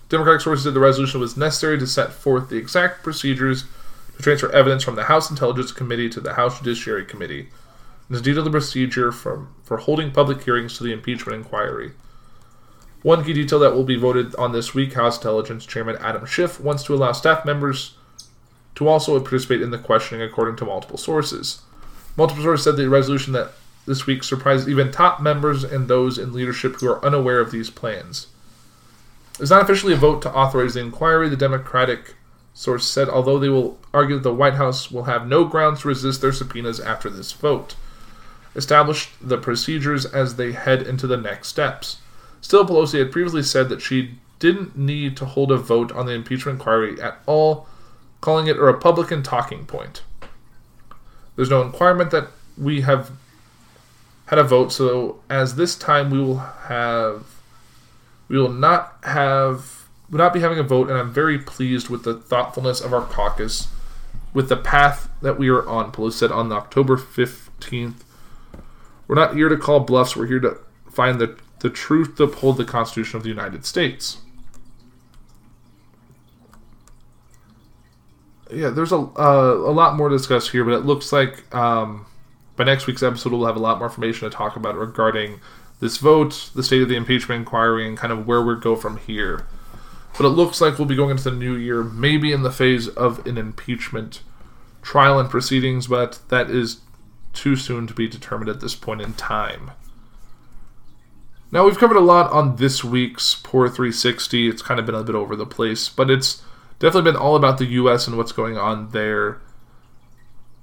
Democratic 0.09 0.43
sources 0.43 0.64
said 0.64 0.75
the 0.75 0.81
resolution 0.81 1.20
was 1.20 1.37
necessary 1.37 1.79
to 1.79 1.87
set 1.87 2.12
forth 2.12 2.49
the 2.49 2.57
exact 2.57 3.03
procedures 3.03 3.64
to 4.16 4.22
transfer 4.22 4.51
evidence 4.53 4.85
from 4.85 4.95
the 4.95 5.05
House 5.05 5.31
Intelligence 5.31 5.72
Committee 5.72 6.09
to 6.11 6.20
the 6.20 6.35
House 6.35 6.59
Judiciary 6.59 7.05
Committee, 7.05 7.49
and 8.16 8.24
to 8.24 8.42
the 8.42 8.50
procedure 8.50 9.12
for, 9.12 9.48
for 9.62 9.78
holding 9.78 10.10
public 10.10 10.42
hearings 10.42 10.76
to 10.76 10.84
the 10.84 10.92
impeachment 10.92 11.36
inquiry. 11.38 11.92
One 13.02 13.24
key 13.24 13.34
detail 13.34 13.58
that 13.58 13.74
will 13.74 13.84
be 13.84 13.96
voted 13.96 14.34
on 14.36 14.52
this 14.52 14.74
week 14.74 14.94
House 14.94 15.18
Intelligence 15.18 15.66
Chairman 15.66 15.96
Adam 16.00 16.24
Schiff 16.24 16.58
wants 16.58 16.84
to 16.84 16.94
allow 16.94 17.12
staff 17.12 17.44
members 17.44 17.96
to 18.76 18.88
also 18.88 19.18
participate 19.20 19.62
in 19.62 19.70
the 19.70 19.78
questioning, 19.78 20.22
according 20.22 20.56
to 20.56 20.64
multiple 20.64 20.98
sources. 20.98 21.62
Multiple 22.16 22.42
sources 22.42 22.64
said 22.64 22.76
the 22.76 22.88
resolution 22.88 23.32
that 23.34 23.52
this 23.86 24.06
week 24.06 24.22
surprised 24.22 24.68
even 24.68 24.90
top 24.90 25.20
members 25.20 25.64
and 25.64 25.86
those 25.86 26.16
in 26.16 26.32
leadership 26.32 26.76
who 26.76 26.88
are 26.88 27.04
unaware 27.04 27.40
of 27.40 27.50
these 27.50 27.70
plans. 27.70 28.28
It's 29.38 29.50
not 29.50 29.62
officially 29.62 29.92
a 29.92 29.96
vote 29.96 30.22
to 30.22 30.32
authorize 30.32 30.74
the 30.74 30.80
inquiry, 30.80 31.28
the 31.28 31.36
Democratic 31.36 32.14
source 32.54 32.86
said, 32.86 33.08
although 33.08 33.38
they 33.38 33.48
will 33.48 33.78
argue 33.92 34.16
that 34.16 34.22
the 34.22 34.32
White 34.32 34.54
House 34.54 34.90
will 34.90 35.04
have 35.04 35.26
no 35.26 35.44
grounds 35.44 35.80
to 35.80 35.88
resist 35.88 36.20
their 36.20 36.32
subpoenas 36.32 36.80
after 36.80 37.10
this 37.10 37.32
vote. 37.32 37.74
Establish 38.57 39.11
the 39.20 39.38
procedures 39.38 40.07
as 40.07 40.36
they 40.36 40.52
head 40.52 40.82
into 40.82 41.07
the 41.07 41.16
next 41.16 41.48
steps. 41.48 41.98
Still, 42.40 42.66
Pelosi 42.66 42.98
had 42.98 43.12
previously 43.12 43.42
said 43.42 43.68
that 43.68 43.80
she 43.80 44.16
didn't 44.38 44.76
need 44.76 45.16
to 45.16 45.24
hold 45.24 45.50
a 45.50 45.57
vote 45.57 45.90
on 45.92 46.07
the 46.07 46.12
impeachment 46.12 46.59
inquiry 46.59 47.00
at 47.00 47.18
all, 47.26 47.66
calling 48.20 48.46
it 48.46 48.59
a 48.59 48.62
Republican 48.62 49.22
talking 49.22 49.64
point. 49.64 50.02
There's 51.36 51.50
no 51.50 51.64
requirement 51.64 52.11
that 52.11 52.28
we 52.57 52.82
have 52.82 53.11
had 54.26 54.38
a 54.38 54.44
vote, 54.44 54.72
so 54.72 55.20
as 55.28 55.57
this 55.57 55.74
time 55.76 56.11
we 56.11 56.18
will 56.18 56.38
have 56.38 57.26
we 58.28 58.38
will 58.38 58.52
not 58.52 58.98
have 59.02 59.86
will 60.11 60.18
not 60.18 60.32
be 60.32 60.40
having 60.40 60.59
a 60.59 60.62
vote, 60.62 60.88
and 60.88 60.98
I'm 60.98 61.12
very 61.12 61.38
pleased 61.38 61.88
with 61.88 62.05
the 62.05 62.14
thoughtfulness 62.14 62.80
of 62.80 62.92
our 62.92 63.02
caucus 63.02 63.68
with 64.32 64.48
the 64.48 64.57
path 64.57 65.09
that 65.22 65.38
we 65.38 65.48
are 65.48 65.66
on. 65.68 65.92
Pelosi 65.92 66.12
said 66.12 66.32
on 66.32 66.52
October 66.52 66.96
15th. 66.96 68.03
We're 69.07 69.16
not 69.16 69.34
here 69.34 69.48
to 69.48 69.57
call 69.57 69.80
bluffs. 69.80 70.16
We're 70.16 70.26
here 70.26 70.40
to 70.40 70.59
find 70.90 71.20
the 71.20 71.36
the 71.61 71.70
truth 71.70 72.16
to 72.16 72.24
uphold 72.24 72.59
the 72.59 72.64
Constitution 72.64 73.16
of 73.16 73.22
the 73.22 73.30
United 73.30 73.64
States. 73.64 74.18
Yeah, 78.52 78.68
there's 78.68 78.92
a 78.92 78.96
uh, 78.96 79.55
a 79.66 79.72
lot 79.72 79.96
more 79.96 80.09
to 80.09 80.16
discuss 80.16 80.50
here, 80.50 80.64
but 80.64 80.74
it 80.74 80.84
looks 80.84 81.12
like 81.12 81.55
um, 81.55 82.07
by 82.57 82.64
next 82.64 82.86
week's 82.86 83.02
episode 83.02 83.32
we'll 83.32 83.46
have 83.46 83.57
a 83.57 83.61
lot 83.61 83.78
more 83.78 83.88
information 83.88 84.28
to 84.30 84.36
talk 84.36 84.57
about 84.57 84.76
regarding 84.76 85.40
this 85.80 85.96
vote, 85.96 86.50
the 86.55 86.62
state 86.62 86.82
of 86.82 86.88
the 86.88 86.96
impeachment 86.96 87.40
inquiry, 87.40 87.86
and 87.86 87.96
kind 87.96 88.12
of 88.12 88.26
where 88.26 88.42
we 88.42 88.55
go 88.57 88.76
from 88.76 88.98
here. 88.98 89.46
But 90.16 90.26
it 90.26 90.30
looks 90.30 90.61
like 90.61 90.78
we'll 90.78 90.86
be 90.86 90.94
going 90.94 91.11
into 91.11 91.30
the 91.30 91.36
new 91.36 91.55
year, 91.55 91.82
maybe 91.82 92.32
in 92.32 92.42
the 92.42 92.52
phase 92.52 92.88
of 92.88 93.26
an 93.26 93.36
impeachment 93.36 94.20
trial 94.82 95.18
and 95.18 95.28
proceedings, 95.28 95.88
but 95.88 96.20
that 96.28 96.50
is 96.50 96.80
too 97.35 97.57
soon 97.57 97.87
to 97.87 97.95
be 97.95 98.09
determined 98.09 98.49
at 98.49 98.61
this 98.61 98.74
point 98.74 99.01
in 99.01 99.12
time. 99.14 99.72
Now, 101.51 101.64
we've 101.64 101.78
covered 101.78 101.97
a 101.97 102.01
lot 102.01 102.32
on 102.32 102.57
this 102.57 102.82
week's 102.82 103.37
Poor 103.37 103.68
360. 103.68 104.49
It's 104.49 104.62
kind 104.62 104.80
of 104.80 104.87
been 104.87 104.95
a 104.95 105.05
bit 105.05 105.14
over 105.14 105.37
the 105.37 105.47
place, 105.47 105.89
but 105.89 106.11
it's 106.11 106.43
definitely 106.80 107.12
been 107.12 107.20
all 107.20 107.37
about 107.37 107.59
the 107.59 107.66
U.S. 107.66 108.09
and 108.09 108.16
what's 108.16 108.32
going 108.32 108.59
on 108.59 108.91
there. 108.91 109.41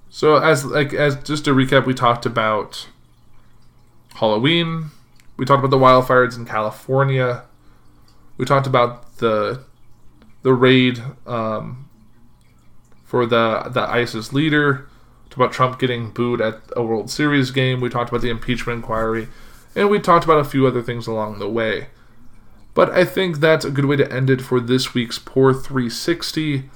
So, 0.09 0.35
as 0.35 0.65
like 0.65 0.93
as 0.93 1.15
just 1.23 1.45
to 1.45 1.51
recap, 1.51 1.85
we 1.85 1.93
talked 1.93 2.25
about 2.25 2.89
Halloween. 4.15 4.91
We 5.37 5.45
talked 5.45 5.63
about 5.63 5.71
the 5.71 5.77
wildfires 5.77 6.35
in 6.35 6.45
California. 6.45 7.43
We 8.37 8.45
talked 8.45 8.67
about 8.67 9.17
the 9.19 9.63
the 10.41 10.53
raid 10.53 11.01
um, 11.25 11.89
for 13.05 13.25
the 13.25 13.69
the 13.71 13.81
ISIS 13.81 14.33
leader. 14.33 14.89
About 15.33 15.53
Trump 15.53 15.79
getting 15.79 16.11
booed 16.11 16.41
at 16.41 16.61
a 16.75 16.83
World 16.83 17.09
Series 17.09 17.51
game. 17.51 17.79
We 17.79 17.89
talked 17.89 18.09
about 18.09 18.21
the 18.21 18.29
impeachment 18.29 18.77
inquiry. 18.77 19.27
And 19.75 19.89
we 19.89 19.99
talked 19.99 20.25
about 20.25 20.39
a 20.39 20.43
few 20.43 20.67
other 20.67 20.81
things 20.81 21.07
along 21.07 21.39
the 21.39 21.49
way. 21.49 21.87
But 22.73 22.89
I 22.91 23.05
think 23.05 23.39
that's 23.39 23.65
a 23.65 23.71
good 23.71 23.85
way 23.85 23.95
to 23.95 24.11
end 24.11 24.29
it 24.29 24.41
for 24.41 24.59
this 24.59 24.93
week's 24.93 25.19
Poor 25.19 25.53
360. 25.53 26.69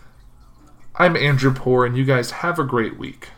I'm 0.95 1.18
Andrew 1.18 1.53
Poor, 1.53 1.86
and 1.86 1.97
you 1.97 2.06
guys 2.06 2.32
have 2.32 2.58
a 2.58 2.64
great 2.64 2.97
week. 2.97 3.30